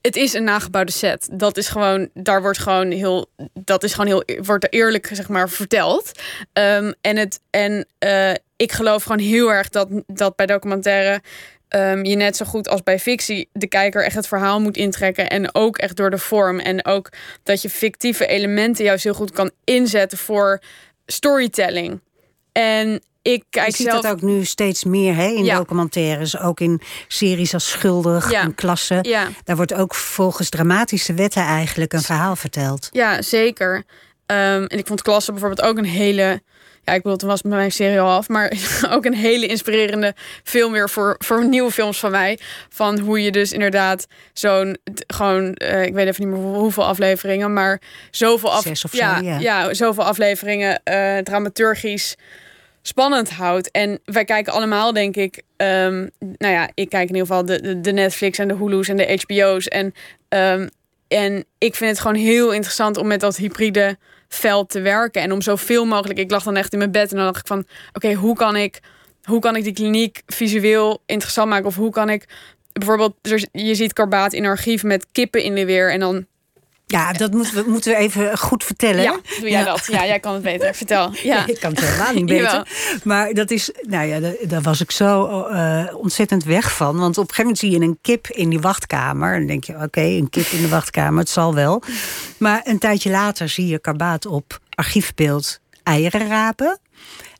het 0.00 0.16
is 0.16 0.32
een 0.32 0.44
nagebouwde 0.44 0.92
set. 0.92 1.28
Dat 1.32 1.56
is 1.56 1.68
gewoon, 1.68 2.08
daar 2.14 2.42
wordt 2.42 2.58
gewoon 2.58 2.90
heel, 2.90 3.30
dat 3.52 3.82
is 3.82 3.94
gewoon 3.94 4.06
heel, 4.06 4.44
wordt 4.44 4.64
er 4.64 4.70
eerlijk 4.70 5.10
zeg 5.12 5.28
maar 5.28 5.48
verteld. 5.48 6.12
Ehm, 6.52 6.92
en 7.00 7.16
het, 7.16 7.40
en 7.50 7.86
uh, 8.04 8.32
ik 8.56 8.72
geloof 8.72 9.02
gewoon 9.02 9.18
heel 9.18 9.52
erg 9.52 9.68
dat, 9.68 9.88
dat 10.06 10.36
bij 10.36 10.46
documentaire 10.46 11.20
um, 11.68 12.04
je 12.04 12.16
net 12.16 12.36
zo 12.36 12.44
goed 12.44 12.68
als 12.68 12.82
bij 12.82 12.98
fictie 12.98 13.48
de 13.52 13.68
kijker 13.68 14.04
echt 14.04 14.14
het 14.14 14.26
verhaal 14.26 14.60
moet 14.60 14.76
intrekken. 14.76 15.30
En 15.30 15.54
ook 15.54 15.78
echt 15.78 15.96
door 15.96 16.10
de 16.10 16.18
vorm. 16.18 16.58
En 16.58 16.84
ook 16.84 17.08
dat 17.42 17.62
je 17.62 17.70
fictieve 17.70 18.26
elementen 18.26 18.84
juist 18.84 19.04
heel 19.04 19.14
goed 19.14 19.30
kan 19.30 19.50
inzetten 19.64 20.18
voor 20.18 20.62
storytelling. 21.06 22.00
En 22.52 23.02
ik 23.22 23.44
kijk 23.50 23.66
je 23.66 23.76
ziet 23.76 23.86
zelf... 23.90 24.02
dat 24.02 24.12
ook 24.12 24.22
nu 24.22 24.44
steeds 24.44 24.84
meer 24.84 25.14
hè, 25.14 25.26
in 25.26 25.44
Ja. 25.44 25.56
documentaires. 25.56 26.38
Ook 26.38 26.60
in 26.60 26.80
series 27.08 27.54
als 27.54 27.68
Schuldig 27.70 28.30
Ja. 28.30 28.40
en 28.42 28.54
Klasse. 28.54 28.98
Ja. 29.02 29.28
Daar 29.44 29.56
wordt 29.56 29.74
ook 29.74 29.94
volgens 29.94 30.48
dramatische 30.48 31.14
wetten 31.14 31.42
eigenlijk 31.42 31.92
een 31.92 32.02
verhaal 32.02 32.36
verteld. 32.36 32.88
Ja, 32.92 33.22
zeker. 33.22 33.84
Ehm, 34.26 34.64
en 34.64 34.78
ik 34.78 34.86
vond 34.86 35.02
Klasse 35.02 35.30
bijvoorbeeld 35.32 35.68
ook 35.68 35.76
een 35.78 35.84
hele... 35.84 36.42
Ja, 36.84 36.92
ik 36.92 37.02
bedoel, 37.02 37.18
toen 37.18 37.28
was 37.28 37.42
mijn 37.42 37.72
serie 37.72 38.00
al 38.00 38.10
af. 38.16 38.28
Maar 38.28 38.52
ook 38.94 39.04
een 39.04 39.14
hele 39.14 39.46
inspirerende 39.46 40.14
film 40.44 40.72
weer 40.72 40.90
voor, 40.90 41.14
voor 41.18 41.48
nieuwe 41.48 41.70
films 41.70 41.98
van 41.98 42.10
mij. 42.10 42.38
Van 42.68 42.98
hoe 42.98 43.22
je 43.22 43.30
dus 43.30 43.52
inderdaad 43.52 44.06
zo'n... 44.32 44.78
Gewoon, 45.06 45.54
eh, 45.54 45.82
ik 45.84 45.92
weet 45.94 46.06
even 46.06 46.24
niet 46.28 46.34
meer 46.34 46.42
hoe- 46.44 46.56
hoeveel 46.58 46.84
afleveringen. 46.84 47.52
Maar 47.52 47.80
zoveel, 48.10 48.52
af, 48.52 48.62
Zes 48.62 48.84
of 48.84 48.90
zo, 48.90 48.96
ja, 48.96 49.18
ja. 49.18 49.38
ja, 49.38 49.74
zoveel 49.74 50.04
afleveringen 50.04 50.80
eh, 50.82 51.18
dramaturgisch 51.18 52.16
spannend 52.82 53.30
houdt. 53.30 53.70
En 53.70 54.00
wij 54.04 54.24
kijken 54.24 54.52
allemaal, 54.52 54.92
denk 54.92 55.16
ik... 55.16 55.42
ehm, 55.56 56.06
nou 56.18 56.54
ja, 56.54 56.70
ik 56.74 56.88
kijk 56.88 57.08
in 57.08 57.14
ieder 57.14 57.26
geval 57.26 57.44
de, 57.44 57.80
de, 57.80 57.92
Netflix 57.92 58.38
en 58.38 58.48
de 58.48 58.56
Hulu's 58.56 58.88
en 58.88 58.96
de 58.96 59.20
HBO's. 59.26 59.68
En, 59.68 59.94
ehm, 60.28 60.68
en 61.08 61.44
ik 61.58 61.74
vind 61.74 61.90
het 61.90 62.00
gewoon 62.00 62.16
heel 62.16 62.52
interessant 62.52 62.96
om 62.96 63.06
met 63.06 63.20
dat 63.20 63.36
hybride 63.36 63.98
veld 64.28 64.70
te 64.70 64.80
werken. 64.80 65.22
En 65.22 65.32
om 65.32 65.42
zoveel 65.42 65.84
mogelijk... 65.84 66.18
Ik 66.18 66.30
lag 66.30 66.42
dan 66.42 66.56
echt 66.56 66.72
in 66.72 66.78
mijn 66.78 66.90
bed 66.90 67.10
en 67.10 67.16
dan 67.16 67.26
dacht 67.26 67.40
ik 67.40 67.46
van... 67.46 67.64
Oké, 67.92 68.12
hoe 68.14 68.36
kan 68.36 68.56
ik... 68.56 68.80
Hoe 69.22 69.40
kan 69.40 69.56
ik 69.56 69.64
die 69.64 69.72
kliniek 69.72 70.22
visueel 70.26 71.02
interessant 71.06 71.48
maken? 71.48 71.66
Of 71.66 71.76
hoe 71.76 71.90
kan 71.90 72.10
ik 72.10 72.24
bijvoorbeeld... 72.72 73.14
er- 73.22 73.48
Je 73.52 73.74
ziet 73.74 73.92
karbaat 73.92 74.32
in 74.32 74.46
archief 74.46 74.82
met 74.82 75.06
kippen 75.12 75.42
in 75.42 75.54
de 75.54 75.64
weer. 75.64 75.90
En 75.92 76.00
dan... 76.00 76.26
Ja, 76.90 77.12
dat 77.12 77.32
moeten 77.32 77.54
we, 77.54 77.70
moeten 77.70 77.92
we 77.92 77.98
even 77.98 78.38
goed 78.38 78.64
vertellen. 78.64 79.02
Ja, 79.02 79.18
doe 79.40 79.50
jij 79.50 79.64
dat? 79.64 79.86
Ja, 79.86 80.06
jij 80.06 80.20
kan 80.20 80.32
het 80.34 80.42
beter. 80.42 80.74
Vertel. 80.74 81.10
Ja. 81.22 81.46
Ik 81.46 81.60
kan 81.60 81.70
het 81.70 81.80
helemaal 81.80 82.12
niet 82.14 82.28
Jawel. 82.28 82.64
weten. 82.64 82.66
Maar 83.04 83.32
dat 83.34 83.50
is, 83.50 83.70
nou 83.82 84.06
ja, 84.06 84.32
daar, 84.42 84.62
was 84.62 84.80
ik 84.80 84.90
zo 84.90 85.42
eh, 85.42 85.84
ontzettend 85.94 86.44
weg 86.44 86.76
van. 86.76 86.96
Want 86.98 87.18
op 87.18 87.28
een 87.28 87.34
gegeven 87.34 87.42
moment 87.42 87.58
zie 87.58 87.70
je 87.70 87.80
een 87.80 87.98
kip 88.02 88.26
in 88.28 88.48
die 88.48 88.60
wachtkamer. 88.60 89.32
En 89.32 89.38
dan 89.38 89.46
denk 89.46 89.64
je, 89.64 89.74
oké, 89.82 90.00
een 90.00 90.30
kip 90.30 90.46
in 90.46 90.62
de 90.62 90.68
wachtkamer, 90.68 91.18
het 91.18 91.28
zal 91.28 91.54
wel. 91.54 91.82
Maar 92.38 92.60
een 92.64 92.78
tijdje 92.78 93.10
later 93.10 93.48
zie 93.48 93.66
je 93.66 93.78
Karbaat 93.78 94.26
op 94.26 94.58
archiefbeeld 94.74 95.60
eieren 95.82 96.28
rapen. 96.28 96.78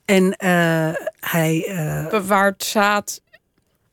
En 0.04 0.36
eh, 0.36 0.88
hij... 1.20 1.64
eh 1.66 2.06
Bewaard 2.10 2.64
zaad 2.64 3.20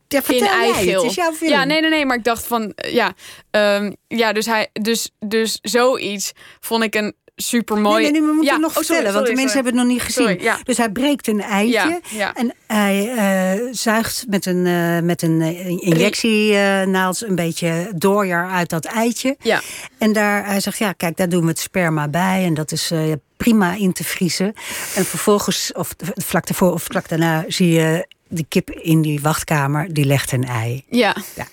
ja, 0.07 0.21
in 0.27 0.37
jij, 0.37 0.47
eigeel. 0.47 1.01
het 1.01 1.09
is 1.09 1.15
jouw 1.15 1.33
film. 1.33 1.51
Ja, 1.51 1.63
nee, 1.63 1.81
nee, 1.81 1.89
nee. 1.89 2.05
Maar 2.05 2.17
ik 2.17 2.23
dacht 2.23 2.47
van, 2.47 2.71
eh, 2.71 2.93
ja, 2.93 3.13
ehm, 3.51 3.93
ja, 4.07 4.33
dus 4.33 4.45
hij, 4.45 4.67
dus, 4.73 5.11
dus 5.19 5.59
zoiets 5.61 6.31
vond 6.59 6.83
ik 6.83 6.95
een 6.95 7.15
super 7.35 7.77
mooi. 7.77 8.01
Nee, 8.01 8.11
nee, 8.11 8.21
nee, 8.21 8.29
we 8.29 8.35
moeten 8.35 8.53
ja. 8.53 8.59
nog 8.59 8.77
oh, 8.77 8.83
sorry, 8.83 8.85
vertellen, 8.85 9.13
want 9.13 9.25
de 9.25 9.31
sorry, 9.31 9.41
mensen 9.41 9.55
hebben 9.55 9.73
het 9.73 9.83
nog 9.83 9.91
niet 9.93 10.01
gezien. 10.01 10.27
Sorry, 10.27 10.43
ja. 10.43 10.59
Dus 10.63 10.77
hij 10.77 10.89
breekt 10.89 11.27
een 11.27 11.41
eitje 11.41 12.01
Ja, 12.09 12.33
en 12.33 12.53
hij 12.67 13.13
eh, 13.15 13.67
zuigt 13.71 14.25
met 14.27 14.45
een, 14.45 14.65
eh, 14.65 14.99
met 14.99 15.21
een 15.21 15.41
injectienaald 15.81 17.21
een 17.21 17.35
beetje 17.35 17.91
doorjaar 17.95 18.49
uit 18.49 18.69
dat 18.69 18.85
eitje. 18.85 19.35
Ja. 19.39 19.61
En 19.97 20.13
daar, 20.13 20.45
hij 20.45 20.59
zegt, 20.59 20.77
ja, 20.77 20.91
kijk, 20.91 21.17
daar 21.17 21.29
doen 21.29 21.41
we 21.41 21.47
het 21.47 21.59
sperma 21.59 22.07
bij 22.07 22.43
en 22.43 22.53
dat 22.53 22.71
is 22.71 22.91
prima 23.37 23.73
in 23.73 23.93
te 23.93 24.03
vriezen. 24.03 24.53
En 24.95 25.05
vervolgens, 25.05 25.71
of 25.73 25.95
vlak 26.15 26.47
daarvoor 26.47 26.73
of 26.73 26.83
vlak 26.83 27.09
daarna, 27.09 27.43
zie 27.47 27.71
je 27.71 28.07
de 28.29 28.45
kip 28.47 28.69
in 28.69 29.01
die 29.01 29.21
wachtkamer, 29.21 29.93
die 29.93 30.05
legt 30.05 30.31
een 30.31 30.43
ei. 30.45 30.83
Ja, 30.89 31.15
Ja. 31.35 31.45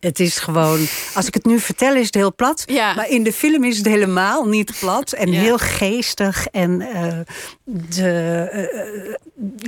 Het 0.00 0.20
is 0.20 0.38
gewoon, 0.38 0.86
als 1.14 1.26
ik 1.26 1.34
het 1.34 1.44
nu 1.44 1.60
vertel, 1.60 1.94
is 1.94 2.06
het 2.06 2.14
heel 2.14 2.34
plat. 2.34 2.62
Ja. 2.66 2.94
Maar 2.94 3.08
in 3.08 3.22
de 3.22 3.32
film 3.32 3.64
is 3.64 3.76
het 3.76 3.86
helemaal 3.86 4.44
niet 4.44 4.72
plat. 4.80 5.12
En 5.12 5.32
Ja. 5.32 5.40
heel 5.40 5.58
geestig. 5.58 6.46
En 6.46 6.80
eh, 6.80 7.18
de, 7.64 8.08
eh, 8.52 9.14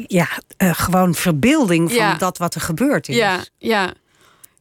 ja, 0.07 0.29
eh, 0.57 0.71
gewoon 0.75 1.15
verbeelding 1.15 1.89
van 1.91 1.99
Ja. 1.99 2.15
dat 2.15 2.39
wat 2.39 2.55
er 2.55 2.61
gebeurd 2.61 3.09
is. 3.09 3.17
ja, 3.17 3.45
ja. 3.59 3.93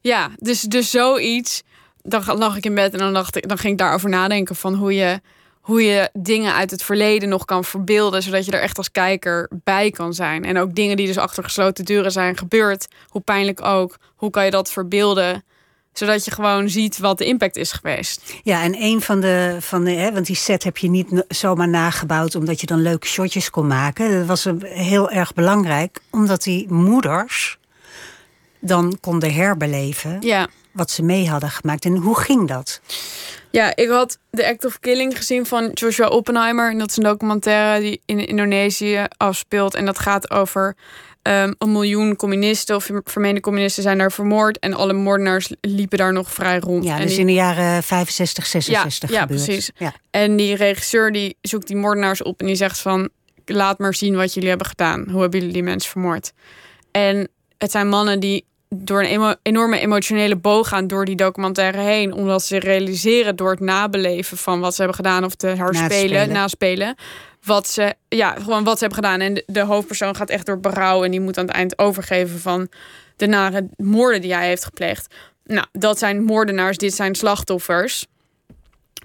Ja, 0.02 0.30
dus, 0.38 0.62
dus 0.62 0.90
zoiets. 0.90 1.64
Dan 2.02 2.24
lag 2.38 2.56
ik 2.58 2.66
in 2.66 2.76
bed 2.76 2.94
en 2.94 3.00
dan, 3.00 3.14
dacht 3.14 3.36
ik, 3.36 3.48
dan 3.48 3.58
ging 3.58 3.74
ik 3.74 3.80
daarover 3.80 4.10
nadenken 4.10 4.56
van 4.56 4.74
hoe 4.74 4.94
je, 4.96 5.22
hoe 5.64 5.84
je 5.84 6.10
dingen 6.14 6.54
uit 6.54 6.72
het 6.72 6.84
verleden 6.84 7.30
nog 7.30 7.46
kan 7.46 7.64
verbeelden, 7.64 8.24
zodat 8.24 8.46
je 8.46 8.52
er 8.52 8.62
echt 8.62 8.78
als 8.78 8.92
kijker 8.92 9.50
bij 9.64 9.92
kan 9.92 10.14
zijn. 10.14 10.46
En 10.46 10.58
ook 10.58 10.76
dingen 10.76 10.98
die 10.98 11.08
dus 11.08 11.18
achter 11.18 11.44
gesloten 11.44 11.86
deuren 11.86 12.12
zijn 12.12 12.38
gebeurd, 12.38 12.88
hoe 13.08 13.22
pijnlijk 13.22 13.66
ook, 13.66 13.98
hoe 14.16 14.30
kan 14.30 14.46
je 14.46 14.52
dat 14.52 14.72
verbeelden, 14.72 15.44
zodat 15.94 16.26
je 16.26 16.32
gewoon 16.32 16.70
ziet 16.70 16.98
wat 16.98 17.18
de 17.18 17.26
impact 17.26 17.56
is 17.56 17.72
geweest. 17.72 18.34
Ja, 18.44 18.64
en 18.64 18.82
een 18.82 19.02
van 19.02 19.20
de, 19.20 19.58
van 19.60 19.84
de 19.84 19.92
hè, 19.92 20.14
want 20.14 20.26
die 20.26 20.36
set 20.36 20.64
heb 20.64 20.78
je 20.78 20.90
niet 20.90 21.24
zomaar 21.28 21.70
nagebouwd 21.70 22.36
omdat 22.36 22.62
je 22.62 22.68
dan 22.68 22.82
leuke 22.82 23.08
shotjes 23.08 23.50
kon 23.50 23.68
maken. 23.68 24.12
Dat 24.12 24.26
was 24.28 24.48
heel 24.64 25.10
erg 25.10 25.34
belangrijk, 25.34 26.00
omdat 26.10 26.44
die 26.44 26.72
moeders 26.72 27.58
dan 28.60 28.98
konden 29.02 29.34
herbeleven 29.34 30.18
Ja. 30.22 30.48
Wat 30.74 30.92
ze 30.92 31.04
mee 31.04 31.30
hadden 31.30 31.50
gemaakt. 31.50 31.86
En 31.86 31.96
hoe 31.96 32.20
ging 32.20 32.48
dat? 32.48 32.82
Ja, 33.52 33.76
ik 33.76 33.90
had 33.90 34.18
The 34.32 34.48
Act 34.48 34.66
of 34.66 34.80
Killing 34.80 35.18
gezien 35.18 35.46
van 35.46 35.70
Joshua 35.74 36.08
Oppenheimer. 36.08 36.72
En 36.72 36.78
dat 36.78 36.90
is 36.90 36.98
een 36.98 37.04
documentaire 37.04 37.82
die 37.82 38.02
in 38.06 38.28
Indonesië 38.28 39.06
afspeelt. 39.18 39.74
En 39.76 39.86
dat 39.86 40.00
gaat 40.00 40.32
over 40.32 40.76
ehm, 41.22 41.54
een 41.58 41.72
miljoen 41.72 42.16
communisten 42.16 42.76
of 42.76 42.90
vermeende 43.04 43.42
communisten 43.42 43.84
zijn 43.84 43.98
daar 43.98 44.12
vermoord. 44.12 44.60
En 44.60 44.74
alle 44.74 44.94
moordenaars 44.94 45.52
liepen 45.62 45.98
daar 45.98 46.14
nog 46.14 46.32
vrij 46.32 46.60
rond. 46.60 46.84
Ja, 46.84 46.96
en 46.96 47.02
dus 47.02 47.12
die- 47.12 47.20
in 47.20 47.26
de 47.26 47.34
jaren 47.34 47.84
65, 47.84 48.46
66 48.46 49.10
ja, 49.10 49.22
gebeurd. 49.22 49.44
precies. 49.46 49.72
Ja. 49.78 49.94
En 50.12 50.36
die 50.36 50.56
regisseur 50.56 51.12
die 51.12 51.38
zoekt 51.42 51.68
die 51.68 51.76
moordenaars 51.76 52.22
op 52.24 52.40
en 52.40 52.46
die 52.46 52.56
zegt 52.56 52.80
van... 52.80 53.10
laat 53.46 53.80
maar 53.80 53.94
zien 53.94 54.16
wat 54.16 54.34
jullie 54.34 54.50
hebben 54.50 54.68
gedaan. 54.68 55.08
Hoe 55.10 55.22
hebben 55.22 55.40
jullie 55.40 55.54
die 55.54 55.64
mensen 55.64 55.92
vermoord? 55.92 56.32
En 56.92 57.28
het 57.58 57.72
zijn 57.72 57.90
mannen 57.90 58.20
die 58.20 58.46
door 58.76 59.00
een 59.00 59.10
emo- 59.10 59.36
enorme 59.42 59.80
emotionele 59.80 60.36
boog 60.36 60.68
gaan 60.68 60.88
door 60.88 61.06
die 61.06 61.16
documentaire 61.16 61.82
heen. 61.82 62.14
Omdat 62.14 62.44
ze 62.44 62.60
realiseren 62.60 63.36
door 63.36 63.52
het 63.52 63.60
nabeleven 63.60 64.38
van 64.38 64.60
wat 64.60 64.76
ze 64.76 64.82
hebben 64.82 65.06
gedaan 65.06 65.24
of 65.24 65.36
te 65.36 65.48
herspelen, 65.48 66.30
Naspelen. 66.30 66.96
Wat 67.44 67.68
ze, 67.68 67.96
ja, 68.10 68.32
gewoon 68.32 68.64
wat 68.64 68.78
ze 68.78 68.86
hebben 68.86 69.04
gedaan. 69.04 69.20
En 69.20 69.34
de, 69.34 69.44
de 69.46 69.62
hoofdpersoon 69.62 70.16
gaat 70.16 70.30
echt 70.30 70.46
door 70.46 70.60
berouw 70.60 71.04
en 71.04 71.12
die 71.12 71.22
moet 71.22 71.38
aan 71.38 71.46
het 71.46 71.56
eind 71.56 71.78
overgeven 71.80 72.40
van 72.40 72.70
de 73.16 73.28
nare 73.28 73.68
moorden 73.76 74.22
die 74.22 74.34
hij 74.34 74.48
heeft 74.48 74.64
gepleegd. 74.64 75.16
Nou, 75.44 75.66
dat 75.72 76.00
zijn 76.00 76.24
moordenaars, 76.24 76.78
dit 76.78 76.94
zijn 76.94 77.16
slachtoffers. 77.16 78.06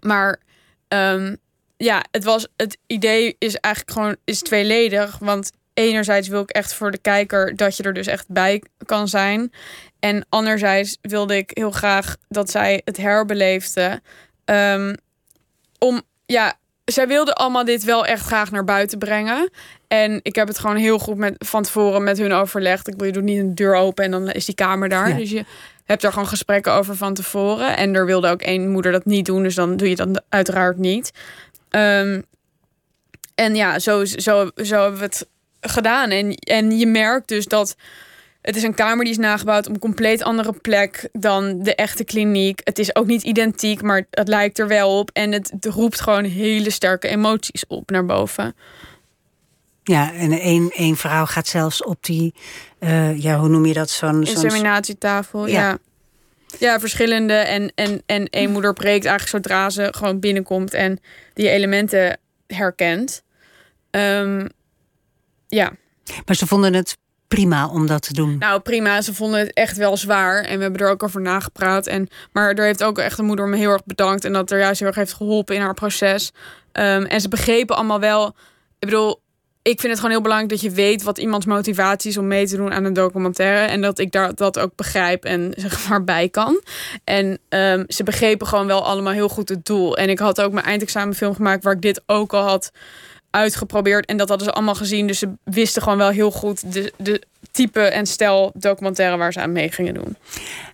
Maar 0.01 0.41
ehm, 0.89 1.35
ja, 1.77 2.05
het, 2.11 2.25
was, 2.25 2.49
het 2.57 2.79
idee 2.87 3.37
is 3.39 3.55
eigenlijk 3.57 3.95
gewoon 3.95 4.17
is 4.25 4.43
tweeledig. 4.43 5.19
Want 5.19 5.51
enerzijds 5.79 6.29
wil 6.29 6.41
ik 6.41 6.51
echt 6.51 6.75
voor 6.75 6.91
de 6.91 6.99
kijker 6.99 7.57
dat 7.57 7.77
je 7.77 7.83
er 7.83 7.93
dus 7.93 8.07
echt 8.07 8.27
bij 8.29 8.63
kan 8.87 9.09
zijn. 9.09 9.53
En 10.01 10.27
anderzijds 10.29 10.99
wilde 11.01 11.37
ik 11.37 11.51
heel 11.55 11.71
graag 11.71 12.17
dat 12.29 12.51
zij 12.51 12.83
het 12.85 12.97
herbeleefde. 12.97 14.01
Ehm, 14.45 14.95
om, 15.79 16.03
ja, 16.27 16.55
zij 16.85 17.09
wilden 17.09 17.35
allemaal 17.35 17.65
dit 17.65 17.85
wel 17.85 18.07
echt 18.07 18.27
graag 18.27 18.51
naar 18.51 18.65
buiten 18.65 18.99
brengen. 18.99 19.51
En 19.89 20.21
ik 20.23 20.35
heb 20.35 20.49
het 20.49 20.59
gewoon 20.59 20.77
heel 20.77 20.99
goed 20.99 21.17
met, 21.17 21.35
van 21.39 21.63
tevoren 21.63 22.03
met 22.05 22.19
hun 22.19 22.33
overlegd. 22.33 22.89
Ik 22.89 22.93
bedoel, 22.93 23.07
je 23.07 23.13
doet 23.13 23.23
niet 23.23 23.39
een 23.39 23.55
deur 23.55 23.75
open 23.75 24.05
en 24.05 24.11
dan 24.11 24.31
is 24.31 24.45
die 24.45 24.55
kamer 24.55 24.89
daar. 24.89 25.09
Ja. 25.09 25.17
Dus 25.17 25.31
je 25.31 25.45
hebt 25.85 26.05
er 26.05 26.13
gewoon 26.13 26.29
gesprekken 26.29 26.73
over 26.73 26.97
van 26.97 27.15
tevoren. 27.15 27.77
En 27.77 27.95
er 27.95 28.07
wilde 28.07 28.29
ook 28.29 28.43
één 28.43 28.69
moeder 28.69 28.93
dat 28.93 29.05
niet 29.05 29.27
doen, 29.27 29.43
dus 29.43 29.55
dan 29.55 29.77
doe 29.77 29.89
je 29.89 29.97
dat 29.97 30.23
uiteraard 30.29 30.79
niet. 30.79 31.11
Ehm, 31.69 32.21
en 33.35 33.55
ja, 33.55 33.79
zo, 33.79 34.05
zo, 34.05 34.51
zo 34.57 34.81
hebben 34.81 34.99
we 34.99 35.05
het 35.05 35.27
gedaan. 35.69 36.11
En, 36.11 36.35
en 36.35 36.79
je 36.79 36.87
merkt 36.87 37.29
dus 37.29 37.47
dat 37.47 37.77
het 38.43 38.57
is 38.57 38.63
een 38.63 38.75
kamer 38.75 39.05
die 39.05 39.13
is 39.13 39.19
nagebouwd 39.19 39.67
op 39.67 39.75
een 39.75 39.81
compleet 39.81 40.23
andere 40.23 40.53
plek 40.53 41.09
dan 41.13 41.63
de 41.63 41.75
echte 41.75 42.05
kliniek. 42.05 42.61
Het 42.65 42.79
is 42.79 42.97
ook 42.97 43.07
niet 43.07 43.23
identiek, 43.23 43.83
maar 43.83 44.07
het 44.11 44.29
lijkt 44.29 44.59
er 44.59 44.69
wel 44.69 44.99
op. 44.99 45.11
En 45.13 45.33
het, 45.33 45.51
het 45.51 45.65
roept 45.65 46.01
gewoon 46.01 46.25
hele 46.25 46.71
sterke 46.71 47.09
emoties 47.09 47.67
op 47.67 47.91
naar 47.91 48.05
boven. 48.05 48.55
Ja, 49.83 50.13
en 50.13 50.33
één, 50.33 50.71
één 50.71 50.97
vrouw 50.97 51.25
gaat 51.25 51.47
zelfs 51.47 51.85
op 51.85 52.05
die, 52.05 52.35
uh, 52.81 53.23
ja, 53.23 53.39
hoe 53.39 53.49
noem 53.49 53.67
je 53.67 53.73
dat? 53.73 53.91
Zo'n 53.91 54.23
inseminatietafel, 54.23 55.47
ja. 55.47 55.61
ja. 55.61 55.79
ja. 56.59 56.81
verschillende. 56.81 57.35
En, 57.35 57.73
en, 57.75 58.03
en 58.07 58.27
één 58.27 58.51
moeder 58.51 58.73
preekt 58.73 59.05
eigenlijk 59.05 59.45
zodra 59.45 59.71
ze 59.71 59.89
gewoon 59.91 60.21
binnenkomt 60.21 60.75
en 60.75 61.01
die 61.35 61.49
elementen 61.49 62.19
herkent. 62.47 63.23
Um, 63.91 64.49
ja. 65.49 65.73
Maar 66.27 66.37
ze 66.37 66.47
vonden 66.47 66.75
het 66.75 66.97
prima 67.29 67.69
om 67.69 67.87
dat 67.87 68.03
te 68.03 68.13
doen. 68.13 68.39
Nou, 68.39 68.61
prima. 68.61 69.01
Ze 69.01 69.15
vonden 69.15 69.41
het 69.41 69.53
echt 69.53 69.77
wel 69.77 69.97
zwaar. 69.97 70.45
En 70.45 70.57
we 70.57 70.63
hebben 70.63 70.81
er 70.81 70.91
ook 70.91 71.03
over 71.03 71.21
nagepraat. 71.21 71.87
En, 71.87 72.09
maar 72.33 72.55
er 72.55 72.65
heeft 72.65 72.85
ook 72.85 72.99
echt 72.99 73.17
de 73.17 73.23
moeder 73.23 73.49
me 73.49 73.57
heel 73.57 73.71
erg 73.71 73.85
bedankt. 73.85 74.25
En 74.25 74.33
dat 74.33 74.51
er 74.51 74.59
juist 74.59 74.79
heel 74.79 74.89
erg 74.89 74.97
heeft 74.97 75.13
geholpen 75.13 75.55
in 75.55 75.61
haar 75.61 75.75
proces. 75.75 76.33
Um, 76.73 77.05
en 77.05 77.21
ze 77.21 77.29
begrepen 77.29 77.77
allemaal 77.77 78.01
wel. 78.01 78.27
Ik 78.79 78.89
bedoel, 78.89 79.21
ik 79.63 79.81
vind 79.81 79.93
het 79.93 79.97
gewoon 79.97 80.11
heel 80.11 80.21
belangrijk 80.23 80.53
dat 80.53 80.61
je 80.61 80.71
weet 80.71 81.03
wat 81.03 81.19
iemands 81.19 81.47
motivatie 81.47 82.11
is 82.11 82.17
om 82.17 82.27
mee 82.27 82.47
te 82.47 82.57
doen 82.57 82.73
aan 82.73 82.85
een 82.85 82.93
documentaire. 82.93 83.67
En 83.67 83.81
dat 83.81 83.99
ik 83.99 84.13
daar, 84.13 84.35
dat 84.35 84.59
ook 84.59 84.77
begrijp 84.77 85.25
en 85.25 85.53
zeg 85.57 85.89
maar 85.89 86.05
bij 86.05 86.29
kan. 86.29 86.63
En 87.05 87.39
um, 87.49 87.85
ze 87.89 88.03
begrepen 88.03 88.47
gewoon 88.47 88.67
wel 88.67 88.85
allemaal 88.85 89.13
heel 89.13 89.29
goed 89.29 89.49
het 89.49 89.65
doel. 89.67 89.97
En 89.97 90.09
ik 90.09 90.19
had 90.19 90.41
ook 90.41 90.53
mijn 90.53 90.67
eindexamenfilm 90.67 91.35
gemaakt 91.35 91.65
waar 91.65 91.75
ik 91.75 91.83
dit 91.83 92.03
ook 92.07 92.33
al 92.33 92.43
had 92.43 92.71
uitgeprobeerd. 93.31 94.07
En 94.07 94.17
dat 94.17 94.29
hadden 94.29 94.47
ze 94.47 94.53
allemaal 94.53 94.75
gezien. 94.75 95.07
Dus 95.07 95.19
ze 95.19 95.29
wisten 95.45 95.83
gewoon 95.83 95.99
wel 95.99 96.11
heel 96.11 96.31
goed 96.31 96.73
de, 96.73 96.93
de 96.97 97.23
type 97.51 97.81
en 97.81 98.07
stijl 98.07 98.53
documentaire 98.55 99.17
waar 99.17 99.33
ze 99.33 99.41
aan 99.41 99.53
mee 99.53 99.73
gingen 99.73 99.95
doen. 99.95 100.17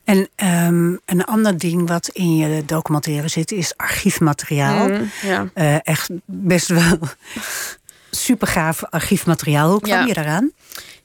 En 0.05 0.29
um, 0.67 1.01
een 1.05 1.25
ander 1.25 1.59
ding 1.59 1.89
wat 1.89 2.09
in 2.13 2.37
je 2.37 2.65
documentaire 2.65 3.29
zit, 3.29 3.53
is 3.53 3.77
archiefmateriaal. 3.77 4.89
Mm, 4.89 5.11
ja. 5.23 5.49
uh, 5.55 5.77
echt 5.83 6.11
best 6.25 6.69
wel 6.69 6.99
super 8.15 8.49
gaaf 8.49 8.85
archiefmateriaal. 8.85 9.71
Hoe 9.71 9.81
kwam 9.81 10.07
je 10.07 10.15
daaraan? 10.15 10.53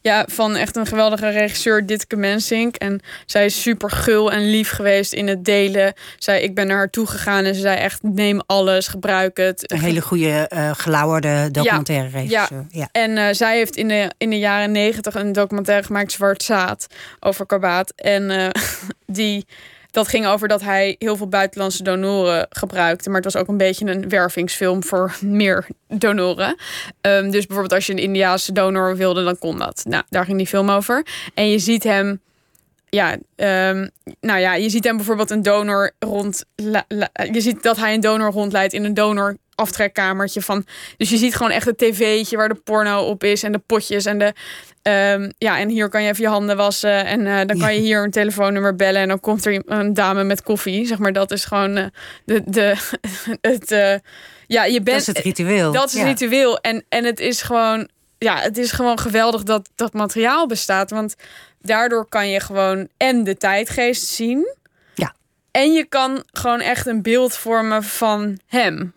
Ja, 0.02 0.26
van 0.32 0.56
echt 0.56 0.76
een 0.76 0.86
geweldige 0.86 1.30
regisseur, 1.30 1.86
Ditke 1.86 2.16
Mensink. 2.16 2.76
En 2.76 3.02
zij 3.26 3.46
is 3.46 3.62
super 3.62 3.92
gul 3.92 4.32
en 4.32 4.50
lief 4.50 4.70
geweest 4.70 5.14
in 5.14 5.28
het 5.28 5.46
delen. 5.46 5.94
Zij, 6.18 6.42
ik 6.42 6.56
ben 6.56 6.68
naar 6.68 6.78
haar 6.78 6.90
toe 6.90 7.08
gegaan 7.08 7.44
en 7.44 7.56
ze 7.56 7.62
zei 7.62 7.78
echt, 7.78 8.04
neem 8.04 8.42
alles, 8.46 8.88
gebruik 8.88 9.38
het. 9.38 9.72
Een 9.72 9.80
hele 9.80 10.02
goede 10.02 10.52
uh, 10.54 10.72
gelauwerde 10.74 11.52
documentaire 11.52 12.10
regisseur. 12.10 12.66
Ja. 12.70 12.80
ja. 12.80 12.90
En 12.92 13.12
uh, 13.12 13.28
zij 13.32 13.58
heeft 13.58 13.76
in 13.76 13.88
de, 13.88 14.12
in 14.18 14.30
de 14.30 14.40
jaren 14.40 14.72
negentig 14.72 15.16
een 15.16 15.34
documentaire 15.34 15.86
gemaakt, 15.86 16.12
Zwart 16.12 16.44
Zaad, 16.44 16.88
over 17.20 17.46
Karbaat. 17.46 17.94
En 17.96 18.30
uh, 18.30 18.48
die 19.06 19.46
dat 19.92 20.08
ging 20.08 20.26
over 20.28 20.48
dat 20.48 20.62
hij 20.62 20.96
heel 21.00 21.16
veel 21.16 21.28
buitenlandse 21.28 21.84
donoren 21.84 22.48
gebruikte. 22.50 23.10
Maar 23.10 23.22
het 23.22 23.34
was 23.34 23.42
ook 23.42 23.48
een 23.48 23.58
beetje 23.58 23.86
een 23.86 24.10
wervingsfilm 24.10 24.84
voor 24.84 25.16
meer 25.22 25.68
donoren. 25.88 26.56
Um, 27.02 27.32
dus 27.32 27.46
bijvoorbeeld 27.46 27.74
als 27.74 27.86
je 27.86 27.92
een 27.92 28.00
Indiaanse 28.00 28.52
donor 28.52 28.98
wilde, 28.98 29.24
dan 29.24 29.38
kon 29.38 29.58
dat. 29.58 29.84
Nou, 29.88 30.04
daar 30.10 30.26
ging 30.26 30.38
die 30.38 30.48
film 30.48 30.70
over. 30.70 31.06
En 31.34 31.50
je 31.50 31.60
ziet 31.60 31.84
hem 31.84 32.22
ja, 32.90 33.14
um, 33.14 33.90
nou 34.20 34.40
ja, 34.40 34.54
je 34.54 34.70
ziet 34.70 34.84
hem 34.84 34.96
bijvoorbeeld 34.96 35.30
een 35.30 35.42
donor 35.42 35.92
rond. 36.00 36.46
je 37.32 37.42
ziet 37.42 37.64
dat 37.64 37.78
hij 37.78 37.94
een 37.94 38.00
donor 38.00 38.32
rondleidt 38.32 38.74
in 38.74 38.84
een 38.84 38.94
donor 38.94 39.38
aftrekkamertje 39.60 40.42
van. 40.42 40.66
Dus 40.98 41.10
je 41.10 41.18
ziet 41.18 41.36
gewoon 41.36 41.52
echt 41.52 41.66
het 41.66 41.78
tv'tje 41.78 42.38
waar 42.38 42.50
de 42.50 42.56
porno 42.56 43.02
op 43.02 43.24
is 43.24 43.44
en 43.44 43.52
de 43.52 43.62
potjes 43.66 44.06
en 44.06 44.18
de. 44.18 44.34
Um, 44.84 45.32
ja, 45.38 45.60
en 45.60 45.70
hier 45.70 45.90
kan 45.90 46.04
je 46.04 46.10
even 46.10 46.24
je 46.24 46.30
handen 46.30 46.58
wassen 46.58 47.06
en 47.06 47.26
uh, 47.26 47.40
dan 47.46 47.58
kan 47.60 47.74
je 47.74 47.80
hier 47.80 48.04
een 48.04 48.12
telefoonnummer 48.12 48.76
bellen 48.76 49.02
en 49.02 49.08
dan 49.08 49.20
komt 49.20 49.46
er 49.46 49.62
een 49.66 49.94
dame 49.94 50.24
met 50.24 50.44
koffie. 50.44 50.86
Zeg 50.86 50.98
maar, 50.98 51.14
dat 51.14 51.32
is 51.32 51.46
gewoon 51.46 51.78
uh, 51.78 51.86
de, 52.26 52.42
de, 52.46 52.76
het. 53.42 53.72
Uh, 53.72 53.94
ja, 54.48 54.66
je 54.66 54.82
bent. 54.82 55.06
Dat 55.06 55.08
is 55.08 55.08
het 55.08 55.18
ritueel. 55.18 55.72
Dat 55.72 55.88
is 55.88 55.94
het 55.94 56.08
ritueel. 56.08 56.60
En, 56.60 56.86
en 56.90 57.04
het 57.04 57.20
is 57.20 57.42
gewoon. 57.42 57.90
Ja, 58.18 58.38
het 58.38 58.58
is 58.58 58.72
gewoon 58.72 59.00
geweldig 59.00 59.44
dat 59.44 59.70
dat 59.76 59.94
materiaal 59.94 60.48
bestaat. 60.48 60.90
Want 60.90 61.16
daardoor 61.62 62.06
kan 62.10 62.30
je 62.30 62.40
gewoon 62.40 62.88
en 62.98 63.24
de 63.24 63.38
tijdgeest 63.38 64.08
zien. 64.08 64.56
Ja. 64.94 65.16
En 65.52 65.74
je 65.74 65.86
kan 65.86 66.24
gewoon 66.32 66.60
echt 66.60 66.88
een 66.88 67.02
beeld 67.02 67.34
vormen 67.34 67.84
van 67.84 68.40
hem. 68.48 68.94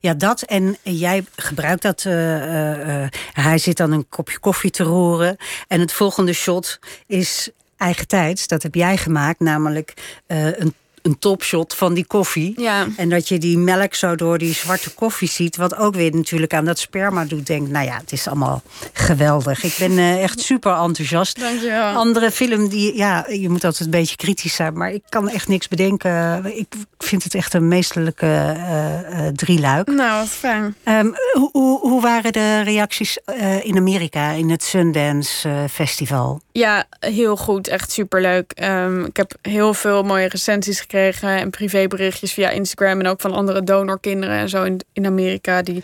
Ja, 0.00 0.14
dat. 0.14 0.42
En 0.42 0.76
jij 0.82 1.24
gebruikt 1.36 1.82
dat. 1.82 2.04
Uh, 2.04 3.02
uh, 3.02 3.06
hij 3.32 3.58
zit 3.58 3.76
dan 3.76 3.92
een 3.92 4.08
kopje 4.08 4.38
koffie 4.38 4.70
te 4.70 4.82
roeren. 4.82 5.36
En 5.68 5.80
het 5.80 5.92
volgende 5.92 6.32
shot 6.32 6.78
is 7.06 7.50
eigen 7.76 8.06
tijds. 8.06 8.46
Dat 8.46 8.62
heb 8.62 8.74
jij 8.74 8.96
gemaakt. 8.96 9.40
Namelijk 9.40 9.94
een 10.26 10.74
een 11.04 11.18
topshot 11.18 11.74
van 11.74 11.94
die 11.94 12.06
koffie. 12.06 12.60
Ja. 12.60 12.86
En 12.96 13.08
dat 13.08 13.28
je 13.28 13.38
die 13.38 13.58
melk 13.58 13.94
zo 13.94 14.14
door 14.14 14.38
die 14.38 14.54
zwarte 14.54 14.94
koffie 14.94 15.28
ziet. 15.28 15.56
Wat 15.56 15.76
ook 15.76 15.94
weer 15.94 16.14
natuurlijk 16.14 16.54
aan 16.54 16.64
dat 16.64 16.78
sperma 16.78 17.24
doet. 17.24 17.46
Denk, 17.46 17.68
nou 17.68 17.86
ja, 17.86 17.96
het 17.96 18.12
is 18.12 18.26
allemaal 18.26 18.62
geweldig. 18.92 19.62
Ik 19.62 19.76
ben 19.78 19.90
uh, 19.90 20.22
echt 20.22 20.40
super 20.40 20.72
enthousiast. 20.72 21.40
Dankjewel. 21.40 21.94
Andere 21.94 22.30
film 22.30 22.68
die, 22.68 22.96
ja, 22.96 23.26
je 23.28 23.48
moet 23.48 23.64
altijd 23.64 23.84
een 23.84 23.90
beetje 23.90 24.16
kritisch 24.16 24.54
zijn. 24.54 24.74
Maar 24.74 24.92
ik 24.92 25.02
kan 25.08 25.28
echt 25.28 25.48
niks 25.48 25.68
bedenken. 25.68 26.44
Ik 26.58 26.74
vind 26.98 27.24
het 27.24 27.34
echt 27.34 27.54
een 27.54 27.68
meesterlijke 27.68 28.26
uh, 28.56 29.26
uh, 29.26 29.28
drieluik. 29.28 29.86
Nou, 29.86 30.20
wat 30.20 30.28
fijn. 30.28 30.76
Um, 30.84 31.14
hoe, 31.32 31.48
hoe, 31.52 31.80
hoe, 31.80 32.00
waren 32.00 32.32
de 32.32 32.60
reacties 32.60 33.18
in 33.62 33.76
Amerika 33.76 34.30
in 34.30 34.50
het 34.50 34.62
Sundance 34.62 35.66
Festival? 35.70 36.40
Ja, 36.52 36.84
heel 37.00 37.36
goed. 37.36 37.68
Echt 37.68 37.92
superleuk. 37.92 38.52
Um, 38.62 39.04
ik 39.04 39.16
heb 39.16 39.34
heel 39.42 39.74
veel 39.74 40.02
mooie 40.02 40.28
recensies 40.28 40.80
gekregen 40.80 40.92
gekregen 40.94 41.28
en 41.28 41.50
privéberichtjes 41.50 42.32
via 42.32 42.50
Instagram 42.50 43.00
en 43.00 43.06
ook 43.06 43.20
van 43.20 43.32
andere 43.32 43.62
donorkinderen 43.62 44.36
en 44.36 44.48
zo 44.48 44.62
in, 44.62 44.80
in 44.92 45.06
Amerika 45.06 45.62
die, 45.62 45.82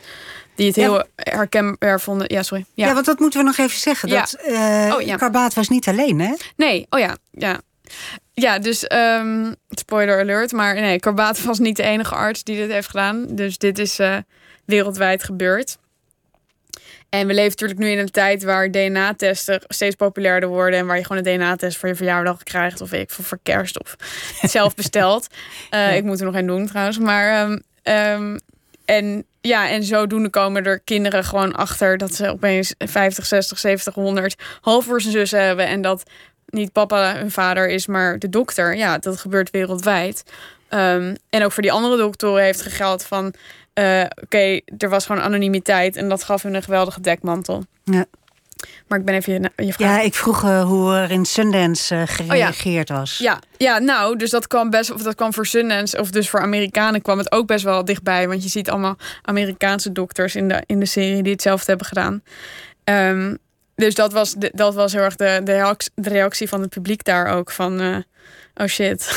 die 0.55 0.67
het 0.67 0.77
heel 0.77 1.05
herkenbaar 1.15 2.01
vonden. 2.01 2.33
Ja, 2.35 2.43
sorry. 2.43 2.65
Ja. 2.75 2.87
ja, 2.87 2.95
want 2.95 3.07
dat 3.07 3.19
moeten 3.19 3.41
we 3.41 3.47
nog 3.47 3.59
even 3.59 3.79
zeggen. 3.79 4.09
Ja. 4.09 4.21
Dat 4.21 4.39
uh, 4.49 4.95
oh, 4.97 5.01
ja. 5.03 5.17
Karbaat 5.17 5.55
was 5.55 5.69
niet 5.69 5.89
alleen, 5.89 6.21
hè? 6.21 6.35
Nee, 6.57 6.87
oh 6.91 7.01
ja, 7.01 7.17
ja. 7.31 7.61
Ja, 8.33 8.59
dus 8.59 8.91
um, 8.93 9.55
spoiler 9.71 10.21
alert, 10.21 10.53
maar 10.53 10.75
nee, 10.75 11.01
Karbaat 11.01 11.43
was 11.43 11.59
niet 11.59 11.77
de 11.77 11.83
enige 11.83 12.15
arts 12.15 12.45
die 12.45 12.57
dit 12.57 12.71
heeft 12.71 12.89
gedaan. 12.89 13.27
Dus 13.29 13.59
dit 13.59 13.79
is 13.79 14.01
uh, 14.01 14.17
wereldwijd 14.65 15.25
gebeurd. 15.25 15.79
En 17.11 17.27
we 17.27 17.35
leven 17.35 17.51
natuurlijk 17.51 17.79
nu 17.79 17.89
in 17.89 17.99
een 17.99 18.11
tijd 18.11 18.43
waar 18.43 18.71
DNA-testen 18.71 19.63
steeds 19.69 19.95
populairder 19.95 20.49
worden. 20.49 20.79
En 20.79 20.87
waar 20.87 20.97
je 20.97 21.05
gewoon 21.05 21.27
een 21.27 21.37
DNA-test 21.37 21.79
voor 21.79 21.89
je 21.89 21.95
verjaardag 21.95 22.43
krijgt. 22.43 22.81
Of 22.81 22.93
ik 22.93 23.11
voor, 23.11 23.25
voor 23.25 23.39
kerst 23.43 23.81
of 23.81 23.97
zelf 24.43 24.75
bestelt. 24.75 25.27
Uh, 25.71 25.97
Ik 25.99 26.05
moet 26.05 26.19
er 26.19 26.27
nog 26.27 26.35
een 26.35 26.47
doen 26.47 26.67
trouwens. 26.67 26.99
Maar 26.99 27.51
um, 27.51 27.63
um, 27.83 28.39
en 28.85 29.25
ja, 29.41 29.69
en 29.69 29.85
zodoende 29.85 30.31
komen 30.31 30.65
er 30.65 30.81
kinderen 30.81 31.25
gewoon 31.25 31.55
achter 31.55 31.99
dat 31.99 32.15
ze 32.15 32.29
opeens 32.29 32.75
50, 32.79 33.27
60, 33.27 33.59
70, 33.59 33.95
100 33.95 34.43
halfbroers 34.61 35.05
en 35.05 35.11
zussen 35.11 35.45
hebben. 35.45 35.67
En 35.67 35.83
dat 35.83 36.03
niet 36.47 36.73
papa 36.73 37.17
hun 37.17 37.31
vader 37.31 37.69
is, 37.69 37.87
maar 37.87 38.19
de 38.19 38.29
dokter. 38.29 38.77
Ja, 38.77 38.99
dat 38.99 39.21
gebeurt 39.21 39.51
wereldwijd. 39.51 40.23
Um, 40.71 41.17
en 41.31 41.45
ook 41.45 41.53
voor 41.53 41.63
die 41.63 41.73
andere 41.73 41.97
doktoren 41.97 42.45
heeft 42.45 42.63
gegeld 42.63 43.05
van 43.05 43.35
uh, 43.81 44.05
oké, 44.23 44.61
er 44.79 44.89
was 44.89 45.07
gewoon 45.07 45.23
anonimiteit 45.23 45.97
en 45.97 46.09
dat 46.09 46.25
gaf 46.25 46.43
hun 46.43 46.55
een 46.55 46.63
geweldige 46.63 47.01
dekmantel. 47.01 47.65
Ja. 47.85 48.05
Maar 48.87 48.99
ik 48.99 49.05
ben 49.05 49.15
even 49.15 49.33
je, 49.33 49.65
je 49.65 49.73
vraag. 49.73 49.89
Ja, 49.89 50.01
ik 50.01 50.15
vroeg 50.15 50.45
uh, 50.45 50.65
hoe 50.65 50.95
er 50.95 51.11
in 51.11 51.25
Sundance 51.25 51.95
uh, 51.95 52.03
gereageerd 52.07 52.91
oh, 52.91 52.97
was. 52.97 53.19
Ja, 53.19 53.39
ja, 53.57 53.79
nou, 53.79 54.17
dus 54.17 54.31
dat 54.31 54.47
kwam 54.47 54.71
best, 54.71 54.91
of 54.91 55.03
dat 55.03 55.15
kwam 55.15 55.33
voor 55.33 55.47
Sundance, 55.47 55.99
of 55.99 56.11
dus 56.11 56.31
voor 56.31 56.41
Amerikanen 56.41 57.03
kwam 57.03 57.19
het 57.19 57.33
ook 57.33 57.47
best 57.47 57.65
wel 57.65 57.85
dichtbij. 57.85 58.29
Want 58.29 58.43
je 58.43 58.49
ziet 58.49 58.71
allemaal 58.71 58.97
Amerikaanse 59.23 59.93
dokters 59.93 60.35
in 60.35 60.49
de, 60.49 60.63
in 60.67 60.81
de 60.81 60.87
serie 60.87 61.23
die 61.23 61.33
hetzelfde 61.33 61.67
hebben 61.67 61.87
gedaan. 61.87 62.23
Um, 62.85 63.39
dus 63.75 63.95
dat 63.95 64.13
was, 64.13 64.35
dat 64.39 64.75
was 64.75 64.93
heel 64.93 65.03
erg 65.03 65.17
de, 65.17 65.41
de, 65.45 65.53
reactie, 65.53 65.91
de 65.95 66.09
reactie 66.09 66.49
van 66.49 66.61
het 66.61 66.71
publiek 66.71 67.05
daar 67.05 67.27
ook. 67.27 67.51
Van, 67.51 67.83
uh, 67.83 67.97
oh 68.55 68.67
shit. 68.67 69.11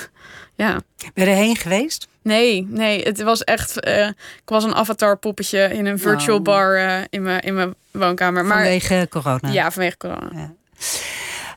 ja. 0.54 0.82
Ben 1.14 1.24
je 1.24 1.30
erheen 1.30 1.56
geweest? 1.56 2.08
Nee, 2.26 2.66
nee, 2.68 3.02
het 3.02 3.22
was 3.22 3.44
echt. 3.44 3.86
Uh, 3.86 4.06
ik 4.06 4.42
was 4.44 4.64
een 4.64 4.74
avatar 4.74 5.16
poppetje 5.16 5.58
in 5.58 5.86
een 5.86 5.98
virtual 5.98 6.36
oh. 6.36 6.42
bar 6.42 6.76
uh, 6.76 7.00
in, 7.10 7.22
mijn, 7.22 7.40
in 7.40 7.54
mijn 7.54 7.74
woonkamer. 7.90 8.44
Maar, 8.44 8.56
vanwege 8.56 9.06
corona. 9.10 9.48
Ja, 9.50 9.70
vanwege 9.70 9.96
corona. 9.96 10.30
Ja. 10.32 10.54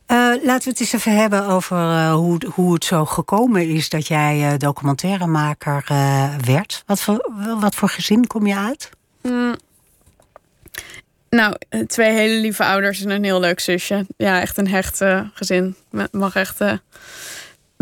Uh, 0.07 0.43
laten 0.43 0.63
we 0.63 0.69
het 0.69 0.79
eens 0.79 0.93
even 0.93 1.15
hebben 1.15 1.45
over 1.45 2.09
hoe, 2.11 2.41
hoe 2.53 2.73
het 2.73 2.85
zo 2.85 3.05
gekomen 3.05 3.69
is 3.69 3.89
dat 3.89 4.07
jij 4.07 4.57
documentairemaker 4.57 5.83
werd. 6.45 6.83
Wat 6.85 7.01
voor, 7.01 7.31
wat 7.59 7.75
voor 7.75 7.89
gezin 7.89 8.27
kom 8.27 8.47
je 8.47 8.55
uit? 8.55 8.89
Mm. 9.21 9.55
Nou, 11.29 11.55
twee 11.87 12.11
hele 12.11 12.41
lieve 12.41 12.65
ouders 12.65 13.03
en 13.03 13.09
een 13.09 13.23
heel 13.23 13.39
leuk 13.39 13.59
zusje. 13.59 14.05
Ja, 14.17 14.41
echt 14.41 14.57
een 14.57 14.67
hecht 14.67 15.01
gezin. 15.33 15.75
Mag 16.11 16.35
echt 16.35 16.61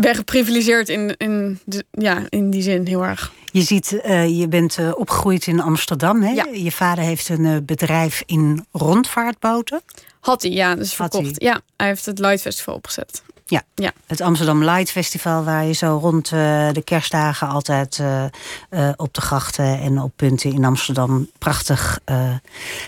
ben 0.02 0.14
geprivilegeerd 0.14 0.88
in, 0.88 1.16
in, 1.16 1.58
de, 1.64 1.84
ja, 1.90 2.22
in 2.28 2.50
die 2.50 2.62
zin 2.62 2.86
heel 2.86 3.04
erg. 3.04 3.32
Je 3.52 3.62
ziet, 3.62 3.92
uh, 3.92 4.38
je 4.38 4.48
bent 4.48 4.78
uh, 4.78 4.90
opgegroeid 4.94 5.46
in 5.46 5.60
Amsterdam. 5.60 6.22
Hè? 6.22 6.30
Ja. 6.30 6.46
Je 6.52 6.72
vader 6.72 7.04
heeft 7.04 7.28
een 7.28 7.44
uh, 7.44 7.56
bedrijf 7.62 8.22
in 8.26 8.66
rondvaartboten. 8.72 9.82
Had 10.20 10.42
hij, 10.42 10.50
ja. 10.50 10.74
Dus 10.74 10.94
verkocht. 10.94 11.24
Hij. 11.24 11.48
Ja, 11.48 11.60
hij 11.76 11.86
heeft 11.86 12.06
het 12.06 12.18
Light 12.18 12.40
Festival 12.40 12.74
opgezet. 12.74 13.22
Ja. 13.44 13.62
Ja. 13.74 13.92
het 14.06 14.20
Amsterdam 14.20 14.64
Light 14.64 14.90
Festival... 14.90 15.44
waar 15.44 15.64
je 15.64 15.72
zo 15.72 15.98
rond 16.02 16.24
eh, 16.32 16.68
de 16.72 16.82
kerstdagen 16.84 17.48
altijd 17.48 17.98
eh, 17.98 18.24
eh, 18.70 18.92
op 18.96 19.14
de 19.14 19.20
grachten... 19.20 19.80
en 19.80 19.98
op 19.98 20.12
punten 20.16 20.52
in 20.52 20.64
Amsterdam 20.64 21.30
prachtig 21.38 22.00
eh, 22.04 22.34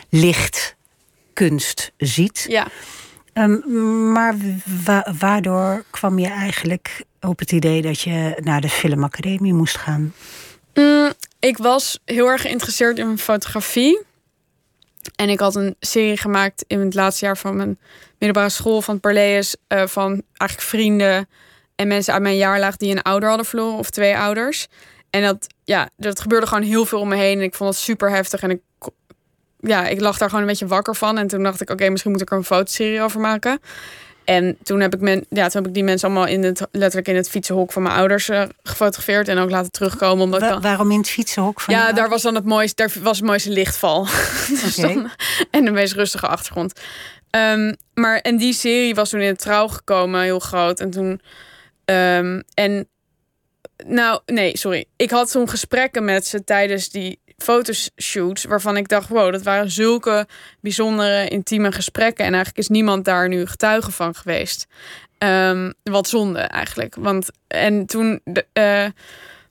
licht 0.09 0.77
kunst 1.33 1.93
ziet. 1.97 2.45
Ja. 2.49 2.67
Ehm, 3.41 4.13
maar 4.13 4.35
wa- 4.85 5.15
waardoor 5.19 5.85
kwam 5.91 6.19
je 6.19 6.27
eigenlijk 6.29 7.05
op 7.21 7.39
het 7.39 7.53
idee... 7.53 7.83
dat 7.83 8.01
je 8.01 8.37
naar 8.41 8.61
de 8.61 8.69
filmacademie 8.69 9.55
moest 9.55 9.77
gaan? 9.77 10.15
Mm, 10.75 11.13
ik 11.39 11.57
was 11.59 11.99
heel 12.05 12.27
erg 12.27 12.41
geïnteresseerd 12.43 12.99
in 12.99 13.19
fotografie. 13.19 14.01
En 15.17 15.29
ik 15.29 15.41
had 15.41 15.55
een 15.55 15.77
serie 15.81 16.17
gemaakt 16.17 16.65
in 16.67 16.81
het 16.81 16.95
laatste 16.95 17.25
jaar 17.25 17.37
van 17.37 17.57
mijn 17.57 17.79
middelbare 18.19 18.53
school 18.53 18.83
van 18.83 19.01
Parleus. 19.01 19.57
eh 19.67 19.87
van 19.87 20.23
eigenlijk 20.37 20.69
vrienden 20.71 21.29
en 21.75 21.89
mensen 21.89 22.13
uit 22.13 22.23
mijn 22.23 22.37
jaarlaag 22.37 22.77
die 22.77 22.91
een 22.91 23.03
ouder 23.03 23.29
hadden 23.29 23.47
verloren 23.47 23.79
of 23.79 23.91
twee 23.91 24.17
ouders. 24.17 24.67
En 25.11 25.23
dat, 25.23 25.47
ja, 25.65 25.89
dat 25.97 26.21
gebeurde 26.21 26.47
gewoon 26.47 26.63
heel 26.65 26.87
veel 26.87 27.01
om 27.01 27.09
me 27.09 27.17
heen. 27.17 27.39
En 27.39 27.45
ik 27.45 27.55
vond 27.55 27.75
het 27.75 27.83
super 27.83 28.11
heftig. 28.11 28.43
En 28.43 28.51
ik, 28.51 28.61
ja, 29.61 29.87
ik 29.87 30.01
lag 30.01 30.19
daar 30.19 30.29
gewoon 30.29 30.45
een 30.45 30.51
beetje 30.51 30.67
wakker 30.67 30.97
van. 30.97 31.19
En 31.19 31.27
toen 31.27 31.43
dacht 31.43 31.61
ik, 31.61 31.71
oké, 31.71 31.89
misschien 31.89 32.11
moet 32.13 32.21
ik 32.21 32.31
er 32.31 32.37
een 32.37 32.45
fotoserie 32.45 33.03
over 33.03 33.21
maken. 33.21 33.61
En 34.25 34.59
toen 34.63 34.81
heb 34.81 34.95
ik, 34.95 35.01
men, 35.01 35.27
ja, 35.31 35.49
toen 35.49 35.61
heb 35.61 35.67
ik 35.67 35.75
die 35.75 35.85
mensen 35.85 36.09
allemaal 36.09 36.27
in 36.27 36.43
het, 36.45 36.67
letterlijk 36.73 37.09
in 37.09 37.17
het 37.17 37.29
fietsenhok 37.29 37.73
van 37.73 37.83
mijn 37.83 37.95
ouders 37.95 38.29
eh, 38.29 38.43
gefotografeerd. 38.63 39.29
En 39.29 39.39
ook 39.39 39.51
laten 39.51 39.71
terugkomen. 39.71 40.25
Omdat 40.25 40.41
ik 40.41 40.47
Wa- 40.47 40.53
dan- 40.53 40.63
waarom 40.63 40.91
in 40.91 40.99
het 40.99 41.11
fietsenhok 41.11 41.61
van 41.61 41.75
ja, 41.75 41.93
daar 41.93 42.09
was 42.09 42.23
dan 42.23 42.35
het 42.35 42.45
mooiste, 42.45 42.75
daar 42.75 42.93
was 43.03 43.17
het 43.17 43.27
mooiste 43.27 43.51
lichtval. 43.51 44.07
Dus 44.65 44.75
dan- 44.77 45.11
en 45.51 45.65
de 45.65 45.71
meest 45.71 45.93
rustige 45.95 46.27
achtergrond. 46.27 46.81
Ehm, 47.31 47.75
maar 47.95 48.19
en 48.19 48.37
die 48.37 48.53
serie 48.53 48.95
was 48.95 49.11
toen 49.11 49.21
in 49.21 49.27
het 49.29 49.39
trouw 49.39 49.69
gekomen, 49.69 50.21
heel 50.23 50.39
groot. 50.41 50.81
En 50.81 50.91
toen. 50.91 51.21
ehm, 51.85 52.41
en. 52.55 52.89
Nou, 53.87 54.21
nee, 54.27 54.57
sorry. 54.59 54.85
Ik 54.97 55.11
had 55.11 55.31
toen 55.31 55.49
gesprekken 55.49 56.05
met 56.05 56.27
ze 56.27 56.45
tijdens 56.45 56.89
die 56.91 57.20
fotoshoots. 57.43 58.45
Waarvan 58.45 58.77
ik 58.77 58.89
dacht, 58.89 59.09
wow, 59.09 59.33
dat 59.33 59.43
waren 59.43 59.71
zulke 59.71 60.27
bijzondere, 60.61 61.29
intieme 61.29 61.73
gesprekken. 61.73 62.25
En 62.25 62.31
eigenlijk 62.35 62.59
is 62.59 62.69
niemand 62.69 63.05
daar 63.05 63.29
nu 63.29 63.47
getuige 63.47 63.91
van 63.91 64.15
geweest. 64.15 64.67
Ehm, 65.19 65.71
wat 65.83 66.09
zonde 66.09 66.39
eigenlijk. 66.39 66.95
Want, 66.99 67.29
en 67.49 67.87
toen 67.87 68.21
de- 68.25 68.47
eh, 68.53 68.85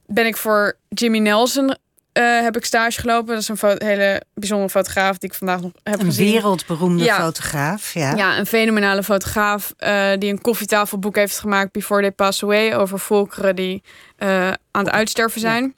ben 0.06 0.26
ik 0.26 0.38
voor 0.38 0.78
Jimmy 0.90 1.18
Nelson 1.20 1.76
eh, 2.12 2.42
heb 2.42 2.56
ik 2.58 2.66
stage 2.66 3.00
gelopen. 3.02 3.34
Dat 3.34 3.42
is 3.42 3.48
een 3.62 3.76
hele 3.78 4.22
bijzondere 4.34 4.70
fotograaf 4.70 5.18
die 5.18 5.30
ik 5.30 5.36
vandaag 5.36 5.62
nog 5.62 5.72
heb 5.84 6.00
Een 6.00 6.06
gezien. 6.06 6.32
wereldberoemde 6.32 7.04
Ja. 7.04 7.18
fotograaf. 7.20 7.94
Ja. 7.94 8.16
Ja, 8.16 8.38
een 8.38 8.46
fenomenale 8.46 9.04
fotograaf 9.04 9.74
eh, 9.78 10.12
die 10.18 10.32
een 10.32 10.42
koffietafelboek 10.42 11.16
heeft 11.16 11.40
gemaakt 11.40 11.72
Before 11.72 12.02
They 12.02 12.12
Pass 12.12 12.44
Away 12.44 12.74
over 12.76 13.00
volkeren 13.00 13.56
die 13.56 13.84
aan 14.18 14.56
het 14.86 14.90
uitsterven 14.90 15.40
zijn. 15.42 15.76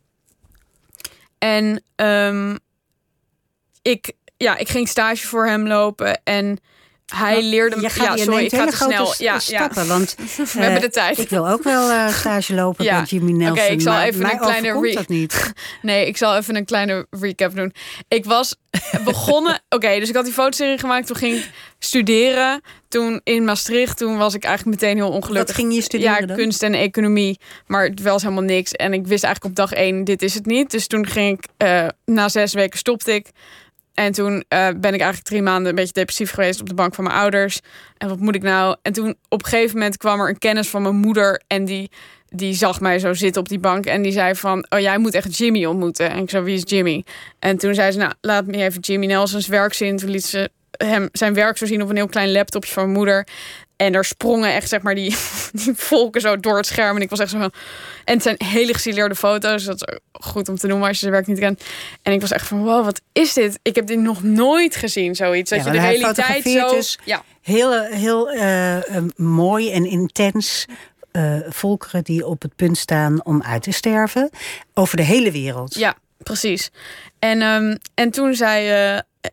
En 1.44 1.84
ehm, 1.96 2.56
ik, 3.82 4.14
ja, 4.38 4.58
ik 4.58 4.70
ging 4.70 4.88
stage 4.88 5.28
voor 5.28 5.46
hem 5.48 5.68
lopen 5.68 6.24
en 6.24 6.60
hij 7.16 7.34
Maar 7.34 7.42
leerde 7.42 7.76
me. 7.76 7.82
Ja, 7.82 7.90
sorry, 7.90 8.44
ik 8.44 8.50
ga 8.52 8.58
hele 8.58 8.70
te 8.72 8.76
grote 8.76 8.94
snel. 8.94 9.14
Ja, 9.18 9.34
ja. 9.34 9.40
stappen. 9.40 9.88
Want 9.88 10.16
We 10.38 10.44
eh, 10.44 10.54
hebben 10.54 10.82
de 10.82 10.90
tijd. 10.90 11.18
ik 11.18 11.30
wil 11.30 11.50
ook 11.50 11.64
wel 11.64 11.90
eh, 11.90 12.08
stage 12.14 12.54
lopen 12.54 12.86
Ja. 12.86 13.00
met 13.00 13.10
Jimmy 13.10 13.32
Nelson. 13.32 13.64
Oké, 13.64 13.74
ik 13.74 13.82
zal 13.82 13.94
maar 13.94 14.06
even 14.06 14.24
een 14.24 14.38
kleine 14.40 14.68
overkomt 14.68 14.88
re- 14.88 14.94
dat 14.94 15.08
niet. 15.08 15.54
Nee, 15.82 16.08
ik 16.08 16.18
zal 16.18 16.36
even 16.38 16.56
een 16.56 16.66
kleine 16.66 17.08
recap 17.10 17.56
doen. 17.56 17.74
Ik 18.08 18.26
was 18.26 18.56
begonnen. 19.06 19.62
Oké, 19.70 20.00
dus 20.00 20.10
ik 20.10 20.16
had 20.16 20.24
die 20.26 20.34
fotoserie 20.34 20.78
gemaakt. 20.78 21.08
Toen 21.08 21.16
ging 21.16 21.36
ik 21.36 21.50
studeren. 21.80 22.62
Toen 22.88 23.22
in 23.24 23.44
Maastricht. 23.46 23.98
Toen 23.98 24.18
was 24.18 24.34
ik 24.34 24.44
eigenlijk 24.44 24.82
meteen 24.82 24.96
heel 24.98 25.10
ongelukkig. 25.12 25.48
Wat 25.48 25.56
ging 25.56 25.74
je 25.74 25.82
studeren 25.82 26.20
Ja, 26.22 26.26
dan? 26.26 26.36
kunst 26.38 26.64
en 26.64 26.74
economie. 26.74 27.40
Maar 27.68 27.84
het 27.86 28.02
was 28.02 28.22
helemaal 28.22 28.44
niks. 28.44 28.72
En 28.72 28.94
ik 28.94 29.08
wist 29.08 29.24
eigenlijk 29.24 29.46
op 29.60 29.68
dag 29.68 29.78
één, 29.80 30.04
dit 30.04 30.22
is 30.22 30.34
het 30.34 30.46
niet. 30.46 30.72
Dus 30.72 30.88
toen 30.88 31.08
ging 31.08 31.38
ik, 31.38 31.46
eh, 31.58 31.88
na 32.06 32.30
zes 32.30 32.54
weken 32.54 32.80
stopte 32.80 33.14
ik. 33.14 33.28
En 33.94 34.12
toen 34.12 34.44
eh, 34.48 34.68
ben 34.68 34.94
ik 34.94 35.00
eigenlijk 35.00 35.24
drie 35.24 35.42
maanden 35.42 35.70
een 35.70 35.76
beetje 35.76 35.94
depressief 35.94 36.32
geweest 36.32 36.62
op 36.62 36.70
de 36.70 36.74
bank 36.74 36.96
van 36.96 37.04
mijn 37.04 37.16
ouders. 37.16 37.60
En 37.98 38.08
wat 38.08 38.20
moet 38.20 38.36
ik 38.36 38.42
nou? 38.42 38.76
En 38.82 38.94
toen 38.94 39.16
op 39.30 39.44
een 39.44 39.50
gegeven 39.50 39.78
moment 39.78 39.98
kwam 39.98 40.20
er 40.20 40.30
een 40.30 40.38
kennis 40.38 40.70
van 40.70 40.82
mijn 40.82 40.96
moeder. 40.96 41.42
En 41.48 41.66
die, 41.66 41.92
die 42.30 42.54
zag 42.54 42.82
mij 42.82 43.00
zo 43.00 43.14
zitten 43.14 43.42
op 43.42 43.50
die 43.50 43.60
bank. 43.60 43.86
En 43.86 44.02
die 44.02 44.12
zei 44.12 44.36
van, 44.36 44.66
oh 44.70 44.80
jij 44.80 44.98
moet 44.98 45.14
echt 45.14 45.38
Jimmy 45.38 45.66
ontmoeten. 45.66 46.10
En 46.10 46.18
ik 46.18 46.30
zei, 46.30 46.44
wie 46.44 46.56
is 46.56 46.64
Jimmy? 46.66 47.06
En 47.40 47.58
toen 47.58 47.74
zei 47.74 47.92
ze, 47.92 47.98
nou 47.98 48.14
laat 48.22 48.46
me 48.46 48.58
even 48.58 48.80
Jimmy 48.80 49.06
Nelson's 49.06 49.48
werk 49.48 49.74
zien. 49.74 49.98
Toen 49.98 50.10
liet 50.10 50.26
ze 50.26 50.50
hem 50.72 51.10
zijn 51.12 51.34
werk 51.34 51.58
zo 51.58 51.66
zien 51.66 51.82
op 51.82 51.90
een 51.90 51.96
heel 51.96 52.08
klein 52.08 52.32
laptopje 52.32 52.72
van 52.72 52.84
mijn 52.84 52.98
moeder. 52.98 53.28
En 53.82 53.94
er 53.94 54.06
sprongen 54.06 54.54
echt, 54.54 54.70
zeg 54.70 54.82
maar, 54.82 54.96
die, 54.96 55.16
die 55.64 55.74
volken 55.76 56.22
zo 56.22 56.40
door 56.40 56.58
het 56.58 56.66
scherm. 56.66 56.96
En 56.96 57.02
ik 57.02 57.10
was 57.10 57.20
echt 57.20 57.30
zo 57.30 57.38
van... 57.38 57.52
En 58.06 58.14
het 58.14 58.24
zijn 58.24 58.36
hele 58.38 58.74
gesileerde 58.74 59.16
foto's. 59.16 59.64
Dat 59.64 59.76
is 59.76 59.98
goed 60.12 60.50
om 60.50 60.56
te 60.56 60.68
noemen 60.68 60.88
als 60.88 60.96
je 60.96 61.02
zijn 61.02 61.12
werk 61.12 61.28
niet 61.28 61.40
kent. 61.40 61.64
En 62.02 62.14
ik 62.14 62.22
was 62.22 62.32
echt 62.32 62.48
van, 62.48 62.64
wow, 62.64 62.86
wat 62.86 63.02
is 63.12 63.34
dit? 63.34 63.60
Ik 63.62 63.76
heb 63.76 63.88
dit 63.88 64.00
nog 64.00 64.24
nooit 64.24 64.76
gezien, 64.76 65.16
zoiets. 65.16 65.50
Dat 65.50 65.64
Ja, 65.64 65.66
je 65.66 65.80
de 65.80 65.86
realiteit 65.86 66.44
zo... 66.44 66.70
dus 66.70 67.00
ja, 67.04 67.24
Heel, 67.42 67.84
heel 67.84 68.30
eh, 68.30 68.96
eh, 68.96 69.04
mooi 69.16 69.72
en 69.72 69.86
intens 69.86 70.66
eh, 71.12 71.36
volkeren 71.50 72.04
die 72.04 72.26
op 72.26 72.42
het 72.42 72.56
punt 72.56 72.78
staan 72.78 73.26
om 73.26 73.44
uit 73.44 73.64
te 73.64 73.72
sterven. 73.72 74.30
Over 74.74 74.98
de 74.98 75.04
hele 75.04 75.32
wereld. 75.32 75.76
ja, 75.76 75.96
precies. 76.18 76.72
En, 77.20 77.42
ehm, 77.42 77.76
en 77.94 78.12
toen 78.12 78.34
zei 78.34 78.68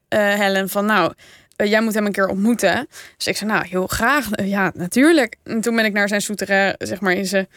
eh, 0.08 0.34
Helen 0.34 0.68
van, 0.68 0.86
nou... 0.86 1.12
eh, 1.58 1.70
jij 1.70 1.80
moet 1.80 1.94
hem 1.94 2.06
een 2.06 2.12
keer 2.12 2.28
ontmoeten. 2.28 2.88
Dus 3.16 3.26
ik 3.26 3.36
zei, 3.36 3.50
nou, 3.50 3.66
heel 3.66 3.86
graag. 3.86 4.30
Eh, 4.30 4.48
ja, 4.48 4.70
natuurlijk. 4.74 5.36
En 5.44 5.60
toen 5.60 5.76
ben 5.76 5.84
ik 5.84 5.92
naar 5.92 6.08
zijn 6.08 6.20
souterrain, 6.20 6.74
zeg 6.78 7.00
maar, 7.00 7.12
in 7.12 7.26
zijn 7.26 7.48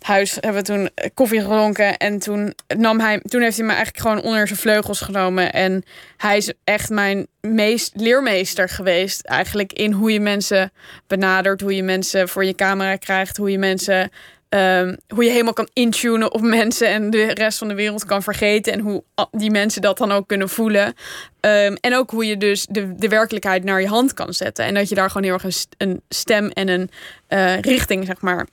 huis 0.00 0.34
hebben 0.34 0.54
we 0.54 0.62
toen 0.62 0.90
eh, 0.94 1.10
koffie 1.14 1.40
gedronken. 1.40 1.96
En 1.96 2.18
toen, 2.18 2.54
nam 2.76 3.00
hij, 3.00 3.20
toen 3.20 3.40
heeft 3.40 3.56
hij 3.56 3.66
me 3.66 3.72
eigenlijk 3.72 4.02
gewoon 4.02 4.22
onder 4.22 4.46
zijn 4.46 4.58
vleugels 4.58 5.00
genomen. 5.00 5.52
En 5.52 5.84
hij 6.16 6.36
is 6.36 6.52
echt 6.64 6.90
mijn 6.90 7.26
meest 7.40 7.92
leermeester 7.94 8.68
geweest. 8.68 9.20
Eigenlijk 9.20 9.72
in 9.72 9.92
hoe 9.92 10.12
je 10.12 10.20
mensen 10.20 10.72
benadert. 11.06 11.60
Hoe 11.60 11.76
je 11.76 11.82
mensen 11.82 12.28
voor 12.28 12.44
je 12.44 12.54
camera 12.54 12.96
krijgt. 12.96 13.36
Hoe 13.36 13.50
je 13.50 13.58
mensen... 13.58 14.10
ehm, 14.56 14.96
hoe 15.08 15.24
je 15.24 15.30
helemaal 15.30 15.52
kan 15.52 15.68
intunen 15.72 16.32
op 16.32 16.40
mensen 16.40 16.88
en 16.88 17.10
de 17.10 17.26
rest 17.26 17.58
van 17.58 17.68
de 17.68 17.74
wereld 17.74 18.04
kan 18.04 18.22
vergeten. 18.22 18.72
En 18.72 18.80
hoe 18.80 19.04
die 19.30 19.50
mensen 19.50 19.82
dat 19.82 19.98
dan 19.98 20.12
ook 20.12 20.28
kunnen 20.28 20.48
voelen. 20.48 20.94
Ehm, 21.40 21.74
en 21.80 21.94
ook 21.96 22.10
hoe 22.10 22.26
je 22.26 22.36
dus 22.36 22.66
de, 22.70 22.94
de 22.94 23.08
werkelijkheid 23.08 23.64
naar 23.64 23.80
je 23.80 23.88
hand 23.88 24.14
kan 24.14 24.34
zetten. 24.34 24.64
En 24.64 24.74
dat 24.74 24.88
je 24.88 24.94
daar 24.94 25.08
gewoon 25.10 25.22
heel 25.22 25.40
erg 25.42 25.68
een 25.76 26.02
stem 26.08 26.48
en 26.48 26.68
een 26.68 26.90
eh, 27.26 27.60
richting, 27.60 28.06
zeg 28.06 28.20
maar, 28.20 28.46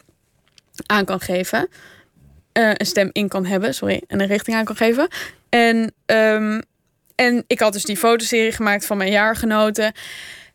aan 0.85 1.05
kan 1.05 1.19
geven. 1.19 1.67
Eh, 2.51 2.69
een 2.73 2.85
stem 2.85 3.09
in 3.11 3.27
kan 3.27 3.45
hebben, 3.45 3.73
sorry, 3.73 4.01
en 4.07 4.21
een 4.21 4.27
richting 4.27 4.57
aan 4.57 4.65
kan 4.65 4.75
geven. 4.75 5.07
En, 5.49 5.93
ehm, 6.05 6.61
en 7.15 7.43
ik 7.47 7.59
had 7.59 7.73
dus 7.73 7.83
die 7.83 7.97
fotoserie 7.97 8.51
gemaakt 8.51 8.85
van 8.85 8.97
mijn 8.97 9.11
jaargenoten. 9.11 9.93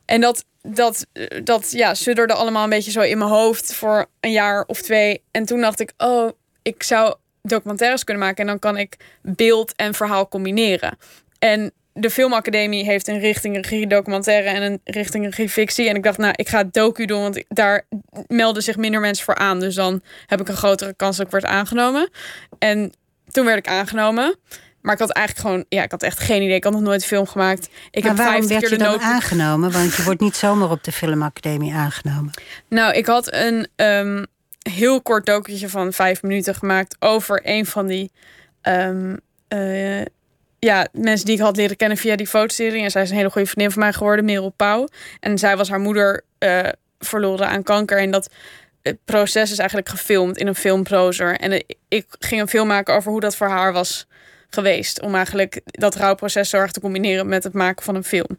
En 0.09 0.21
dat, 0.21 0.45
dat, 0.63 1.07
eh, 1.13 1.41
dat 1.45 1.71
ja, 1.71 1.95
sudderde 1.95 2.33
allemaal 2.33 2.65
een 2.65 2.71
beetje 2.71 2.91
zo 2.91 3.01
in 3.01 3.19
mijn 3.19 3.31
hoofd 3.31 3.75
voor 3.75 4.07
een 4.21 4.33
jaar 4.33 4.65
of 4.67 4.83
twee. 4.83 5.23
En 5.31 5.45
toen 5.45 5.61
dacht 5.61 5.81
ik, 5.81 5.93
oh, 5.97 6.31
ik 6.63 6.83
zou 6.83 7.15
documentaires 7.43 8.05
kunnen 8.05 8.25
maken. 8.25 8.41
En 8.41 8.47
dan 8.47 8.59
kan 8.59 8.77
ik 8.77 8.97
beeld 9.23 9.73
en 9.77 9.95
verhaal 9.95 10.29
combineren. 10.29 10.99
En 11.39 11.73
de 11.93 12.11
Filmacademie 12.11 12.85
heeft 12.85 13.09
een 13.09 13.19
richting 13.19 13.57
regie 13.57 13.87
documentaire 13.87 14.49
en 14.49 14.63
een 14.63 14.81
richting 14.85 15.25
regie 15.25 15.49
fictie. 15.49 15.89
En 15.89 15.97
ik 15.97 16.03
dacht, 16.03 16.19
nou, 16.19 16.33
ik 16.37 16.49
ga 16.49 16.65
docu 16.65 17.05
doen, 17.05 17.21
want 17.21 17.45
daar 17.49 17.87
melden 18.27 18.63
zich 18.63 18.77
minder 18.77 19.01
mensen 19.01 19.25
voor 19.25 19.37
aan. 19.37 19.61
Dus 19.61 19.75
dan 19.75 20.03
heb 20.27 20.41
ik 20.41 20.49
een 20.49 20.57
grotere 20.57 20.95
kans 20.95 21.17
dat 21.17 21.27
ik 21.27 21.33
word 21.33 21.45
aangenomen. 21.45 22.11
En 22.59 22.93
toen 23.31 23.45
werd 23.45 23.59
ik 23.59 23.69
aangenomen. 23.69 24.37
Maar 24.81 24.95
ik 24.95 25.01
had 25.01 25.11
eigenlijk 25.11 25.47
gewoon, 25.47 25.65
ja, 25.69 25.83
ik 25.83 25.91
had 25.91 26.03
echt 26.03 26.19
geen 26.19 26.43
idee. 26.43 26.57
Ik 26.57 26.65
had 26.65 26.73
nog 26.73 26.83
nooit 26.83 27.01
een 27.01 27.09
film 27.09 27.27
gemaakt. 27.27 27.69
Ik 27.91 28.03
maar 28.03 28.17
heb 28.17 28.25
waarom 28.25 28.49
werd 28.49 28.61
keer 28.61 28.71
je 28.71 28.79
dan 28.79 28.91
nood. 28.91 29.01
aangenomen? 29.01 29.73
Want 29.73 29.95
je 29.95 30.03
wordt 30.03 30.21
niet 30.21 30.37
zomaar 30.37 30.71
op 30.71 30.85
de 30.85 30.93
filmacademie 30.93 31.75
aangenomen. 31.75 32.31
Nou, 32.69 32.95
ik 32.95 33.07
had 33.07 33.33
een 33.33 33.69
ehm, 33.77 34.25
heel 34.63 35.03
kort 35.03 35.27
documentje 35.27 35.69
van 35.69 35.93
vijf 35.93 36.23
minuten 36.23 36.55
gemaakt 36.55 36.97
over 36.99 37.41
een 37.45 37.67
van 37.67 37.87
die 37.87 38.11
ehm, 38.61 39.17
eh, 39.49 40.03
ja, 40.59 40.87
mensen 40.93 41.27
die 41.27 41.35
ik 41.35 41.41
had 41.41 41.57
leren 41.57 41.77
kennen 41.77 41.99
via 41.99 42.17
die 42.17 42.27
fotoserie. 42.27 42.83
En 42.83 42.91
zij 42.91 43.03
is 43.03 43.11
een 43.11 43.17
hele 43.17 43.31
goede 43.31 43.49
vriendin 43.49 43.73
van 43.73 43.83
mij 43.83 43.93
geworden, 43.93 44.25
Merel 44.25 44.53
Pauw. 44.57 44.89
En 45.21 45.39
zij 45.39 45.57
was 45.57 45.69
haar 45.69 45.81
moeder 45.81 46.25
eh, 46.39 46.69
verloren 46.99 47.49
aan 47.49 47.63
kanker. 47.63 47.99
En 47.99 48.11
dat 48.11 48.31
het 48.83 48.99
proces 49.05 49.51
is 49.51 49.59
eigenlijk 49.59 49.89
gefilmd 49.89 50.39
in 50.39 50.47
een 50.47 50.55
filmprozer. 50.55 51.37
En 51.37 51.53
eh, 51.53 51.61
ik 51.89 52.07
ging 52.19 52.41
een 52.41 52.49
film 52.49 52.67
maken 52.67 52.95
over 52.95 53.11
hoe 53.11 53.21
dat 53.21 53.37
voor 53.37 53.49
haar 53.49 53.73
was 53.73 54.07
geweest. 54.51 55.01
Om 55.01 55.15
eigenlijk 55.15 55.61
dat 55.65 55.95
rouwproces 55.95 56.51
zo 56.51 56.57
erg 56.57 56.73
te 56.73 56.81
combineren 56.81 57.29
met 57.29 57.45
het 57.45 57.53
maken 57.53 57.85
van 57.85 57.95
een 57.95 58.05
film. 58.05 58.39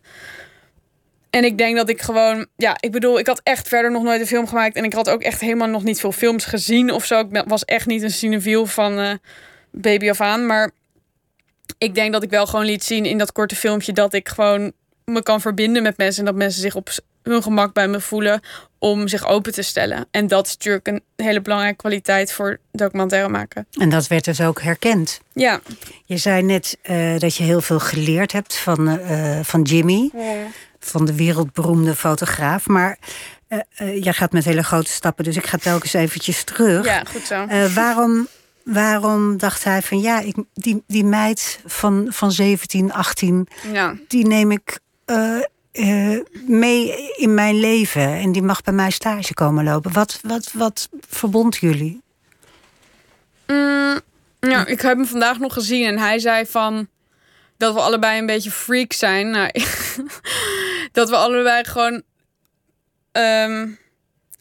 En 1.29 1.43
ik 1.43 1.57
denk 1.57 1.75
dat 1.75 1.89
ik 1.89 2.01
gewoon, 2.01 2.47
ja, 2.55 2.77
ik 2.79 2.91
bedoel, 2.91 3.19
ik 3.19 3.27
had 3.27 3.41
echt 3.43 3.67
verder 3.67 3.91
nog 3.91 4.03
nooit 4.03 4.21
een 4.21 4.27
film 4.27 4.47
gemaakt. 4.47 4.75
En 4.75 4.83
ik 4.83 4.93
had 4.93 5.09
ook 5.09 5.21
echt 5.21 5.41
helemaal 5.41 5.67
nog 5.67 5.83
niet 5.83 5.99
veel 5.99 6.11
films 6.11 6.45
gezien 6.45 6.91
of 6.91 7.05
zo. 7.05 7.19
Ik 7.19 7.43
was 7.45 7.65
echt 7.65 7.85
niet 7.85 8.03
een 8.03 8.11
cinefiel 8.11 8.65
van 8.65 8.99
eh, 8.99 9.13
baby 9.71 10.09
af 10.09 10.21
aan. 10.21 10.45
Maar 10.45 10.71
ik 11.77 11.95
denk 11.95 12.13
dat 12.13 12.23
ik 12.23 12.29
wel 12.29 12.45
gewoon 12.45 12.65
liet 12.65 12.83
zien 12.83 13.05
in 13.05 13.17
dat 13.17 13.31
korte 13.31 13.55
filmpje 13.55 13.93
dat 13.93 14.13
ik 14.13 14.29
gewoon 14.29 14.71
me 15.05 15.23
kan 15.23 15.41
verbinden 15.41 15.83
met 15.83 15.97
mensen. 15.97 16.19
En 16.19 16.31
dat 16.31 16.39
mensen 16.39 16.61
zich 16.61 16.75
op, 16.75 16.89
hun 17.23 17.43
gemak 17.43 17.73
bij 17.73 17.87
me 17.87 18.01
voelen 18.01 18.41
om 18.79 19.07
zich 19.07 19.27
open 19.27 19.53
te 19.53 19.61
stellen. 19.61 20.07
En 20.11 20.27
dat 20.27 20.45
is 20.45 20.53
natuurlijk 20.53 20.87
een 20.87 21.01
hele 21.15 21.41
belangrijke 21.41 21.77
kwaliteit 21.77 22.31
voor 22.31 22.59
documentaire 22.71 23.29
maken. 23.29 23.67
En 23.71 23.89
dat 23.89 24.07
werd 24.07 24.25
dus 24.25 24.41
ook 24.41 24.61
herkend. 24.61 25.21
Ja. 25.33 25.61
Je 26.05 26.17
zei 26.17 26.41
net 26.41 26.77
uh, 26.83 27.17
dat 27.17 27.35
je 27.35 27.43
heel 27.43 27.61
veel 27.61 27.79
geleerd 27.79 28.31
hebt 28.31 28.57
van, 28.57 28.89
uh, 28.89 29.39
van 29.43 29.61
Jimmy, 29.61 30.09
ja. 30.13 30.45
van 30.79 31.05
de 31.05 31.15
wereldberoemde 31.15 31.95
fotograaf. 31.95 32.67
Maar 32.67 32.97
uh, 33.49 34.03
jij 34.03 34.13
gaat 34.13 34.31
met 34.31 34.45
hele 34.45 34.63
grote 34.63 34.91
stappen, 34.91 35.23
dus 35.23 35.35
ik 35.35 35.47
ga 35.47 35.57
telkens 35.57 35.93
eventjes 35.93 36.43
terug. 36.43 36.85
Ja, 36.85 37.03
goed 37.03 37.25
zo. 37.25 37.45
waarom, 37.73 38.27
waarom 38.63 39.37
dacht 39.37 39.63
hij 39.63 39.81
van 39.81 39.99
ja, 40.01 40.19
ik, 40.19 40.35
die, 40.53 40.83
die 40.87 41.03
meid 41.03 41.59
van, 41.65 42.07
van 42.09 42.31
17, 42.31 42.93
18, 42.93 43.47
ja. 43.71 43.95
die 44.07 44.27
neem 44.27 44.51
ik 44.51 44.79
uh, 45.05 45.39
mee 46.47 47.11
in 47.15 47.33
mijn 47.33 47.59
leven. 47.59 48.13
En 48.13 48.31
die 48.31 48.41
mag 48.41 48.61
bij 48.61 48.73
mij 48.73 48.89
stage 48.89 49.33
komen 49.33 49.63
lopen. 49.63 49.93
Wat, 49.93 50.19
wat, 50.23 50.51
wat 50.53 50.89
verbond 51.07 51.57
jullie? 51.57 52.01
Mm, 53.47 53.99
ja, 54.39 54.65
ik 54.65 54.81
heb 54.81 54.97
hem 54.97 55.05
vandaag 55.05 55.39
nog 55.39 55.53
gezien 55.53 55.85
en 55.85 55.97
hij 55.97 56.19
zei 56.19 56.45
van 56.45 56.87
dat 57.57 57.73
we 57.73 57.79
allebei 57.79 58.19
een 58.19 58.25
beetje 58.25 58.51
freak 58.51 58.93
zijn. 58.93 59.29
Nou, 59.29 59.51
dat 60.91 61.09
we 61.09 61.15
allebei 61.15 61.65
gewoon 61.65 62.01
um, 63.11 63.77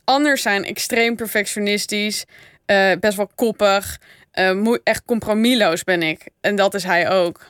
anders 0.05 0.43
zijn. 0.43 0.65
Extreem 0.65 1.17
perfectionistisch, 1.17 2.25
uh, 2.67 2.93
best 3.01 3.17
wel 3.17 3.31
koppig. 3.35 4.01
Uh, 4.35 4.77
echt 4.83 5.03
compromisloos 5.05 5.85
ben 5.85 6.03
ik. 6.03 6.29
En 6.41 6.57
dat 6.57 6.75
is 6.75 6.85
hij 6.85 7.11
ook. 7.11 7.41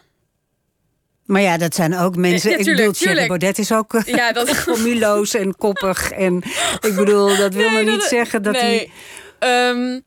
Maar 1.28 1.40
ja, 1.40 1.56
dat 1.56 1.74
zijn 1.74 1.96
ook 1.96 2.16
mensen. 2.16 2.50
Ja, 2.50 2.56
tuurlijk, 2.56 2.96
ik 2.96 3.06
bedoel, 3.06 3.26
Baudet 3.26 3.58
is 3.58 3.72
ook 3.72 4.02
ja, 4.04 4.32
dat... 4.32 4.50
formuloos 4.68 5.34
en 5.34 5.56
koppig. 5.56 6.10
En 6.10 6.42
ik 6.80 6.94
bedoel, 6.94 7.36
dat 7.36 7.54
wil 7.54 7.64
nee, 7.64 7.72
maar 7.72 7.84
niet 7.84 8.00
dat, 8.00 8.08
zeggen 8.08 8.42
dat 8.42 8.52
nee. 8.52 8.92
hij. 9.38 9.68
Um, 9.68 10.02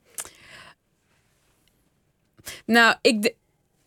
nou, 2.66 2.96
ik. 3.02 3.16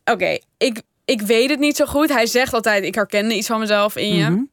Oké, 0.04 0.12
okay, 0.12 0.42
ik, 0.58 0.82
ik 1.04 1.20
weet 1.20 1.50
het 1.50 1.58
niet 1.58 1.76
zo 1.76 1.86
goed. 1.86 2.08
Hij 2.08 2.26
zegt 2.26 2.52
altijd: 2.52 2.84
ik 2.84 2.94
herkende 2.94 3.34
iets 3.34 3.46
van 3.46 3.60
mezelf 3.60 3.96
in 3.96 4.14
je. 4.14 4.28
Mm 4.28 4.34
-hmm. 4.34 4.50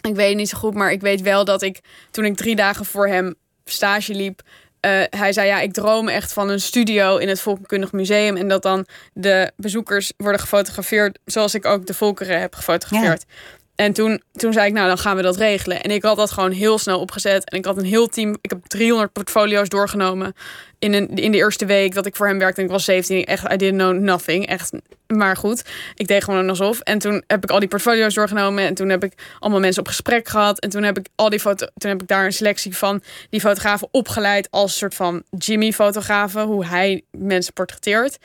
Ik 0.00 0.14
weet 0.14 0.28
het 0.28 0.36
niet 0.36 0.48
zo 0.48 0.58
goed, 0.58 0.74
maar 0.74 0.92
ik 0.92 1.00
weet 1.00 1.20
wel 1.20 1.44
dat 1.44 1.62
ik 1.62 1.80
toen 2.10 2.24
ik 2.24 2.36
drie 2.36 2.56
dagen 2.56 2.84
voor 2.84 3.08
hem 3.08 3.34
stage 3.64 4.14
liep, 4.14 4.42
uh, 4.86 5.02
hij 5.10 5.32
zei, 5.32 5.46
ja, 5.46 5.60
ik 5.60 5.72
droom 5.72 6.08
echt 6.08 6.32
van 6.32 6.48
een 6.48 6.60
studio 6.60 7.16
in 7.16 7.28
het 7.28 7.40
Volkenkundig 7.40 7.92
Museum. 7.92 8.36
En 8.36 8.48
dat 8.48 8.62
dan 8.62 8.86
de 9.12 9.52
bezoekers 9.56 10.12
worden 10.16 10.40
gefotografeerd 10.40 11.18
zoals 11.24 11.54
ik 11.54 11.64
ook 11.64 11.86
de 11.86 11.94
volkeren 11.94 12.40
heb 12.40 12.54
gefotografeerd. 12.54 13.24
Ja. 13.28 13.58
En 13.80 13.92
toen, 13.92 14.22
toen 14.32 14.52
zei 14.52 14.66
ik, 14.66 14.72
nou, 14.72 14.86
dan 14.88 14.98
gaan 14.98 15.16
we 15.16 15.22
dat 15.22 15.36
regelen. 15.36 15.82
En 15.82 15.90
ik 15.90 16.02
had 16.02 16.16
dat 16.16 16.30
gewoon 16.30 16.50
heel 16.50 16.78
snel 16.78 17.00
opgezet. 17.00 17.50
En 17.50 17.58
ik 17.58 17.64
had 17.64 17.76
een 17.76 17.84
heel 17.84 18.06
team. 18.06 18.36
Ik 18.40 18.50
heb 18.50 18.66
300 18.66 19.12
portfolio's 19.12 19.68
doorgenomen 19.68 20.34
in, 20.78 20.92
een, 20.94 21.08
in 21.08 21.30
de 21.30 21.36
eerste 21.36 21.66
week 21.66 21.94
dat 21.94 22.06
ik 22.06 22.16
voor 22.16 22.26
hem 22.26 22.38
werkte. 22.38 22.60
En 22.60 22.66
ik 22.66 22.72
was 22.72 22.84
17. 22.84 23.24
Echt, 23.24 23.52
I 23.52 23.56
didn't 23.56 23.78
know 23.78 23.98
nothing. 23.98 24.46
Echt, 24.46 24.72
maar 25.06 25.36
goed. 25.36 25.64
Ik 25.94 26.06
deed 26.06 26.24
gewoon 26.24 26.48
alsof. 26.48 26.80
En 26.80 26.98
toen 26.98 27.22
heb 27.26 27.44
ik 27.44 27.50
al 27.50 27.58
die 27.58 27.68
portfolio's 27.68 28.14
doorgenomen. 28.14 28.64
En 28.64 28.74
toen 28.74 28.88
heb 28.88 29.04
ik 29.04 29.12
allemaal 29.38 29.60
mensen 29.60 29.82
op 29.82 29.88
gesprek 29.88 30.28
gehad. 30.28 30.58
En 30.58 30.70
toen 30.70 30.82
heb 30.82 30.98
ik, 30.98 31.06
al 31.14 31.28
die 31.28 31.40
foto 31.40 31.66
toen 31.76 31.90
heb 31.90 32.02
ik 32.02 32.08
daar 32.08 32.24
een 32.24 32.32
selectie 32.32 32.76
van 32.76 33.02
die 33.30 33.40
fotografen 33.40 33.88
opgeleid 33.90 34.48
als 34.50 34.78
soort 34.78 34.94
van 34.94 35.22
Jimmy-fotografen. 35.38 36.42
Hoe 36.42 36.66
hij 36.66 37.02
mensen 37.10 37.52
portretteert. 37.52 38.18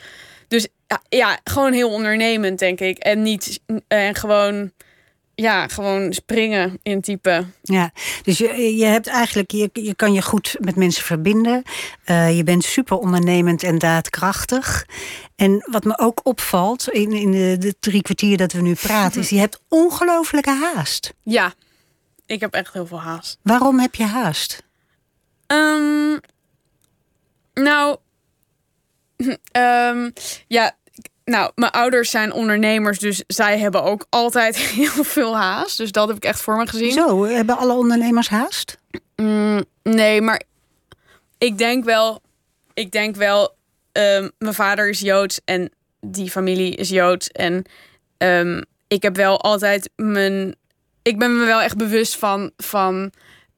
Dus 0.47 0.67
ja, 0.87 1.01
ja, 1.09 1.39
gewoon 1.43 1.73
heel 1.73 1.89
ondernemend, 1.89 2.59
denk 2.59 2.79
ik. 2.79 2.97
En 2.97 3.21
niet 3.21 3.59
en 3.87 4.15
gewoon 4.15 4.71
ja, 5.35 5.67
gewoon 5.67 6.13
springen 6.13 6.79
in 6.83 7.01
type. 7.01 7.45
Ja, 7.61 7.91
dus 8.23 8.37
je, 8.37 8.75
je 8.75 8.85
hebt 8.85 9.07
eigenlijk, 9.07 9.51
je, 9.51 9.69
je 9.73 9.95
kan 9.95 10.13
je 10.13 10.21
goed 10.21 10.55
met 10.59 10.75
mensen 10.75 11.03
verbinden. 11.03 11.63
Uh, 12.05 12.37
je 12.37 12.43
bent 12.43 12.63
super 12.63 12.97
ondernemend 12.97 13.63
en 13.63 13.77
daadkrachtig. 13.77 14.85
En 15.35 15.67
wat 15.71 15.83
me 15.83 15.97
ook 15.97 16.19
opvalt 16.23 16.89
in, 16.89 17.11
in 17.11 17.31
de, 17.31 17.55
de 17.59 17.75
drie 17.79 18.01
kwartier 18.01 18.37
dat 18.37 18.51
we 18.51 18.61
nu 18.61 18.73
praten, 18.73 19.21
is 19.21 19.29
je 19.29 19.39
hebt 19.39 19.61
ongelofelijke 19.67 20.51
haast. 20.51 21.13
Ja, 21.23 21.53
ik 22.25 22.39
heb 22.39 22.53
echt 22.53 22.73
heel 22.73 22.87
veel 22.87 23.01
haast. 23.01 23.39
Waarom 23.41 23.79
heb 23.79 23.95
je 23.95 24.05
haast? 24.05 24.63
Um, 25.47 26.19
nou, 27.53 27.97
um, 29.51 30.13
ja, 30.47 30.75
nou, 31.25 31.51
mijn 31.55 31.71
ouders 31.71 32.09
zijn 32.09 32.33
ondernemers, 32.33 32.99
dus 32.99 33.23
zij 33.27 33.59
hebben 33.59 33.83
ook 33.83 34.05
altijd 34.09 34.57
heel 34.79 35.03
veel 35.03 35.37
haast. 35.37 35.77
Dus 35.77 35.91
dat 35.91 36.07
heb 36.07 36.17
ik 36.17 36.25
echt 36.25 36.41
voor 36.41 36.57
me 36.57 36.67
gezien. 36.67 36.91
Zo, 36.91 37.23
hebben 37.23 37.57
alle 37.57 37.73
ondernemers 37.73 38.29
haast? 38.29 38.77
Mm, 39.15 39.63
nee, 39.83 40.21
maar 40.21 40.41
ik 41.37 41.57
denk 41.57 41.83
wel, 41.83 42.21
ik 42.73 42.91
denk 42.91 43.15
wel, 43.15 43.55
um, 43.91 44.31
mijn 44.37 44.53
vader 44.53 44.89
is 44.89 44.99
Joods 44.99 45.41
en 45.45 45.71
die 45.99 46.31
familie 46.31 46.75
is 46.75 46.89
Joods. 46.89 47.29
En 47.29 47.65
um, 48.17 48.63
ik 48.87 49.01
heb 49.01 49.15
wel 49.15 49.41
altijd 49.41 49.89
mijn, 49.95 50.55
ik 51.01 51.19
ben 51.19 51.37
me 51.37 51.45
wel 51.45 51.61
echt 51.61 51.77
bewust 51.77 52.17
van, 52.17 52.51
van 52.57 53.11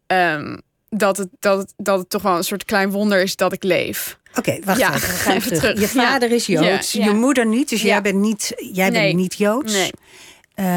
um, 0.07 0.61
dat, 0.90 1.18
het, 1.18 1.28
dat, 1.40 1.58
het, 1.58 1.74
dat 1.78 2.00
het 2.00 2.10
toch 2.10 2.22
wel 2.22 2.38
een 2.38 2.44
soort 2.44 2.66
klein 2.66 2.92
wonder 2.92 3.22
is 3.22 3.36
dat 3.36 3.54
ik 3.54 3.64
leef. 3.64 4.20
Oké, 4.30 4.40
okay, 4.40 4.62
wacht 4.66 4.80
ja, 4.80 4.94
even. 4.96 5.08
We 5.10 5.16
gaan 5.16 5.36
even 5.38 5.54
terug. 5.54 5.76
terug. 5.76 5.80
Je 5.80 6.00
vader 6.00 6.32
is 6.32 6.46
Joods, 6.46 6.92
ja, 6.92 7.06
je 7.06 7.12
moeder 7.12 7.46
niet. 7.46 7.70
Dus 7.70 7.82
jij 7.82 8.02
bent 8.02 8.16
niet, 8.16 8.54
jij 8.74 8.90
nee. 8.90 9.02
bent 9.02 9.16
niet 9.16 9.38
Joods. 9.38 9.74
Nee. 9.74 9.92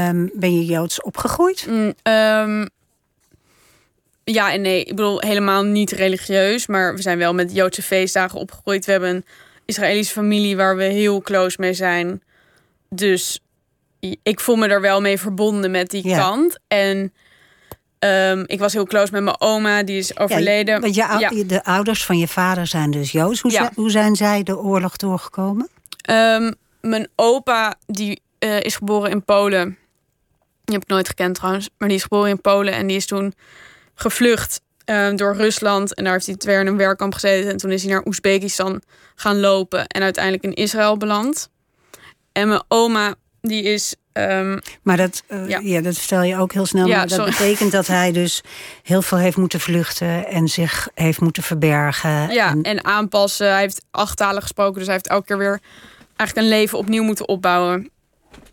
Um, 0.08 0.30
ben 0.34 0.56
je 0.56 0.64
Joods 0.64 1.02
opgegroeid? 1.02 1.66
Mm, 1.68 1.94
um, 2.02 2.68
ja 4.24 4.52
en 4.52 4.60
nee. 4.60 4.80
Ik 4.84 4.96
bedoel, 4.96 5.20
helemaal 5.20 5.62
niet 5.62 5.90
religieus. 5.90 6.66
Maar 6.66 6.94
we 6.94 7.02
zijn 7.02 7.18
wel 7.18 7.34
met 7.34 7.54
Joodse 7.54 7.82
feestdagen 7.82 8.38
opgegroeid. 8.38 8.84
We 8.84 8.92
hebben 8.92 9.10
een 9.10 9.24
Israëlische 9.64 10.12
familie 10.12 10.56
waar 10.56 10.76
we 10.76 10.84
heel 10.84 11.20
close 11.20 11.56
mee 11.60 11.74
zijn. 11.74 12.22
Dus 12.88 13.40
ik 14.22 14.40
voel 14.40 14.56
me 14.56 14.68
er 14.68 14.80
wel 14.80 15.00
mee 15.00 15.18
verbonden 15.18 15.70
met 15.70 15.90
die 15.90 16.14
kant. 16.14 16.58
En... 16.68 17.12
Um, 18.06 18.44
ik 18.46 18.58
was 18.58 18.72
heel 18.72 18.86
close 18.86 19.12
met 19.12 19.22
mijn 19.22 19.40
oma, 19.40 19.82
die 19.82 19.98
is 19.98 20.18
overleden. 20.18 20.74
Ja, 20.74 20.80
want 20.80 20.94
je, 20.94 21.36
ja. 21.36 21.44
de 21.44 21.64
ouders 21.64 22.04
van 22.04 22.18
je 22.18 22.28
vader 22.28 22.66
zijn 22.66 22.90
dus 22.90 23.12
Joods. 23.12 23.40
Hoe, 23.40 23.50
ja. 23.50 23.70
hoe 23.74 23.90
zijn 23.90 24.16
zij 24.16 24.42
de 24.42 24.58
oorlog 24.58 24.96
doorgekomen? 24.96 25.68
Um, 26.10 26.54
mijn 26.80 27.08
opa 27.16 27.74
die 27.86 28.22
uh, 28.38 28.60
is 28.60 28.76
geboren 28.76 29.10
in 29.10 29.24
Polen. 29.24 29.78
Die 30.64 30.74
heb 30.74 30.82
ik 30.82 30.88
nooit 30.88 31.08
gekend 31.08 31.34
trouwens. 31.34 31.70
Maar 31.78 31.88
die 31.88 31.96
is 31.96 32.02
geboren 32.02 32.30
in 32.30 32.40
Polen 32.40 32.72
en 32.72 32.86
die 32.86 32.96
is 32.96 33.06
toen 33.06 33.34
gevlucht 33.94 34.60
uh, 34.86 35.14
door 35.14 35.36
Rusland. 35.36 35.94
En 35.94 36.04
daar 36.04 36.12
heeft 36.12 36.26
hij 36.26 36.36
twee 36.36 36.54
jaar 36.54 36.64
in 36.64 36.70
een 36.70 36.76
werkkamp 36.76 37.12
gezeten. 37.12 37.50
En 37.50 37.56
toen 37.56 37.70
is 37.70 37.82
hij 37.82 37.92
naar 37.92 38.06
Oezbekistan 38.06 38.82
gaan 39.14 39.40
lopen. 39.40 39.86
En 39.86 40.02
uiteindelijk 40.02 40.44
in 40.44 40.54
Israël 40.54 40.96
beland. 40.96 41.50
En 42.32 42.48
mijn 42.48 42.62
oma, 42.68 43.14
die 43.40 43.62
is 43.62 43.94
Um, 44.12 44.60
maar 44.82 44.96
dat, 44.96 45.22
uh, 45.28 45.48
ja. 45.48 45.58
ja. 45.62 45.80
dat 45.80 45.98
vertel 45.98 46.22
je 46.22 46.36
ook 46.36 46.52
heel 46.52 46.66
snel. 46.66 46.86
Ja, 46.86 46.96
maar 46.96 47.06
dat 47.06 47.16
sorry. 47.16 47.30
betekent 47.30 47.72
dat 47.72 47.86
hij 47.86 48.12
dus 48.12 48.42
heel 48.82 49.02
veel 49.02 49.18
heeft 49.18 49.36
moeten 49.36 49.60
vluchten 49.60 50.26
en 50.26 50.48
zich 50.48 50.88
heeft 50.94 51.20
moeten 51.20 51.42
verbergen. 51.42 52.32
Ja, 52.32 52.50
en, 52.50 52.62
en 52.62 52.84
aanpassen. 52.84 53.50
Hij 53.50 53.60
heeft 53.60 53.84
acht 53.90 54.16
talen 54.16 54.42
gesproken, 54.42 54.74
dus 54.74 54.84
hij 54.84 54.94
heeft 54.94 55.08
elke 55.08 55.26
keer 55.26 55.38
weer 55.38 55.60
eigenlijk 56.16 56.48
een 56.48 56.58
leven 56.58 56.78
opnieuw 56.78 57.02
moeten 57.02 57.28
opbouwen. 57.28 57.90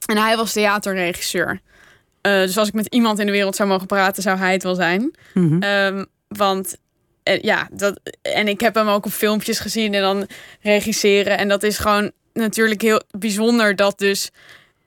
En 0.05 0.17
hij 0.17 0.35
was 0.38 0.53
theaterregisseur. 0.53 1.61
Uh, 2.21 2.33
dus 2.33 2.57
als 2.57 2.67
ik 2.67 2.73
met 2.73 2.88
iemand 2.88 3.19
in 3.19 3.25
de 3.25 3.31
wereld 3.31 3.55
zou 3.55 3.69
mogen 3.69 3.88
praten, 3.88 4.23
zou 4.23 4.38
hij 4.38 4.51
het 4.51 4.63
wel 4.63 4.75
zijn. 4.75 5.15
Mm 5.33 5.49
-hmm. 5.49 5.63
um, 5.63 6.05
want 6.27 6.77
uh, 7.23 7.41
ja, 7.41 7.67
dat, 7.71 7.99
en 8.21 8.47
ik 8.47 8.59
heb 8.59 8.75
hem 8.75 8.88
ook 8.88 9.05
op 9.05 9.11
filmpjes 9.11 9.59
gezien 9.59 9.93
en 9.93 10.01
dan 10.01 10.27
regisseren. 10.61 11.38
En 11.38 11.47
dat 11.47 11.63
is 11.63 11.77
gewoon 11.77 12.11
natuurlijk 12.33 12.81
heel 12.81 13.01
bijzonder 13.17 13.75
dat 13.75 13.99
dus 13.99 14.31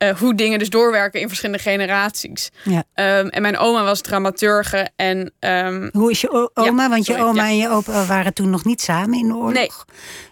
uh, 0.03 0.19
hoe 0.19 0.35
dingen 0.35 0.59
dus 0.59 0.71
doorwerken 0.71 1.21
in 1.21 1.29
verschillende 1.29 1.63
generaties. 1.63 2.51
Ja. 2.63 3.19
Um, 3.19 3.29
en 3.29 3.43
mijn 3.43 3.59
oma 3.59 3.85
was 3.85 4.01
dramaturge. 4.01 4.89
En, 4.97 5.33
um, 5.41 5.89
hoe 5.93 6.11
is 6.11 6.21
je 6.21 6.51
oma? 6.55 6.83
Ja, 6.83 6.89
Want 6.89 7.07
je 7.07 7.13
sorry, 7.13 7.29
oma 7.29 7.43
ja. 7.43 7.49
en 7.49 7.57
je 7.57 7.69
opa 7.69 8.05
waren 8.05 8.35
toen 8.35 8.51
nog 8.51 8.65
niet 8.65 8.81
samen 8.81 9.19
in 9.19 9.29
de 9.29 9.35
oorlog. 9.35 9.53
Nee. 9.53 9.71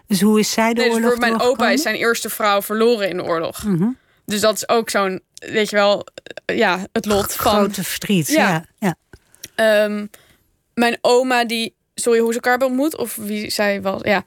Dus 0.06 0.20
hoe 0.20 0.38
is 0.38 0.50
zij 0.50 0.74
de 0.74 0.80
nee, 0.80 0.88
dus 0.88 0.96
oorlog 0.96 1.10
voor 1.10 1.20
mijn 1.20 1.40
opa 1.40 1.70
is 1.70 1.82
zijn 1.82 1.94
eerste 1.94 2.30
vrouw 2.30 2.62
verloren 2.62 3.08
in 3.08 3.16
de 3.16 3.24
oorlog. 3.24 3.64
Mhm. 3.64 3.88
Dus 4.24 4.40
dat 4.40 4.54
is 4.54 4.68
ook 4.68 4.90
zo'n, 4.90 5.20
weet 5.34 5.70
je 5.70 5.76
wel, 5.76 6.06
ja, 6.46 6.86
het 6.92 7.06
lot 7.06 7.34
van... 7.34 7.52
Grote 7.52 7.84
verdriet, 7.84 8.28
ja. 8.28 8.64
Ja. 8.78 8.96
Um, 9.84 10.10
mijn 10.74 10.98
oma 11.00 11.44
die... 11.44 11.76
Sorry, 11.94 12.18
hoe 12.18 12.28
ze 12.28 12.34
elkaar 12.34 12.50
hebben 12.50 12.68
ontmoet? 12.68 12.96
Of 12.96 13.16
wie 13.16 13.50
zij 13.50 13.82
was? 13.82 14.00
Ja. 14.02 14.24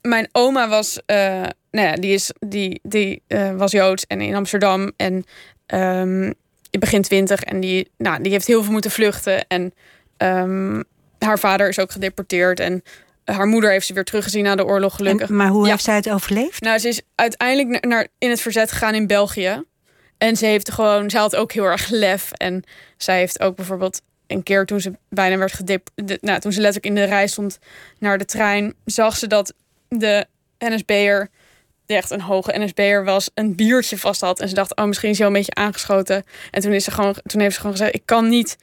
Mijn 0.00 0.28
oma 0.32 0.68
was... 0.68 0.98
Uh, 1.06 1.42
nou 1.72 1.86
ja, 1.88 1.94
die, 1.94 2.12
is, 2.12 2.32
die, 2.38 2.80
die 2.82 3.22
uh, 3.28 3.52
was 3.54 3.72
Joods 3.72 4.06
en 4.06 4.20
in 4.20 4.34
Amsterdam. 4.34 4.92
En 4.96 5.24
um, 5.66 6.34
begin 6.78 7.02
twintig. 7.02 7.42
En 7.42 7.60
die, 7.60 7.90
nou, 7.98 8.22
die 8.22 8.32
heeft 8.32 8.46
heel 8.46 8.62
veel 8.62 8.72
moeten 8.72 8.90
vluchten. 8.90 9.46
En 9.48 9.74
um, 10.16 10.84
haar 11.18 11.38
vader 11.38 11.68
is 11.68 11.78
ook 11.78 11.92
gedeporteerd. 11.92 12.60
En 12.60 12.82
haar 13.24 13.46
moeder 13.46 13.70
heeft 13.70 13.86
ze 13.86 13.94
weer 13.94 14.04
teruggezien 14.04 14.44
na 14.44 14.54
de 14.54 14.64
oorlog, 14.64 14.94
gelukkig. 14.96 15.28
En, 15.28 15.36
maar 15.36 15.48
hoe 15.48 15.64
ja. 15.64 15.70
heeft 15.70 15.84
zij 15.84 15.94
het 15.94 16.10
overleefd? 16.10 16.60
Nou, 16.60 16.78
ze 16.78 16.88
is 16.88 17.02
uiteindelijk 17.14 17.86
naar, 17.86 18.08
in 18.18 18.30
het 18.30 18.40
verzet 18.40 18.72
gegaan 18.72 18.94
in 18.94 19.06
België. 19.06 19.62
En 20.18 20.36
ze 20.36 20.46
heeft 20.46 20.70
gewoon, 20.70 21.10
ze 21.10 21.18
had 21.18 21.36
ook 21.36 21.52
heel 21.52 21.64
erg 21.64 21.88
lef. 21.88 22.32
En 22.32 22.64
zij 22.96 23.18
heeft 23.18 23.40
ook 23.40 23.56
bijvoorbeeld 23.56 24.00
een 24.26 24.42
keer 24.42 24.64
toen 24.64 24.80
ze 24.80 24.92
bijna 25.08 25.36
werd 25.36 25.52
gedep... 25.52 25.88
de- 25.94 26.18
nou, 26.20 26.40
toen 26.40 26.52
ze 26.52 26.60
letterlijk 26.60 26.94
in 26.94 27.02
de 27.02 27.14
rij 27.14 27.26
stond 27.26 27.58
naar 27.98 28.18
de 28.18 28.24
trein... 28.24 28.74
zag 28.84 29.16
ze 29.16 29.26
dat 29.26 29.54
de 29.88 30.26
NSB'er, 30.58 31.28
echt 31.86 32.10
een 32.10 32.20
hoge 32.20 32.58
NSB'er 32.58 33.04
was... 33.04 33.30
een 33.34 33.54
biertje 33.54 33.98
vast 33.98 34.20
had. 34.20 34.40
En 34.40 34.48
ze 34.48 34.54
dacht, 34.54 34.76
oh, 34.76 34.84
misschien 34.84 35.10
is 35.10 35.18
hij 35.18 35.26
wel 35.26 35.36
een 35.36 35.42
beetje 35.42 35.62
aangeschoten. 35.62 36.24
En 36.50 36.60
toen, 36.60 36.72
is 36.72 36.84
ze 36.84 36.90
gewoon, 36.90 37.14
toen 37.26 37.40
heeft 37.40 37.54
ze 37.54 37.60
gewoon 37.60 37.76
gezegd, 37.76 37.94
ik 37.94 38.02
kan 38.04 38.28
niet... 38.28 38.56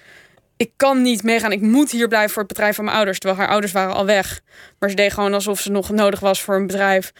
Ik 0.57 0.71
kan 0.75 1.01
niet 1.01 1.23
meegaan. 1.23 1.51
Ik 1.51 1.61
moet 1.61 1.91
hier 1.91 2.07
blijven 2.07 2.29
voor 2.29 2.41
het 2.41 2.51
bedrijf 2.51 2.75
van 2.75 2.83
mijn 2.83 2.95
ouders. 2.95 3.19
Terwijl 3.19 3.41
haar 3.41 3.51
ouders 3.51 3.71
waren 3.71 3.93
al 3.93 4.05
weg. 4.05 4.41
Maar 4.79 4.89
ze 4.89 4.95
deed 4.95 5.13
gewoon 5.13 5.33
alsof 5.33 5.59
ze 5.59 5.71
nog 5.71 5.89
nodig 5.89 6.19
was 6.19 6.41
voor 6.41 6.55
een 6.55 6.67
bedrijf. 6.67 7.11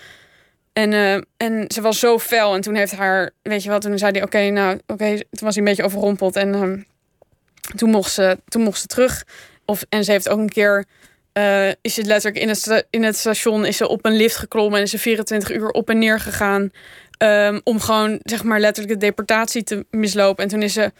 En, 0.74 0.94
eh, 0.94 1.14
en 1.38 1.66
ze 1.68 1.82
was 1.82 2.00
zo 2.00 2.20
fel. 2.20 2.56
En 2.56 2.62
toen 2.62 2.76
heeft 2.76 2.96
haar, 2.96 3.32
weet 3.42 3.64
je 3.64 3.70
wat, 3.70 3.82
toen 3.82 3.98
zei 3.98 4.12
hij: 4.12 4.24
Oké, 4.24 4.50
nou, 4.50 4.80
oké. 4.88 5.16
Toen 5.16 5.28
was 5.30 5.56
hij 5.56 5.64
een 5.64 5.70
beetje 5.70 5.84
overrompeld. 5.84 6.36
En 6.36 6.54
ehm, 6.54 6.82
toen, 7.76 7.90
mocht 7.90 8.12
ze, 8.12 8.40
toen 8.48 8.62
mocht 8.62 8.80
ze 8.80 8.88
terug. 8.88 9.26
Of, 9.66 9.86
en 9.90 10.04
ze 10.04 10.12
heeft 10.12 10.30
ook 10.30 10.40
een 10.40 10.50
keer. 10.50 10.86
Eh, 11.40 11.74
is 11.82 11.94
ze 11.94 12.04
letterlijk 12.04 12.44
in 12.44 12.50
het, 12.50 12.86
in 12.90 13.04
het 13.04 13.18
station 13.18 13.66
is 13.66 13.78
ze 13.78 13.88
op 13.88 14.06
een 14.06 14.16
lift 14.16 14.36
geklommen 14.36 14.78
en 14.78 14.84
is 14.84 14.92
ze 14.92 15.00
24 15.00 15.52
uur 15.52 15.70
op 15.70 15.90
en 15.90 15.98
neer 15.98 16.20
gegaan. 16.20 16.72
ehm, 17.18 17.60
om 17.64 17.80
gewoon, 17.80 18.20
zeg 18.24 18.44
maar, 18.44 18.60
letterlijk 18.60 19.00
de 19.00 19.06
deportatie 19.06 19.64
te 19.64 19.86
mislopen. 19.92 20.44
En 20.44 20.50
toen 20.50 20.62
is 20.62 20.74
ze. 20.74 20.92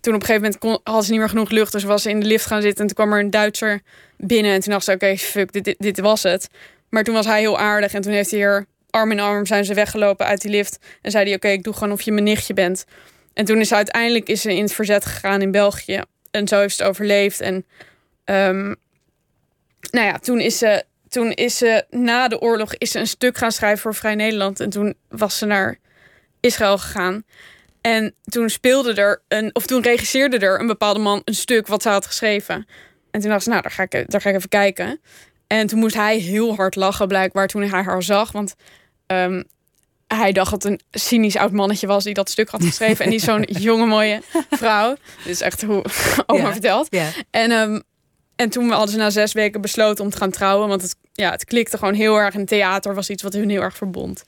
Toen 0.00 0.14
op 0.14 0.20
een 0.20 0.26
gegeven 0.26 0.54
moment 0.62 0.80
had 0.84 1.04
ze 1.04 1.10
niet 1.10 1.20
meer 1.20 1.28
genoeg 1.28 1.50
lucht. 1.50 1.72
Dus 1.72 1.84
was 1.84 2.02
ze 2.02 2.10
in 2.10 2.20
de 2.20 2.26
lift 2.26 2.46
gaan 2.46 2.62
zitten. 2.62 2.80
En 2.80 2.86
toen 2.86 2.96
kwam 2.96 3.12
er 3.12 3.24
een 3.24 3.30
Duitser 3.30 3.80
binnen. 4.16 4.52
En 4.52 4.60
toen 4.60 4.72
dacht 4.72 4.84
ze: 4.84 4.92
Oké, 4.92 5.16
fuck, 5.16 5.52
dit, 5.52 5.74
dit, 5.78 6.00
was 6.00 6.22
het. 6.22 6.48
Maar 6.88 7.04
toen 7.04 7.14
was 7.14 7.26
hij 7.26 7.40
heel 7.40 7.58
aardig. 7.58 7.92
En 7.94 8.02
toen 8.02 8.12
heeft 8.12 8.30
hij 8.30 8.40
er 8.40 8.66
arm 8.90 9.10
in 9.10 9.20
arm 9.20 9.46
zijn 9.46 9.64
ze 9.64 9.74
weggelopen 9.74 10.26
uit 10.26 10.40
die 10.40 10.50
lift. 10.50 10.78
En 11.02 11.10
zei 11.10 11.24
hij, 11.24 11.34
oké, 11.34 11.48
ik 11.48 11.62
doe 11.62 11.72
gewoon 11.72 11.92
of 11.92 12.00
je 12.00 12.12
mijn 12.12 12.24
nichtje 12.24 12.54
bent. 12.54 12.84
En 13.34 13.44
toen 13.44 13.60
is 13.60 13.68
ze 13.68 13.74
uiteindelijk 13.74 14.28
is 14.28 14.40
ze 14.40 14.54
in 14.54 14.62
het 14.62 14.72
verzet 14.72 15.04
gegaan 15.04 15.42
in 15.42 15.50
België. 15.50 16.00
En 16.30 16.48
zo 16.48 16.60
heeft 16.60 16.76
ze 16.76 16.82
het 16.82 16.90
overleefd. 16.90 17.40
En 17.40 17.66
ehm, 18.24 18.74
nou 19.90 20.06
ja, 20.06 20.18
toen 20.18 20.40
is 20.40 20.58
ze... 20.58 20.84
Toen 21.08 21.32
is 21.32 21.56
ze 21.58 21.84
na 21.90 22.28
de 22.28 22.40
oorlog 22.40 22.74
is 22.74 22.90
ze 22.90 22.98
een 22.98 23.06
stuk 23.06 23.36
gaan 23.38 23.52
schrijven 23.52 23.78
voor 23.78 23.94
Vrij 23.94 24.14
Nederland. 24.14 24.60
En 24.60 24.70
toen 24.70 24.94
was 25.08 25.38
ze 25.38 25.46
naar 25.46 25.78
Israël 26.40 26.78
gegaan. 26.78 27.24
En 27.80 28.14
toen 28.24 28.48
speelde 28.50 28.94
er 28.94 29.22
een, 29.28 29.50
of 29.54 29.66
toen 29.66 29.82
regisseerde 29.82 30.38
er 30.38 30.60
een 30.60 30.66
bepaalde 30.66 31.00
man 31.00 31.22
een 31.24 31.34
stuk 31.34 31.66
wat 31.66 31.82
ze 31.82 31.88
had 31.88 32.06
geschreven. 32.06 32.66
En 33.10 33.20
toen 33.20 33.30
dacht 33.30 33.42
ze, 33.42 33.48
nou, 33.48 33.62
daar 33.62 33.70
ga 33.70 33.82
ik, 33.82 34.10
daar 34.10 34.20
ga 34.20 34.28
ik 34.28 34.34
even 34.36 34.48
kijken. 34.48 35.00
En 35.46 35.66
toen 35.66 35.78
moest 35.78 35.94
hij 35.94 36.16
heel 36.18 36.54
hard 36.54 36.76
lachen, 36.76 37.08
blijkbaar, 37.08 37.46
toen 37.48 37.62
hij 37.62 37.82
haar 37.82 38.02
zag. 38.02 38.32
Want 38.32 38.54
ehm, 39.06 39.42
hij 40.06 40.32
dacht 40.32 40.50
dat 40.50 40.62
het 40.62 40.72
een 40.72 40.80
cynisch 41.00 41.36
oud 41.36 41.52
mannetje 41.52 41.86
was 41.86 42.04
die 42.04 42.14
dat 42.14 42.30
stuk 42.30 42.48
had 42.48 42.64
geschreven. 42.64 43.04
en 43.04 43.12
is 43.12 43.22
zo'n 43.24 43.42
jonge, 43.68 43.86
mooie 43.86 44.20
vrouw. 44.50 44.96
Dit 45.16 45.32
is 45.32 45.40
echt 45.40 45.62
hoe 45.62 45.84
oma 46.26 46.44
Ja. 46.46 46.52
vertelt. 46.52 46.86
Ja. 46.90 47.08
En, 47.30 47.50
ehm, 47.50 47.80
en 48.38 48.50
toen 48.50 48.70
hadden 48.70 48.88
ze 48.88 48.96
na 48.96 49.10
zes 49.10 49.32
weken 49.32 49.60
besloten 49.60 50.04
om 50.04 50.10
te 50.10 50.16
gaan 50.16 50.30
trouwen. 50.30 50.68
Want 50.68 50.82
het, 50.82 50.96
ja, 51.12 51.30
het 51.30 51.44
klikte 51.44 51.78
gewoon 51.78 51.94
heel 51.94 52.16
erg. 52.16 52.34
En 52.34 52.46
theater 52.46 52.94
was 52.94 53.10
iets 53.10 53.22
wat 53.22 53.32
hun 53.32 53.50
heel 53.50 53.62
erg 53.62 53.76
verbond. 53.76 54.24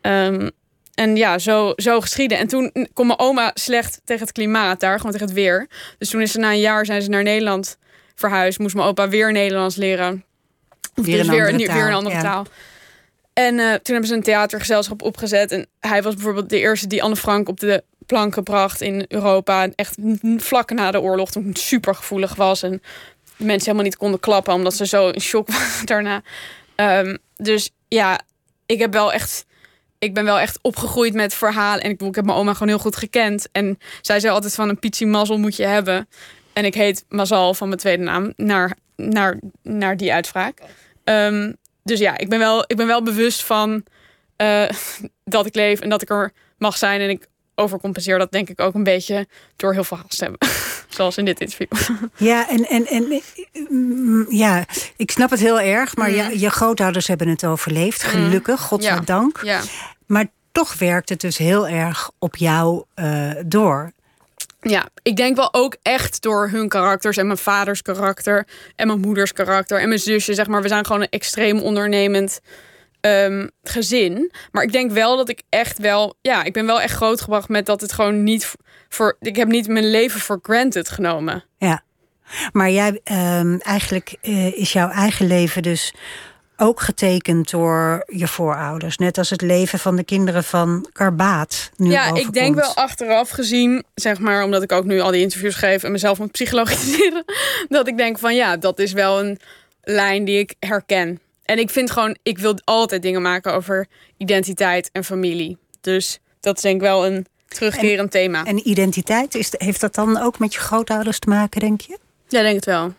Ehm, 0.00 0.48
en 0.94 1.16
ja, 1.16 1.38
zo, 1.38 1.72
zo 1.76 2.00
geschieden. 2.00 2.38
En 2.38 2.48
toen 2.48 2.72
kon 2.92 3.06
mijn 3.06 3.18
oma 3.18 3.50
slecht 3.54 4.00
tegen 4.04 4.22
het 4.22 4.32
klimaat 4.32 4.80
daar, 4.80 4.96
gewoon 4.96 5.12
tegen 5.12 5.26
het 5.26 5.36
weer. 5.36 5.68
Dus 5.98 6.10
toen 6.10 6.20
is 6.20 6.32
ze 6.32 6.38
na 6.38 6.50
een 6.50 6.60
jaar 6.60 6.86
zijn 6.86 7.02
ze 7.02 7.08
naar 7.08 7.22
Nederland 7.22 7.78
verhuisd. 8.14 8.58
Moest 8.58 8.74
mijn 8.74 8.86
opa 8.86 9.08
weer 9.08 9.32
Nederlands 9.32 9.76
leren. 9.76 10.24
Of 10.94 11.04
Weer 11.04 11.16
dus 11.16 11.28
weer, 11.28 11.40
andere 11.40 11.52
een, 11.52 11.58
weer 11.58 11.68
een 11.68 11.86
taal, 11.86 11.96
andere 11.96 12.14
ja. 12.14 12.22
taal. 12.22 12.46
En 13.32 13.58
eh, 13.58 13.66
toen 13.66 13.92
hebben 13.94 14.06
ze 14.06 14.14
een 14.14 14.22
theatergezelschap 14.22 15.02
opgezet. 15.02 15.52
En 15.52 15.66
hij 15.80 16.02
was 16.02 16.14
bijvoorbeeld 16.14 16.50
de 16.50 16.58
eerste 16.58 16.86
die 16.86 17.02
Anne 17.02 17.16
Frank 17.16 17.48
op 17.48 17.60
de 17.60 17.84
plank 18.06 18.34
gebracht 18.34 18.80
in 18.80 19.04
Europa. 19.08 19.68
Echt 19.74 19.96
vlak 20.36 20.70
na 20.70 20.90
de 20.90 21.00
oorlog, 21.00 21.30
toen 21.30 21.46
het 21.46 21.58
super 21.58 21.94
gevoelig 21.94 22.34
was. 22.34 22.62
En 22.62 22.82
de 23.38 23.44
mensen 23.44 23.64
helemaal 23.64 23.84
niet 23.84 23.96
konden 23.96 24.20
klappen, 24.20 24.54
omdat 24.54 24.74
ze 24.74 24.86
zo 24.86 25.08
in 25.08 25.20
shock 25.20 25.48
waren 25.52 25.86
daarna. 25.86 26.22
Ehm, 26.74 27.16
dus 27.36 27.70
ja, 27.88 28.20
ik 28.66 28.78
heb 28.78 28.92
wel 28.92 29.12
echt. 29.12 29.46
Ik 29.98 30.14
ben 30.14 30.24
wel 30.24 30.38
echt 30.38 30.58
opgegroeid 30.62 31.14
met 31.14 31.34
verhalen. 31.34 31.82
En 31.82 31.90
ik, 31.90 32.00
ik 32.00 32.14
heb 32.14 32.24
mijn 32.24 32.38
oma 32.38 32.52
gewoon 32.52 32.68
heel 32.68 32.78
goed 32.78 32.96
gekend. 32.96 33.48
En 33.52 33.78
zij 34.00 34.20
zei 34.20 34.32
altijd 34.32 34.54
van 34.54 34.68
een 34.68 34.78
Pietsie 34.78 35.06
mazzel 35.06 35.38
moet 35.38 35.56
je 35.56 35.64
hebben. 35.64 36.08
En 36.52 36.64
ik 36.64 36.74
heet 36.74 37.04
Mazal 37.08 37.54
van 37.54 37.68
mijn 37.68 37.80
tweede 37.80 38.02
naam. 38.02 38.32
Naar, 38.36 38.76
naar, 38.96 39.38
naar 39.62 39.96
die 39.96 40.12
uitspraak. 40.12 40.60
Ehm, 41.04 41.52
dus 41.82 41.98
ja, 41.98 42.18
ik 42.18 42.28
ben 42.28 42.38
wel, 42.38 42.64
ik 42.66 42.76
ben 42.76 42.86
wel 42.86 43.02
bewust 43.02 43.42
van 43.42 43.84
eh, 44.36 44.68
dat 45.24 45.46
ik 45.46 45.54
leef 45.54 45.80
en 45.80 45.88
dat 45.88 46.02
ik 46.02 46.10
er 46.10 46.32
mag 46.58 46.76
zijn. 46.76 47.00
En 47.00 47.10
ik 47.10 47.26
overcompenseer 47.58 48.18
dat 48.18 48.32
denk 48.32 48.48
ik 48.48 48.60
ook 48.60 48.74
een 48.74 48.82
beetje 48.82 49.26
door 49.56 49.72
heel 49.72 49.84
veel 49.84 49.96
haast 49.96 50.18
te 50.18 50.24
hebben. 50.24 50.48
Zoals 50.88 51.16
in 51.16 51.24
dit 51.24 51.40
interview. 51.40 51.66
Ja, 52.16 52.48
en, 52.48 52.64
en, 52.64 52.86
en 52.86 53.22
mm, 53.68 54.26
ja, 54.28 54.64
ik 54.96 55.10
snap 55.10 55.30
het 55.30 55.40
heel 55.40 55.60
erg, 55.60 55.96
maar 55.96 56.10
ja, 56.10 56.28
je 56.28 56.50
grootouders 56.50 57.06
hebben 57.06 57.28
het 57.28 57.44
overleefd, 57.44 58.02
gelukkig, 58.02 58.60
godzijdank. 58.60 59.40
Ja. 59.42 59.60
Maar 60.06 60.26
toch 60.52 60.78
werkt 60.78 61.08
het 61.08 61.20
dus 61.20 61.38
heel 61.38 61.68
erg 61.68 62.10
op 62.18 62.36
jou 62.36 62.84
eh, 62.94 63.30
door. 63.46 63.92
Ja, 64.60 64.88
ik 65.02 65.16
denk 65.16 65.36
wel 65.36 65.54
ook 65.54 65.76
echt 65.82 66.22
door 66.22 66.48
hun 66.48 66.68
karakters 66.68 67.16
en 67.16 67.26
mijn 67.26 67.38
vaders 67.38 67.82
karakter 67.82 68.46
en 68.76 68.86
mijn 68.86 69.00
moeders 69.00 69.32
karakter 69.32 69.80
en 69.80 69.88
mijn 69.88 70.00
zusje. 70.00 70.34
Zeg 70.34 70.46
maar, 70.46 70.62
we 70.62 70.68
zijn 70.68 70.86
gewoon 70.86 71.00
een 71.00 71.08
extreem 71.08 71.60
ondernemend 71.60 72.40
ehm, 73.00 73.46
gezin. 73.62 74.32
Maar 74.52 74.62
ik 74.62 74.72
denk 74.72 74.90
wel 74.90 75.16
dat 75.16 75.28
ik 75.28 75.42
echt 75.48 75.78
wel, 75.78 76.14
ja, 76.20 76.44
ik 76.44 76.52
ben 76.52 76.66
wel 76.66 76.80
echt 76.80 76.94
grootgebracht 76.94 77.48
met 77.48 77.66
dat 77.66 77.80
het 77.80 77.92
gewoon 77.92 78.22
niet 78.22 78.54
voor. 78.88 79.16
Ik 79.20 79.36
heb 79.36 79.48
niet 79.48 79.68
mijn 79.68 79.90
leven 79.90 80.20
voor 80.20 80.38
granted 80.42 80.88
genomen. 80.88 81.44
Ja. 81.58 81.82
Maar 82.52 82.70
jij, 82.70 83.00
ehm, 83.04 83.58
eigenlijk 83.58 84.16
eh, 84.20 84.58
is 84.58 84.72
jouw 84.72 84.88
eigen 84.88 85.26
leven 85.26 85.62
dus 85.62 85.92
ook 86.60 86.80
getekend 86.80 87.50
door 87.50 88.02
je 88.06 88.28
voorouders. 88.28 88.96
Net 88.96 89.18
als 89.18 89.30
het 89.30 89.42
leven 89.42 89.78
van 89.78 89.96
de 89.96 90.04
kinderen 90.04 90.44
van 90.44 90.88
Karbaat 90.92 91.70
nu 91.76 91.90
ja, 91.90 92.14
ik 92.14 92.32
denk 92.32 92.54
wel 92.54 92.74
achteraf 92.74 93.30
gezien, 93.30 93.84
zeg 93.94 94.18
maar, 94.18 94.44
omdat 94.44 94.62
ik 94.62 94.72
ook 94.72 94.84
nu 94.84 95.00
al 95.00 95.10
die 95.10 95.20
interviews 95.20 95.54
geef 95.54 95.82
en 95.82 95.92
mezelf 95.92 96.18
moet 96.18 96.32
psychologiseren, 96.32 97.24
dat 97.68 97.88
ik 97.88 97.96
denk 97.96 98.18
van 98.18 98.34
ja, 98.34 98.56
dat 98.56 98.78
is 98.78 98.92
wel 98.92 99.20
een 99.20 99.38
lijn 99.82 100.24
die 100.24 100.38
ik 100.38 100.54
herken. 100.58 101.20
En 101.48 101.58
ik 101.58 101.70
vind 101.70 101.90
gewoon, 101.90 102.16
ik 102.22 102.38
wil 102.38 102.58
altijd 102.64 103.02
dingen 103.02 103.22
maken 103.22 103.52
over 103.52 103.86
identiteit 104.16 104.90
en 104.92 105.04
familie. 105.04 105.58
Dus 105.80 106.18
dat 106.40 106.56
is 106.56 106.62
denk 106.62 106.74
ik 106.74 106.80
wel 106.80 107.06
een 107.06 107.26
terugkerend 107.46 108.10
thema. 108.10 108.44
En 108.44 108.68
identiteit, 108.68 109.34
is, 109.34 109.50
heeft 109.56 109.80
dat 109.80 109.94
dan 109.94 110.20
ook 110.20 110.38
met 110.38 110.54
je 110.54 110.60
grootouders 110.60 111.18
te 111.18 111.28
maken, 111.28 111.60
denk 111.60 111.80
je? 111.80 111.98
Ja, 112.28 112.42
denk 112.42 112.54
het 112.54 112.64
wel. 112.64 112.94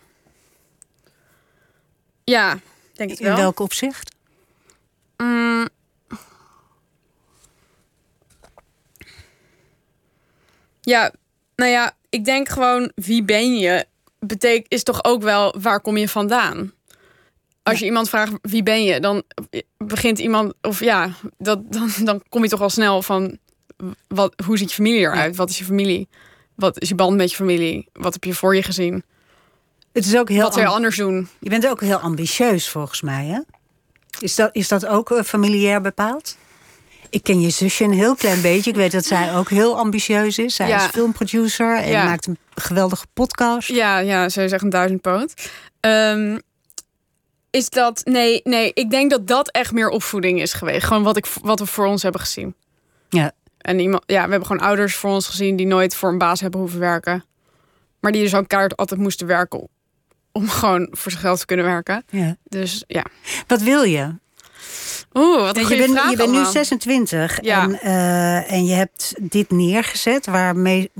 Ja, 2.24 2.58
denk 2.94 3.10
het 3.10 3.20
In 3.20 3.26
wel. 3.26 3.36
welk 3.36 3.60
opzicht? 3.60 4.14
Mm. 5.16 5.68
Ja, 10.80 11.12
nou 11.56 11.70
ja, 11.70 11.96
ik 12.08 12.24
denk 12.24 12.48
gewoon 12.48 12.92
wie 12.94 13.22
ben 13.22 13.58
je 13.58 13.86
betekent 14.18 14.72
is 14.72 14.82
toch 14.82 15.04
ook 15.04 15.22
wel 15.22 15.54
waar 15.60 15.80
kom 15.80 15.96
je 15.96 16.08
vandaan. 16.08 16.72
Als 17.62 17.78
je 17.78 17.84
iemand 17.84 18.08
vraagt 18.08 18.32
wie 18.42 18.62
ben 18.62 18.82
je, 18.84 19.00
dan 19.00 19.22
begint 19.78 20.18
iemand 20.18 20.52
of 20.62 20.80
ja, 20.80 21.10
dat, 21.38 21.72
dan, 21.72 21.90
dan 22.04 22.22
kom 22.28 22.42
je 22.42 22.48
toch 22.48 22.60
al 22.60 22.70
snel 22.70 23.02
van 23.02 23.38
wat, 24.08 24.34
hoe 24.44 24.58
ziet 24.58 24.68
je 24.68 24.74
familie 24.74 25.00
eruit? 25.00 25.36
Wat 25.36 25.50
is 25.50 25.58
je 25.58 25.64
familie? 25.64 26.08
Wat 26.54 26.80
is 26.80 26.88
je 26.88 26.94
band 26.94 27.16
met 27.16 27.30
je 27.30 27.36
familie? 27.36 27.88
Wat 27.92 28.12
heb 28.12 28.24
je 28.24 28.34
voor 28.34 28.54
je 28.56 28.62
gezien? 28.62 29.02
Het 29.92 30.06
is 30.06 30.16
ook 30.16 30.28
heel 30.28 30.42
Wat 30.42 30.52
zou 30.54 30.66
je 30.66 30.72
anders 30.72 30.96
doen? 30.96 31.28
Je 31.38 31.48
bent 31.50 31.66
ook 31.68 31.80
heel 31.80 31.98
ambitieus 31.98 32.68
volgens 32.68 33.00
mij, 33.02 33.26
hè? 33.26 33.40
Is 34.18 34.34
dat, 34.34 34.50
is 34.52 34.68
dat 34.68 34.86
ook 34.86 35.10
eh, 35.10 35.22
familiair 35.22 35.80
bepaald? 35.80 36.36
Ik 37.10 37.22
ken 37.22 37.40
je 37.40 37.50
zusje 37.50 37.84
een 37.84 37.92
heel 37.92 38.14
klein 38.14 38.40
beetje. 38.40 38.70
Ik 38.70 38.76
weet 38.76 38.92
dat 38.92 39.04
zij 39.04 39.34
ook 39.36 39.48
heel 39.50 39.76
ambitieus 39.78 40.38
is. 40.38 40.54
Zij 40.54 40.68
Ja. 40.68 40.84
is 40.84 40.90
filmproducer 40.90 41.76
en 41.76 41.90
Ja. 41.90 42.04
maakt 42.04 42.26
een 42.26 42.38
geweldige 42.54 43.06
podcast. 43.14 43.68
Ja, 43.68 43.98
ja, 43.98 44.28
ze 44.28 44.42
is 44.42 44.52
echt 44.52 44.62
een 44.62 44.70
duizendpoot. 44.70 45.50
Ehm 45.80 46.38
is 47.50 47.70
dat... 47.70 48.00
Nee, 48.04 48.40
nee, 48.44 48.70
ik 48.74 48.90
denk 48.90 49.10
dat 49.10 49.26
dat 49.26 49.50
echt 49.50 49.72
meer 49.72 49.88
opvoeding 49.88 50.40
is 50.40 50.52
geweest. 50.52 50.86
Gewoon 50.86 51.02
wat, 51.02 51.16
ik, 51.16 51.26
wat 51.42 51.58
we 51.58 51.66
voor 51.66 51.86
ons 51.86 52.02
hebben 52.02 52.20
gezien. 52.20 52.54
Ja. 53.08 53.32
En 53.58 53.78
iemand, 53.78 54.02
ja, 54.06 54.24
we 54.24 54.30
hebben 54.30 54.46
gewoon 54.46 54.66
ouders 54.66 54.96
voor 54.96 55.10
ons 55.10 55.26
gezien... 55.26 55.56
die 55.56 55.66
nooit 55.66 55.94
voor 55.94 56.08
een 56.08 56.18
baas 56.18 56.40
hebben 56.40 56.60
hoeven 56.60 56.80
werken. 56.80 57.24
Maar 58.00 58.12
die 58.12 58.22
dus 58.22 58.34
ook 58.34 58.48
kaart 58.48 58.76
altijd 58.76 59.00
moesten 59.00 59.26
werken... 59.26 59.68
om 60.32 60.48
gewoon 60.48 60.88
voor 60.90 61.10
zijn 61.10 61.22
geld 61.22 61.38
te 61.38 61.46
kunnen 61.46 61.66
werken. 61.66 62.04
ja. 62.10 62.36
Dus 62.44 62.84
ja. 62.86 63.04
Wat 63.46 63.60
wil 63.60 63.82
je? 63.82 64.14
Oeh, 65.14 65.40
wat 65.40 65.56
een 65.56 65.68
je 65.68 65.76
bent, 65.76 65.90
vraag 65.90 66.10
je 66.10 66.16
bent 66.16 66.30
nu 66.30 66.34
allemaal. 66.34 66.52
26 66.52 67.38
Ja. 67.42 67.62
en, 67.62 67.80
eh, 67.80 68.52
en 68.52 68.66
je 68.66 68.74
hebt 68.74 69.14
dit 69.20 69.50
neergezet... 69.50 70.26
waar 70.26 70.56
me, 70.56 70.90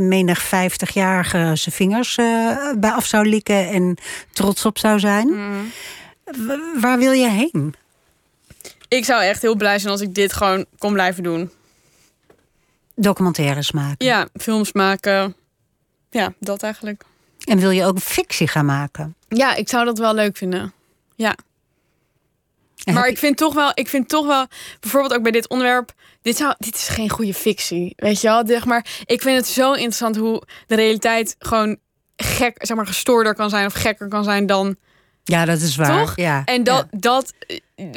menig 0.00 0.44
50-jarige 0.44 1.50
zijn 1.54 1.74
vingers 1.74 2.16
eh, 2.16 2.72
bij 2.78 2.90
af 2.90 3.06
zou 3.06 3.28
likken... 3.28 3.68
en 3.68 3.96
trots 4.32 4.64
op 4.64 4.78
zou 4.78 4.98
zijn. 4.98 5.28
Mm. 5.28 5.70
W- 6.36 6.80
waar 6.80 6.98
wil 6.98 7.12
je 7.12 7.28
heen? 7.28 7.74
Ik 8.88 9.04
zou 9.04 9.22
echt 9.22 9.42
heel 9.42 9.56
blij 9.56 9.78
zijn 9.78 9.92
als 9.92 10.00
ik 10.00 10.14
dit 10.14 10.32
gewoon 10.32 10.66
kon 10.78 10.92
blijven 10.92 11.22
doen. 11.22 11.50
Documentaires 12.94 13.72
maken. 13.72 14.06
Ja, 14.06 14.28
films 14.34 14.72
maken. 14.72 15.36
Ja, 16.10 16.32
dat 16.38 16.62
eigenlijk. 16.62 17.04
En 17.44 17.58
wil 17.58 17.70
je 17.70 17.84
ook 17.84 17.98
fictie 17.98 18.48
gaan 18.48 18.66
maken? 18.66 19.14
Ja, 19.28 19.54
ik 19.54 19.68
zou 19.68 19.84
dat 19.84 19.98
wel 19.98 20.14
leuk 20.14 20.36
vinden. 20.36 20.72
Ja. 21.14 21.36
Maar 22.92 23.08
ik 23.08 23.18
vind 23.18 23.36
toch 23.36 23.54
wel, 23.54 23.70
ik 23.74 23.88
vind 23.88 24.08
toch 24.08 24.26
wel, 24.26 24.46
bijvoorbeeld 24.80 25.14
ook 25.14 25.22
bij 25.22 25.32
dit 25.32 25.48
onderwerp, 25.48 25.92
dit, 26.22 26.36
zou, 26.36 26.54
dit 26.58 26.74
is 26.74 26.88
geen 26.88 27.10
goede 27.10 27.34
fictie. 27.34 27.92
Weet 27.96 28.20
je 28.20 28.28
wel? 28.28 28.46
Zeg 28.46 28.64
maar, 28.64 28.86
ik 29.04 29.22
vind 29.22 29.36
het 29.36 29.46
zo 29.46 29.72
interessant 29.72 30.16
hoe 30.16 30.42
de 30.66 30.74
realiteit 30.74 31.36
gewoon 31.38 31.78
gek, 32.16 32.66
zeg 32.66 32.76
maar, 32.76 32.86
gestoorder 32.86 33.34
kan 33.34 33.50
zijn 33.50 33.66
of 33.66 33.72
gekker 33.72 34.08
kan 34.08 34.24
zijn 34.24 34.46
dan. 34.46 34.76
Ja, 35.28 35.44
dat 35.44 35.60
is 35.60 35.76
waar. 35.76 36.00
Toch? 36.00 36.16
Ja, 36.16 36.44
en 36.44 36.64
dat, 36.64 36.86
ja. 36.90 36.98
dat 36.98 37.32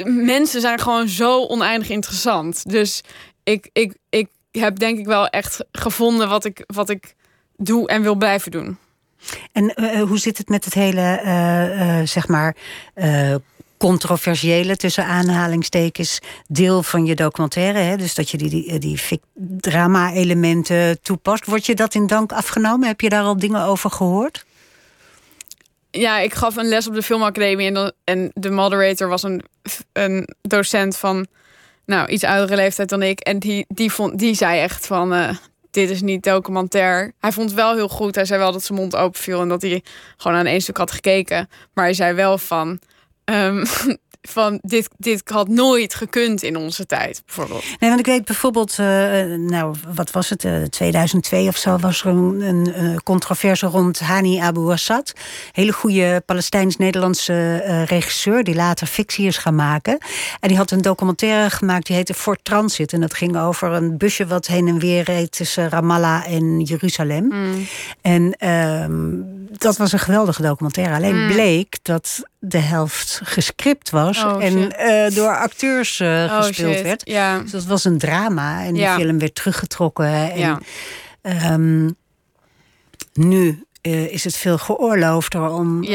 mensen 0.04 0.60
zijn 0.60 0.80
gewoon 0.80 1.08
zo 1.08 1.46
oneindig 1.46 1.88
interessant. 1.88 2.70
Dus 2.70 3.02
ik, 3.44 3.70
ik, 3.72 3.94
ik 4.08 4.28
heb 4.50 4.78
denk 4.78 4.98
ik 4.98 5.06
wel 5.06 5.28
echt 5.28 5.64
gevonden 5.72 6.28
wat 6.28 6.44
ik, 6.44 6.64
wat 6.66 6.90
ik 6.90 7.14
doe 7.56 7.88
en 7.88 8.02
wil 8.02 8.14
blijven 8.14 8.50
doen. 8.50 8.78
En 9.52 9.72
uh, 9.76 10.02
hoe 10.02 10.18
zit 10.18 10.38
het 10.38 10.48
met 10.48 10.64
het 10.64 10.74
hele, 10.74 11.20
uh, 11.24 11.98
uh, 11.98 12.06
zeg 12.06 12.28
maar, 12.28 12.56
controversiële 13.78 14.76
tussen 14.76 15.04
aanhalingstekens 15.04 16.18
deel 16.48 16.82
van 16.82 17.06
je 17.06 17.14
documentaire? 17.14 17.78
Hè? 17.78 17.96
Dus 17.96 18.14
dat 18.14 18.30
je 18.30 18.36
die, 18.36 18.48
die, 18.48 18.78
die 18.78 19.20
drama-elementen 19.60 21.02
toepast. 21.02 21.46
Word 21.46 21.66
je 21.66 21.74
dat 21.74 21.94
in 21.94 22.06
dank 22.06 22.32
afgenomen? 22.32 22.88
Heb 22.88 23.00
je 23.00 23.08
daar 23.08 23.22
al 23.22 23.36
dingen 23.36 23.62
over 23.62 23.90
gehoord? 23.90 24.44
Ja, 25.90 26.18
ik 26.18 26.34
gaf 26.34 26.56
een 26.56 26.68
les 26.68 26.86
op 26.86 26.94
de 26.94 27.02
filmacademie 27.02 27.72
en, 27.72 27.94
en 28.04 28.30
de 28.34 28.50
moderator 28.50 29.08
was 29.08 29.22
een, 29.22 29.42
een 29.92 30.28
docent 30.42 30.96
van 30.96 31.26
nou, 31.86 32.08
iets 32.08 32.24
oudere 32.24 32.56
leeftijd 32.56 32.88
dan 32.88 33.02
ik. 33.02 33.20
En 33.20 33.38
die, 33.38 33.64
die, 33.68 33.92
vond, 33.92 34.18
die 34.18 34.34
zei 34.34 34.60
echt 34.60 34.86
van, 34.86 35.14
uh, 35.14 35.30
dit 35.70 35.90
is 35.90 36.00
niet 36.00 36.22
documentair. 36.22 37.12
Hij 37.18 37.32
vond 37.32 37.50
het 37.50 37.58
wel 37.58 37.74
heel 37.74 37.88
goed. 37.88 38.14
Hij 38.14 38.24
zei 38.24 38.40
wel 38.40 38.52
dat 38.52 38.64
zijn 38.64 38.78
mond 38.78 38.96
open 38.96 39.20
viel 39.20 39.40
en 39.40 39.48
dat 39.48 39.62
hij 39.62 39.82
gewoon 40.16 40.36
aan 40.36 40.46
één 40.46 40.60
stuk 40.60 40.76
had 40.76 40.90
gekeken. 40.90 41.48
Maar 41.74 41.84
hij 41.84 41.94
zei 41.94 42.14
wel 42.14 42.38
van, 42.38 42.78
um, 43.24 43.64
van 44.22 44.58
dit, 44.62 44.88
dit 44.96 45.22
had 45.24 45.48
nooit 45.48 45.94
gekund 45.94 46.42
in 46.42 46.56
onze 46.56 46.86
tijd, 46.86 47.22
bijvoorbeeld. 47.26 47.64
Nee, 47.78 47.90
want 47.90 48.00
ik 48.00 48.06
weet 48.06 48.24
bijvoorbeeld, 48.24 48.76
uh, 48.80 48.86
nou, 49.36 49.74
wat 49.94 50.10
was 50.10 50.28
het, 50.28 50.44
uh, 50.44 50.62
2002 50.62 51.48
of 51.48 51.56
zo, 51.56 51.78
was 51.78 52.00
er 52.00 52.06
een, 52.06 52.72
een 52.82 53.02
controverse 53.02 53.66
rond 53.66 54.00
Hani 54.00 54.38
Abu 54.38 54.70
Assad. 54.70 55.12
Hele 55.52 55.72
goede 55.72 56.22
Palestijns-Nederlandse 56.26 57.64
uh, 57.66 57.84
regisseur, 57.84 58.44
die 58.44 58.54
later 58.54 58.86
fictie 58.86 59.26
is 59.26 59.36
gaan 59.36 59.54
maken. 59.54 59.98
En 60.40 60.48
die 60.48 60.56
had 60.56 60.70
een 60.70 60.82
documentaire 60.82 61.50
gemaakt, 61.50 61.86
die 61.86 61.96
heette 61.96 62.14
Fort 62.14 62.44
Transit. 62.44 62.92
En 62.92 63.00
dat 63.00 63.14
ging 63.14 63.38
over 63.38 63.72
een 63.72 63.98
busje 63.98 64.26
wat 64.26 64.46
heen 64.46 64.68
en 64.68 64.78
weer 64.78 65.02
reed 65.02 65.32
tussen 65.32 65.68
Ramallah 65.68 66.32
en 66.32 66.60
Jeruzalem. 66.60 67.24
Mm. 67.24 67.66
En 68.00 68.48
um, 68.48 69.48
dat 69.58 69.76
was 69.76 69.92
een 69.92 69.98
geweldige 69.98 70.42
documentaire. 70.42 70.94
Alleen 70.94 71.22
mm. 71.22 71.32
bleek 71.32 71.78
dat 71.82 72.22
de 72.40 72.58
helft 72.58 73.20
gescript 73.24 73.90
was 73.90 74.24
oh, 74.24 74.44
en 74.44 74.56
uh, 74.56 75.16
door 75.16 75.36
acteurs 75.36 75.98
uh, 75.98 76.08
oh, 76.08 76.36
gespeeld 76.36 76.74
shit. 76.74 76.82
werd. 76.82 77.02
Ja. 77.04 77.38
Dus 77.38 77.50
dat 77.50 77.64
was 77.64 77.84
een 77.84 77.98
drama 77.98 78.64
en 78.64 78.74
die 78.74 78.88
film 78.88 79.18
werd 79.18 79.34
teruggetrokken. 79.34 80.32
En, 80.32 80.38
ja. 80.38 80.60
um, 81.52 81.96
nu 83.12 83.64
uh, 83.82 84.12
is 84.12 84.24
het 84.24 84.36
veel 84.36 84.58
geoorloofder 84.58 85.48
om, 85.48 85.86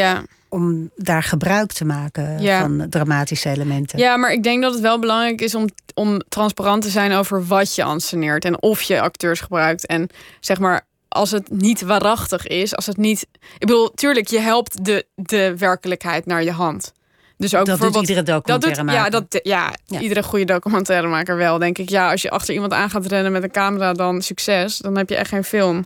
om 0.50 0.92
daar 0.96 1.24
gebruik 1.24 1.72
te 1.72 1.86
maken 1.86 2.60
van 2.60 2.86
dramatische 2.90 3.50
elementen. 3.50 4.00
Ja, 4.00 4.18
maar 4.18 4.32
ik 4.32 4.44
denk 4.44 4.62
dat 4.62 4.74
het 4.74 4.82
wel 4.82 5.00
belangrijk 5.00 5.42
is 5.42 5.56
om, 5.56 5.66
om 5.94 6.22
transparant 6.30 6.82
te 6.82 6.90
zijn 6.90 7.12
over 7.12 7.46
wat 7.46 7.76
je 7.76 7.84
anseneert 7.84 8.46
en 8.46 8.62
of 8.62 8.82
je 8.82 9.02
acteurs 9.02 9.40
gebruikt. 9.40 9.86
En 9.86 10.10
zeg 10.40 10.60
maar 10.60 10.88
als 11.16 11.32
het 11.32 11.50
niet 11.50 11.82
waarachtig 11.82 12.48
is, 12.48 12.76
als 12.76 12.86
het 12.86 12.98
niet. 12.98 13.28
Ik 13.32 13.60
bedoel, 13.60 13.92
tuurlijk, 13.92 14.28
je 14.28 14.40
helpt 14.40 14.86
de, 14.86 15.06
de 15.16 15.58
werkelijkheid 15.58 16.26
naar 16.26 16.44
je 16.44 16.52
hand. 16.52 16.94
Dus 17.38 17.56
ook 17.56 17.66
dat 17.66 17.80
bijvoorbeeld. 17.80 18.08
Doet 18.08 18.18
iedere 18.18 18.38
documentaire 18.38 18.84
dat 18.84 18.88
doet, 18.88 18.96
ja, 18.96 19.10
dat, 19.10 19.40
ja, 19.44 19.74
ja, 19.86 20.00
iedere 20.00 20.24
goede 20.24 20.46
documentairemaker 20.46 21.38
wel, 21.38 21.58
denk 21.58 21.78
ik. 21.78 21.90
Ja, 21.90 22.12
als 22.12 22.22
je 22.22 22.30
achter 22.30 22.54
iemand 22.54 22.74
aan 22.74 22.90
gaat 22.90 23.06
rennen 23.06 23.32
met 23.32 23.44
een 23.44 23.52
camera, 23.52 23.94
dan 23.94 24.22
succes. 24.22 24.78
Dan 24.78 24.98
heb 24.98 25.10
je 25.10 25.16
echt 25.16 25.30
geen 25.30 25.44
film. 25.44 25.86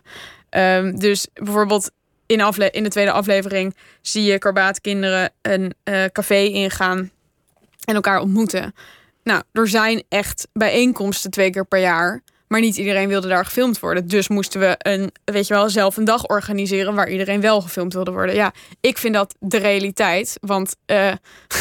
Um, 0.50 0.98
dus 0.98 1.26
bijvoorbeeld 1.34 1.90
in, 2.26 2.40
afle 2.40 2.70
in 2.70 2.82
de 2.82 2.88
tweede 2.88 3.12
aflevering 3.12 3.76
zie 4.00 4.22
je 4.22 4.38
karbaatkinderen 4.38 5.30
een 5.42 5.74
uh, 5.84 6.04
café 6.04 6.38
ingaan 6.38 7.10
en 7.84 7.94
elkaar 7.94 8.20
ontmoeten. 8.20 8.74
Nou, 9.24 9.42
er 9.52 9.68
zijn 9.68 10.02
echt 10.08 10.48
bijeenkomsten 10.52 11.30
twee 11.30 11.50
keer 11.50 11.66
per 11.66 11.80
jaar. 11.80 12.22
Maar 12.50 12.60
niet 12.60 12.76
iedereen 12.76 13.08
wilde 13.08 13.28
daar 13.28 13.44
gefilmd 13.44 13.80
worden. 13.80 14.08
Dus 14.08 14.28
moesten 14.28 14.60
we 14.60 14.74
een, 14.78 15.12
weet 15.24 15.46
je 15.46 15.54
wel, 15.54 15.68
zelf 15.68 15.96
een 15.96 16.04
dag 16.04 16.26
organiseren 16.26 16.94
waar 16.94 17.08
iedereen 17.08 17.40
wel 17.40 17.60
gefilmd 17.60 17.92
wilde 17.92 18.10
worden. 18.10 18.34
Ja, 18.34 18.52
ik 18.80 18.98
vind 18.98 19.14
dat 19.14 19.34
de 19.38 19.56
realiteit. 19.56 20.38
Want 20.40 20.76
uh, 20.86 21.12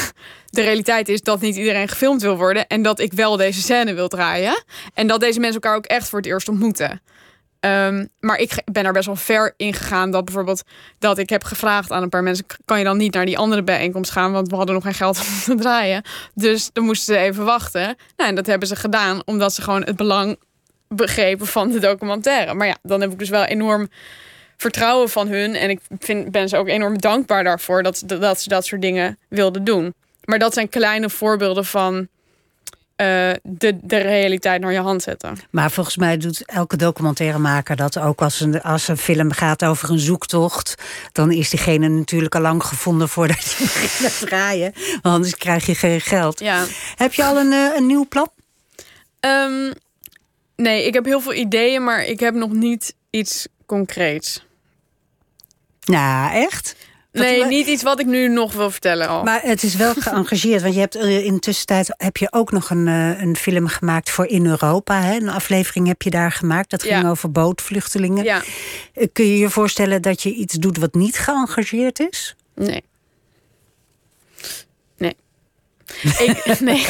de 0.49 0.61
realiteit 0.61 1.09
is 1.09 1.21
dat 1.21 1.41
niet 1.41 1.55
iedereen 1.55 1.87
gefilmd 1.87 2.21
wil 2.21 2.37
worden. 2.37 2.67
En 2.67 2.81
dat 2.81 2.99
ik 2.99 3.13
wel 3.13 3.37
deze 3.37 3.61
scène 3.61 3.93
wil 3.93 4.07
draaien. 4.07 4.63
En 4.93 5.07
dat 5.07 5.19
deze 5.19 5.39
mensen 5.39 5.61
elkaar 5.61 5.77
ook 5.77 5.85
echt 5.85 6.09
voor 6.09 6.19
het 6.19 6.27
eerst 6.27 6.49
ontmoeten. 6.49 7.01
Um, 7.59 8.09
maar 8.19 8.37
ik 8.37 8.61
ben 8.71 8.85
er 8.85 8.93
best 8.93 9.05
wel 9.05 9.15
ver 9.15 9.53
in 9.57 9.73
gegaan 9.73 10.11
dat 10.11 10.25
bijvoorbeeld 10.25 10.63
dat 10.99 11.17
ik 11.17 11.29
heb 11.29 11.43
gevraagd 11.43 11.91
aan 11.91 12.03
een 12.03 12.09
paar 12.09 12.23
mensen: 12.23 12.45
kan 12.65 12.77
je 12.77 12.83
dan 12.83 12.97
niet 12.97 13.13
naar 13.13 13.25
die 13.25 13.37
andere 13.37 13.63
bijeenkomst 13.63 14.11
gaan? 14.11 14.31
Want 14.31 14.49
we 14.49 14.55
hadden 14.55 14.75
nog 14.75 14.83
geen 14.83 14.93
geld 14.93 15.19
om 15.19 15.25
te 15.55 15.61
draaien. 15.61 16.03
Dus 16.33 16.69
dan 16.73 16.83
moesten 16.83 17.15
ze 17.15 17.19
even 17.21 17.45
wachten. 17.45 17.95
Nou, 18.15 18.29
en 18.29 18.35
dat 18.35 18.45
hebben 18.45 18.67
ze 18.67 18.75
gedaan 18.75 19.21
omdat 19.25 19.53
ze 19.53 19.61
gewoon 19.61 19.83
het 19.83 19.95
belang 19.95 20.37
begrepen 20.95 21.47
van 21.47 21.71
de 21.71 21.79
documentaire. 21.79 22.53
Maar 22.53 22.67
ja, 22.67 22.77
dan 22.81 23.01
heb 23.01 23.11
ik 23.11 23.19
dus 23.19 23.29
wel 23.29 23.43
enorm 23.43 23.89
vertrouwen 24.57 25.09
van 25.09 25.27
hun. 25.27 25.55
En 25.55 25.69
ik 25.69 25.79
vind, 25.99 26.31
ben 26.31 26.49
ze 26.49 26.57
ook 26.57 26.67
enorm 26.67 26.97
dankbaar 26.97 27.43
daarvoor 27.43 27.83
dat, 27.83 28.03
dat 28.05 28.41
ze 28.41 28.49
dat 28.49 28.65
soort 28.65 28.81
dingen 28.81 29.17
wilden 29.27 29.63
doen. 29.63 29.93
Maar 30.23 30.39
dat 30.39 30.53
zijn 30.53 30.69
kleine 30.69 31.09
voorbeelden 31.09 31.65
van 31.65 32.07
uh, 33.01 33.31
de, 33.43 33.77
de 33.81 33.97
realiteit 33.97 34.61
naar 34.61 34.71
je 34.71 34.79
hand 34.79 35.03
zetten. 35.03 35.37
Maar 35.49 35.71
volgens 35.71 35.97
mij 35.97 36.17
doet 36.17 36.45
elke 36.45 36.77
documentairemaker 36.77 37.75
dat 37.75 37.99
ook 37.99 38.21
als 38.21 38.39
een, 38.39 38.61
als 38.61 38.87
een 38.87 38.97
film 38.97 39.31
gaat 39.31 39.65
over 39.65 39.89
een 39.89 39.99
zoektocht. 39.99 40.75
Dan 41.11 41.31
is 41.31 41.49
diegene 41.49 41.87
natuurlijk 41.87 42.35
al 42.35 42.41
lang 42.41 42.63
gevonden 42.63 43.09
voordat 43.09 43.43
je 43.43 43.63
begint 43.73 44.19
te 44.19 44.25
draaien. 44.25 44.73
Want 44.73 45.15
anders 45.15 45.37
krijg 45.37 45.65
je 45.65 45.75
geen 45.75 46.01
geld. 46.01 46.39
Ja. 46.39 46.65
Heb 46.95 47.13
je 47.13 47.23
al 47.23 47.37
een, 47.37 47.51
uh, 47.51 47.75
een 47.75 47.85
nieuw 47.85 48.07
plan? 48.07 48.29
Um, 49.19 49.73
Nee, 50.59 50.85
ik 50.85 50.93
heb 50.93 51.05
heel 51.05 51.21
veel 51.21 51.33
ideeën, 51.33 51.83
maar 51.83 52.05
ik 52.05 52.19
heb 52.19 52.33
nog 52.33 52.51
niet 52.51 52.95
iets 53.09 53.47
concreets. 53.65 54.45
Nou, 55.83 56.33
echt? 56.33 56.75
Nee, 57.11 57.45
niet 57.45 57.67
iets 57.67 57.83
wat 57.83 57.99
ik 57.99 58.05
nu 58.05 58.27
nog 58.27 58.53
wil 58.53 58.71
vertellen 58.71 59.07
al. 59.07 59.23
Maar 59.23 59.41
het 59.41 59.63
is 59.63 59.75
wel 59.75 59.93
geëngageerd. 59.93 60.61
want 60.61 60.73
je 60.73 60.79
hebt 60.79 60.95
in 60.95 61.33
de 61.33 61.39
tussentijd 61.39 61.93
heb 61.97 62.17
je 62.17 62.27
ook 62.31 62.51
nog 62.51 62.69
een, 62.69 62.87
een 62.87 63.35
film 63.35 63.67
gemaakt 63.67 64.09
voor 64.09 64.25
In 64.25 64.45
Europa. 64.45 65.01
Hè? 65.01 65.15
Een 65.15 65.29
aflevering 65.29 65.87
heb 65.87 66.01
je 66.01 66.09
daar 66.09 66.31
gemaakt. 66.31 66.69
Dat 66.69 66.83
ging 66.83 67.01
ja. 67.01 67.09
over 67.09 67.31
bootvluchtelingen. 67.31 68.23
Ja. 68.23 68.41
Kun 69.13 69.25
je 69.25 69.37
je 69.37 69.49
voorstellen 69.49 70.01
dat 70.01 70.23
je 70.23 70.33
iets 70.33 70.53
doet 70.53 70.77
wat 70.77 70.93
niet 70.93 71.17
geëngageerd 71.17 71.99
is? 71.99 72.35
Nee. 72.55 72.83
Nee. 74.97 75.15
ik, 76.03 76.59
nee. 76.59 76.85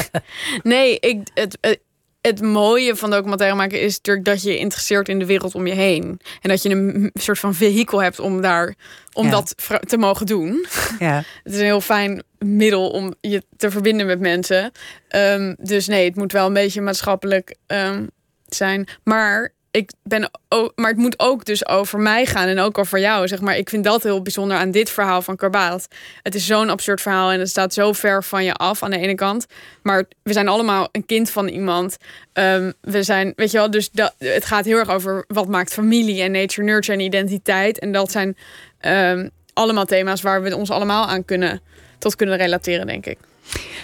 Nee, 0.64 1.00
ik, 1.00 1.28
het, 1.34 1.80
het, 2.22 2.42
mooie 2.42 2.96
van 2.96 3.10
documentaire 3.10 3.56
maken 3.56 3.82
is 3.82 3.96
natuurlijk 3.98 4.26
dat 4.26 4.44
je 4.44 4.50
je 4.50 4.58
interesseert 4.58 5.10
in 5.10 5.20
de 5.20 5.26
wereld 5.26 5.56
om 5.56 5.68
je 5.68 5.74
heen. 5.74 6.20
En 6.42 6.50
dat 6.50 6.64
je 6.64 6.70
een 6.70 7.12
soort 7.14 7.40
van 7.40 7.56
vehikel 7.56 8.02
hebt 8.02 8.20
om 8.20 8.42
daar 8.42 8.76
om 9.14 9.26
ja. 9.26 9.32
dat 9.32 9.56
te 9.88 9.98
mogen 9.98 10.26
doen. 10.26 10.66
Ja. 11.00 11.24
het 11.44 11.54
is 11.54 11.60
een 11.60 11.66
heel 11.66 11.82
fijn 11.82 12.24
middel 12.38 12.90
om 12.90 13.14
je 13.22 13.44
te 13.58 13.72
verbinden 13.72 14.06
met 14.06 14.20
mensen. 14.20 14.72
Um, 15.16 15.56
dus 15.60 15.88
nee, 15.88 16.06
het 16.06 16.16
moet 16.16 16.32
wel 16.32 16.48
een 16.48 16.54
beetje 16.54 16.82
maatschappelijk 16.82 17.56
um, 17.68 18.10
zijn. 18.48 18.88
Maar 19.04 19.54
ik 19.72 19.92
ben 20.04 20.30
ook, 20.50 20.72
maar 20.76 20.90
het 20.90 20.98
moet 20.98 21.20
ook 21.20 21.46
dus 21.46 21.68
over 21.68 22.00
mij 22.00 22.26
gaan 22.26 22.48
en 22.48 22.60
ook 22.60 22.78
over 22.78 23.00
jou. 23.00 23.28
Zeg 23.28 23.42
maar, 23.42 23.58
ik 23.58 23.70
vind 23.70 23.84
dat 23.84 24.04
heel 24.04 24.22
bijzonder 24.22 24.58
aan 24.58 24.72
dit 24.72 24.90
verhaal 24.90 25.22
van 25.22 25.36
Karbaat. 25.36 25.88
Het 26.24 26.36
is 26.36 26.46
zo'n 26.46 26.70
absurd 26.70 27.02
verhaal 27.02 27.32
en 27.32 27.40
het 27.40 27.50
staat 27.50 27.74
zo 27.74 27.94
ver 27.94 28.24
van 28.24 28.44
je 28.44 28.54
af 28.54 28.84
aan 28.84 28.92
de 28.92 28.98
ene 28.98 29.16
kant. 29.16 29.46
Maar 29.84 30.06
we 30.24 30.34
zijn 30.34 30.48
allemaal 30.48 30.90
een 30.92 31.06
kind 31.06 31.30
van 31.30 31.48
iemand. 31.48 31.98
Um, 32.34 32.74
we 32.82 33.04
zijn, 33.04 33.34
weet 33.36 33.52
je 33.52 33.58
wel, 33.58 33.72
dus 33.72 33.90
dat, 33.90 34.16
het 34.18 34.46
gaat 34.46 34.66
heel 34.66 34.78
erg 34.78 34.90
over 34.90 35.24
wat 35.28 35.48
maakt 35.48 35.74
familie 35.74 36.22
en 36.22 36.32
nature, 36.32 36.68
nurture 36.68 36.98
en 36.98 37.04
identiteit. 37.04 37.80
En 37.80 37.92
dat 37.92 38.12
zijn 38.12 38.38
um, 38.82 39.30
allemaal 39.54 39.86
thema's 39.86 40.22
waar 40.22 40.42
we 40.42 40.56
ons 40.56 40.70
allemaal 40.70 41.08
aan 41.08 41.26
kunnen 41.26 41.62
tot 41.98 42.16
kunnen 42.16 42.38
relateren, 42.38 42.88
denk 42.88 43.06
ik. 43.06 43.18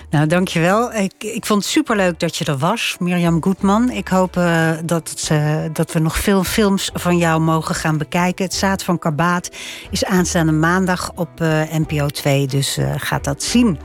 Nou, 0.09 0.27
dankjewel. 0.27 0.93
Ik, 0.93 1.13
ik 1.17 1.45
vond 1.45 1.61
het 1.61 1.71
superleuk 1.71 2.19
dat 2.19 2.35
je 2.35 2.45
er 2.45 2.57
was, 2.57 2.95
Mirjam 2.99 3.43
Goedman. 3.43 3.89
Ik 3.89 4.07
hoop 4.07 4.37
uh, 4.37 4.71
dat, 4.85 5.29
uh, 5.31 5.61
dat 5.73 5.91
we 5.91 5.99
nog 5.99 6.17
veel 6.17 6.43
films 6.43 6.89
van 6.93 7.17
jou 7.17 7.41
mogen 7.41 7.75
gaan 7.75 7.97
bekijken. 7.97 8.45
Het 8.45 8.53
Zaad 8.53 8.83
van 8.83 8.99
Karbaat 8.99 9.49
is 9.89 10.05
aanstaande 10.05 10.51
maandag 10.51 11.11
op 11.15 11.29
uh, 11.41 11.61
NPO 11.71 12.07
2, 12.07 12.47
dus 12.47 12.77
gaat 12.95 13.23
dat 13.23 13.43
zien. 13.43 13.79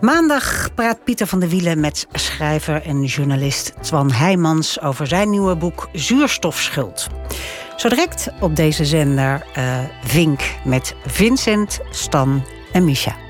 Maandag 0.00 0.74
praat 0.74 1.04
Pieter 1.04 1.26
van 1.26 1.40
der 1.40 1.48
Wielen 1.48 1.80
met 1.80 2.06
schrijver 2.12 2.82
en 2.82 3.04
journalist 3.04 3.72
Twan 3.80 4.10
Heijmans 4.10 4.80
over 4.80 5.06
zijn 5.06 5.30
nieuwe 5.30 5.56
boek 5.56 5.88
Zuurstofschuld. 5.92 7.06
Zo 7.76 7.88
direct 7.88 8.28
op 8.40 8.56
deze 8.56 8.84
zender 8.84 9.46
Vink 10.04 10.40
met 10.64 10.94
Vincent, 11.06 11.80
Stan 11.90 12.44
en 12.72 12.84
Misha. 12.84 13.29